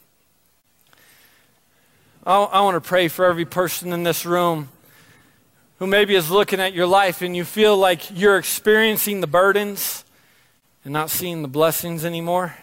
I, 2.26 2.36
I 2.36 2.60
want 2.60 2.74
to 2.74 2.86
pray 2.86 3.08
for 3.08 3.24
every 3.24 3.46
person 3.46 3.92
in 3.92 4.02
this 4.02 4.26
room 4.26 4.68
who 5.80 5.86
maybe 5.86 6.14
is 6.14 6.30
looking 6.30 6.60
at 6.60 6.74
your 6.74 6.86
life 6.86 7.22
and 7.22 7.34
you 7.34 7.42
feel 7.42 7.74
like 7.74 8.16
you're 8.16 8.36
experiencing 8.36 9.22
the 9.22 9.26
burdens 9.26 10.04
and 10.84 10.92
not 10.92 11.08
seeing 11.08 11.40
the 11.40 11.48
blessings 11.48 12.04
anymore, 12.04 12.54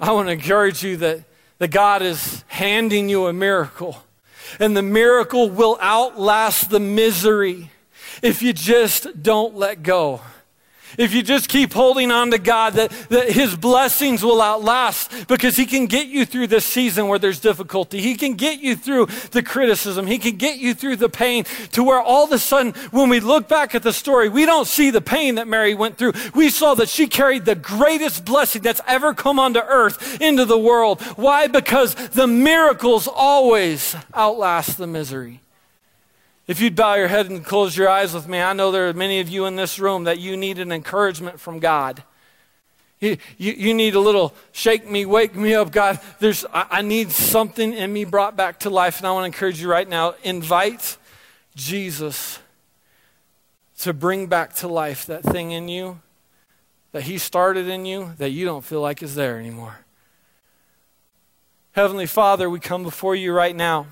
I 0.00 0.10
want 0.10 0.26
to 0.26 0.32
encourage 0.32 0.82
you 0.82 0.96
that, 0.96 1.22
that 1.58 1.68
God 1.68 2.02
is 2.02 2.44
handing 2.48 3.08
you 3.08 3.28
a 3.28 3.32
miracle. 3.32 4.02
And 4.58 4.76
the 4.76 4.82
miracle 4.82 5.48
will 5.48 5.78
outlast 5.80 6.70
the 6.70 6.80
misery 6.80 7.70
if 8.20 8.42
you 8.42 8.52
just 8.52 9.22
don't 9.22 9.54
let 9.54 9.84
go. 9.84 10.22
If 10.98 11.14
you 11.14 11.22
just 11.22 11.48
keep 11.48 11.72
holding 11.72 12.10
on 12.10 12.30
to 12.30 12.38
God, 12.38 12.74
that, 12.74 12.90
that 13.08 13.30
His 13.30 13.56
blessings 13.56 14.24
will 14.24 14.40
outlast 14.40 15.28
because 15.28 15.56
He 15.56 15.66
can 15.66 15.86
get 15.86 16.08
you 16.08 16.24
through 16.24 16.48
this 16.48 16.64
season 16.64 17.08
where 17.08 17.18
there's 17.18 17.40
difficulty. 17.40 18.00
He 18.00 18.16
can 18.16 18.34
get 18.34 18.60
you 18.60 18.76
through 18.76 19.06
the 19.30 19.42
criticism. 19.42 20.06
He 20.06 20.18
can 20.18 20.36
get 20.36 20.58
you 20.58 20.74
through 20.74 20.96
the 20.96 21.08
pain 21.08 21.44
to 21.72 21.82
where 21.84 22.00
all 22.00 22.24
of 22.24 22.32
a 22.32 22.38
sudden, 22.38 22.72
when 22.90 23.08
we 23.08 23.20
look 23.20 23.48
back 23.48 23.74
at 23.74 23.82
the 23.82 23.92
story, 23.92 24.28
we 24.28 24.46
don't 24.46 24.66
see 24.66 24.90
the 24.90 25.00
pain 25.00 25.36
that 25.36 25.48
Mary 25.48 25.74
went 25.74 25.96
through. 25.96 26.12
We 26.34 26.50
saw 26.50 26.74
that 26.74 26.88
she 26.88 27.06
carried 27.06 27.44
the 27.44 27.54
greatest 27.54 28.24
blessing 28.24 28.62
that's 28.62 28.80
ever 28.86 29.14
come 29.14 29.38
onto 29.38 29.60
earth 29.60 30.20
into 30.20 30.44
the 30.44 30.58
world. 30.58 31.00
Why? 31.16 31.46
Because 31.46 31.94
the 31.94 32.26
miracles 32.26 33.08
always 33.08 33.96
outlast 34.14 34.78
the 34.78 34.86
misery. 34.86 35.40
If 36.50 36.60
you'd 36.60 36.74
bow 36.74 36.94
your 36.96 37.06
head 37.06 37.30
and 37.30 37.44
close 37.44 37.76
your 37.76 37.88
eyes 37.88 38.12
with 38.12 38.26
me, 38.26 38.40
I 38.40 38.54
know 38.54 38.72
there 38.72 38.88
are 38.88 38.92
many 38.92 39.20
of 39.20 39.28
you 39.28 39.46
in 39.46 39.54
this 39.54 39.78
room 39.78 40.02
that 40.02 40.18
you 40.18 40.36
need 40.36 40.58
an 40.58 40.72
encouragement 40.72 41.38
from 41.38 41.60
God. 41.60 42.02
You, 42.98 43.18
you, 43.38 43.52
you 43.52 43.72
need 43.72 43.94
a 43.94 44.00
little 44.00 44.34
shake 44.50 44.90
me, 44.90 45.06
wake 45.06 45.36
me 45.36 45.54
up, 45.54 45.70
God. 45.70 46.00
There's, 46.18 46.44
I, 46.46 46.66
I 46.68 46.82
need 46.82 47.12
something 47.12 47.72
in 47.72 47.92
me 47.92 48.04
brought 48.04 48.34
back 48.34 48.58
to 48.60 48.70
life, 48.70 48.98
and 48.98 49.06
I 49.06 49.12
want 49.12 49.22
to 49.22 49.26
encourage 49.26 49.62
you 49.62 49.70
right 49.70 49.88
now 49.88 50.16
invite 50.24 50.98
Jesus 51.54 52.40
to 53.78 53.92
bring 53.92 54.26
back 54.26 54.56
to 54.56 54.66
life 54.66 55.06
that 55.06 55.22
thing 55.22 55.52
in 55.52 55.68
you 55.68 56.00
that 56.90 57.04
He 57.04 57.18
started 57.18 57.68
in 57.68 57.86
you 57.86 58.14
that 58.18 58.30
you 58.30 58.44
don't 58.44 58.64
feel 58.64 58.80
like 58.80 59.04
is 59.04 59.14
there 59.14 59.38
anymore. 59.38 59.78
Heavenly 61.70 62.06
Father, 62.06 62.50
we 62.50 62.58
come 62.58 62.82
before 62.82 63.14
you 63.14 63.32
right 63.32 63.54
now. 63.54 63.86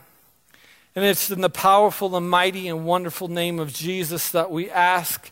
And 0.99 1.07
it's 1.07 1.31
in 1.31 1.43
the 1.43 1.49
powerful 1.49 2.17
and 2.17 2.29
mighty 2.29 2.67
and 2.67 2.85
wonderful 2.85 3.29
name 3.29 3.61
of 3.61 3.73
Jesus 3.73 4.33
that 4.33 4.51
we 4.51 4.69
ask 4.69 5.31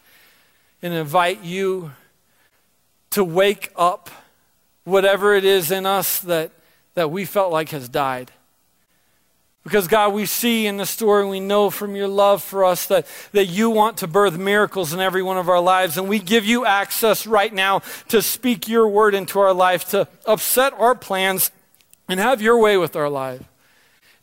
and 0.81 0.95
invite 0.95 1.43
you 1.43 1.91
to 3.11 3.25
wake 3.25 3.73
up 3.75 4.09
whatever 4.85 5.35
it 5.35 5.45
is 5.45 5.73
in 5.73 5.85
us 5.85 6.21
that, 6.21 6.53
that 6.95 7.11
we 7.11 7.25
felt 7.25 7.51
like 7.51 7.71
has 7.71 7.89
died. 7.89 8.31
Because, 9.65 9.89
God, 9.89 10.15
we 10.15 10.25
see 10.25 10.69
in 10.69 10.77
the 10.77 10.87
story, 10.87 11.27
we 11.27 11.41
know 11.41 11.69
from 11.69 11.97
your 11.97 12.07
love 12.07 12.45
for 12.45 12.65
us 12.65 12.87
that, 12.87 13.05
that 13.33 13.47
you 13.47 13.69
want 13.69 13.97
to 13.97 14.07
birth 14.07 14.39
miracles 14.39 14.93
in 14.93 15.01
every 15.01 15.25
one 15.25 15.37
of 15.37 15.49
our 15.49 15.59
lives. 15.59 15.99
And 15.99 16.09
we 16.09 16.21
give 16.21 16.45
you 16.45 16.65
access 16.65 17.27
right 17.27 17.53
now 17.53 17.81
to 18.11 18.23
speak 18.23 18.69
your 18.69 18.87
word 18.87 19.17
into 19.17 19.41
our 19.41 19.53
life, 19.53 19.89
to 19.89 20.07
upset 20.27 20.75
our 20.75 20.95
plans, 20.95 21.51
and 22.07 22.21
have 22.21 22.41
your 22.41 22.57
way 22.57 22.77
with 22.77 22.95
our 22.95 23.11
life. 23.11 23.43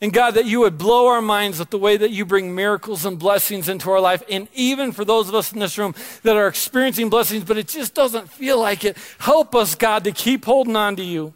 And 0.04 0.12
God, 0.12 0.34
that 0.34 0.44
you 0.44 0.60
would 0.60 0.76
blow 0.76 1.06
our 1.06 1.22
minds 1.22 1.60
with 1.60 1.70
the 1.70 1.78
way 1.78 1.96
that 1.96 2.10
you 2.10 2.26
bring 2.26 2.54
miracles 2.54 3.06
and 3.06 3.18
blessings 3.18 3.70
into 3.70 3.90
our 3.90 4.00
life. 4.00 4.22
And 4.28 4.48
even 4.52 4.92
for 4.92 5.02
those 5.02 5.30
of 5.30 5.34
us 5.34 5.50
in 5.50 5.60
this 5.60 5.78
room 5.78 5.94
that 6.24 6.36
are 6.36 6.46
experiencing 6.46 7.08
blessings, 7.08 7.44
but 7.44 7.56
it 7.56 7.68
just 7.68 7.94
doesn't 7.94 8.28
feel 8.28 8.60
like 8.60 8.84
it, 8.84 8.98
help 9.20 9.54
us, 9.54 9.74
God, 9.74 10.04
to 10.04 10.12
keep 10.12 10.44
holding 10.44 10.76
on 10.76 10.94
to 10.96 11.02
you. 11.02 11.32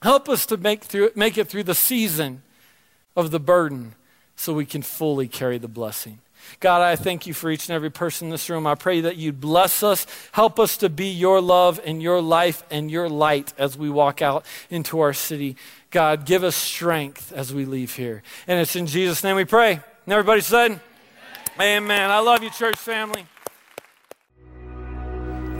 Help 0.00 0.30
us 0.30 0.46
to 0.46 0.56
make, 0.56 0.84
through, 0.84 1.10
make 1.16 1.36
it 1.36 1.48
through 1.48 1.64
the 1.64 1.74
season 1.74 2.40
of 3.14 3.30
the 3.30 3.38
burden 3.38 3.94
so 4.36 4.54
we 4.54 4.64
can 4.64 4.80
fully 4.80 5.28
carry 5.28 5.58
the 5.58 5.68
blessing. 5.68 6.20
God, 6.60 6.80
I 6.80 6.96
thank 6.96 7.26
you 7.26 7.34
for 7.34 7.50
each 7.50 7.68
and 7.68 7.74
every 7.74 7.90
person 7.90 8.28
in 8.28 8.30
this 8.30 8.48
room. 8.48 8.66
I 8.66 8.74
pray 8.74 9.02
that 9.02 9.16
you 9.16 9.32
bless 9.32 9.82
us, 9.82 10.06
help 10.32 10.58
us 10.58 10.78
to 10.78 10.88
be 10.88 11.08
your 11.08 11.42
love 11.42 11.78
and 11.84 12.02
your 12.02 12.22
life 12.22 12.62
and 12.70 12.90
your 12.90 13.10
light 13.10 13.52
as 13.58 13.76
we 13.76 13.90
walk 13.90 14.22
out 14.22 14.46
into 14.70 15.00
our 15.00 15.12
city. 15.12 15.56
God, 15.90 16.26
give 16.26 16.44
us 16.44 16.54
strength 16.54 17.32
as 17.32 17.52
we 17.54 17.64
leave 17.64 17.94
here. 17.94 18.22
And 18.46 18.60
it's 18.60 18.76
in 18.76 18.86
Jesus' 18.86 19.24
name 19.24 19.36
we 19.36 19.44
pray. 19.44 19.72
And 19.72 20.12
everybody 20.12 20.42
said, 20.42 20.80
Amen. 21.58 21.82
Amen. 21.82 22.10
I 22.10 22.18
love 22.18 22.42
you, 22.42 22.50
church 22.50 22.76
family. 22.76 23.26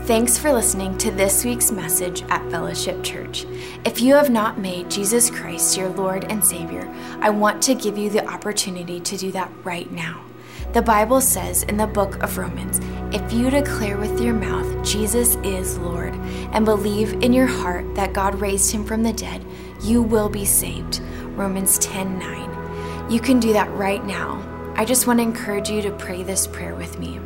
Thanks 0.03 0.39
for 0.39 0.51
listening 0.51 0.97
to 0.99 1.11
this 1.11 1.45
week's 1.45 1.71
message 1.71 2.23
at 2.29 2.49
Fellowship 2.49 3.03
Church. 3.03 3.45
If 3.85 4.01
you 4.01 4.15
have 4.15 4.31
not 4.31 4.57
made 4.57 4.89
Jesus 4.89 5.29
Christ 5.29 5.77
your 5.77 5.89
Lord 5.89 6.25
and 6.31 6.43
Savior, 6.43 6.91
I 7.19 7.29
want 7.29 7.61
to 7.63 7.75
give 7.75 7.95
you 7.95 8.09
the 8.09 8.25
opportunity 8.25 8.99
to 9.01 9.17
do 9.17 9.31
that 9.33 9.51
right 9.63 9.91
now. 9.91 10.25
The 10.73 10.81
Bible 10.81 11.21
says 11.21 11.61
in 11.63 11.77
the 11.77 11.85
book 11.85 12.21
of 12.23 12.37
Romans 12.39 12.79
if 13.13 13.33
you 13.33 13.49
declare 13.49 13.97
with 13.97 14.19
your 14.19 14.33
mouth 14.33 14.85
Jesus 14.85 15.35
is 15.37 15.77
Lord 15.79 16.13
and 16.53 16.63
believe 16.65 17.13
in 17.23 17.33
your 17.33 17.47
heart 17.47 17.95
that 17.95 18.13
God 18.13 18.39
raised 18.39 18.71
him 18.71 18.85
from 18.85 19.03
the 19.03 19.13
dead, 19.13 19.43
you 19.81 20.01
will 20.01 20.29
be 20.29 20.45
saved. 20.45 21.01
Romans 21.35 21.79
10 21.79 22.19
9. 22.19 23.11
You 23.11 23.19
can 23.19 23.39
do 23.39 23.53
that 23.53 23.71
right 23.71 24.03
now. 24.05 24.43
I 24.75 24.85
just 24.85 25.07
want 25.07 25.19
to 25.19 25.23
encourage 25.23 25.69
you 25.69 25.81
to 25.81 25.91
pray 25.91 26.23
this 26.23 26.47
prayer 26.47 26.75
with 26.75 26.99
me. 26.99 27.19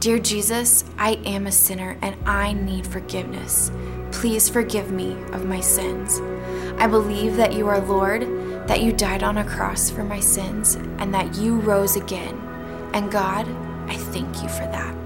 Dear 0.00 0.18
Jesus, 0.18 0.84
I 0.98 1.12
am 1.24 1.46
a 1.46 1.52
sinner 1.52 1.98
and 2.02 2.16
I 2.28 2.52
need 2.52 2.86
forgiveness. 2.86 3.70
Please 4.12 4.48
forgive 4.48 4.90
me 4.90 5.12
of 5.32 5.46
my 5.46 5.60
sins. 5.60 6.20
I 6.78 6.86
believe 6.86 7.36
that 7.36 7.54
you 7.54 7.66
are 7.68 7.80
Lord, 7.80 8.22
that 8.68 8.82
you 8.82 8.92
died 8.92 9.22
on 9.22 9.38
a 9.38 9.44
cross 9.44 9.90
for 9.90 10.04
my 10.04 10.20
sins, 10.20 10.74
and 10.98 11.12
that 11.14 11.36
you 11.36 11.58
rose 11.60 11.96
again. 11.96 12.36
And 12.92 13.10
God, 13.10 13.48
I 13.88 13.96
thank 13.96 14.42
you 14.42 14.48
for 14.48 14.66
that. 14.66 14.96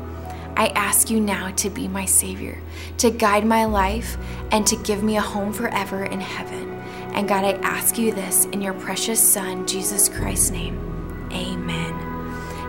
I 0.57 0.69
ask 0.75 1.09
you 1.09 1.21
now 1.21 1.51
to 1.53 1.71
be 1.71 1.89
my 1.89 2.05
Savior, 2.05 2.59
to 2.99 3.11
guide 3.11 3.47
my 3.47 3.65
life, 3.65 4.17
and 4.51 4.67
to 4.67 4.77
give 4.77 5.03
me 5.03 5.17
a 5.17 5.23
home 5.23 5.53
forever 5.53 6.05
in 6.05 6.21
heaven. 6.21 6.70
And 7.15 7.29
God, 7.29 7.45
I 7.45 7.53
ask 7.63 7.99
you 7.99 8.13
this 8.13 8.47
in 8.47 8.63
your 8.63 8.75
precious 8.75 9.21
Son, 9.21 9.67
Jesus 9.67 10.09
Christ's 10.09 10.51
name. 10.51 10.79
Amen. 11.33 12.11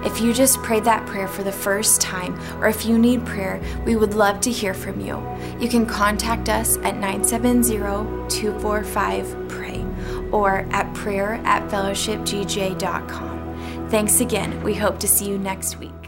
If 0.03 0.19
you 0.19 0.33
just 0.33 0.61
prayed 0.63 0.83
that 0.85 1.05
prayer 1.05 1.27
for 1.27 1.43
the 1.43 1.51
first 1.51 2.01
time, 2.01 2.35
or 2.59 2.67
if 2.67 2.85
you 2.85 2.97
need 2.97 3.23
prayer, 3.25 3.61
we 3.85 3.95
would 3.95 4.15
love 4.15 4.41
to 4.41 4.51
hear 4.51 4.73
from 4.73 4.99
you. 4.99 5.21
You 5.59 5.69
can 5.69 5.85
contact 5.85 6.49
us 6.49 6.77
at 6.77 6.97
970 6.97 7.77
245 7.77 9.47
PRAY 9.47 9.85
or 10.31 10.65
at 10.71 10.91
prayer 10.95 11.33
at 11.45 11.69
fellowshipgj.com. 11.69 13.89
Thanks 13.89 14.21
again. 14.21 14.63
We 14.63 14.73
hope 14.73 14.97
to 14.99 15.07
see 15.07 15.27
you 15.27 15.37
next 15.37 15.77
week. 15.77 16.00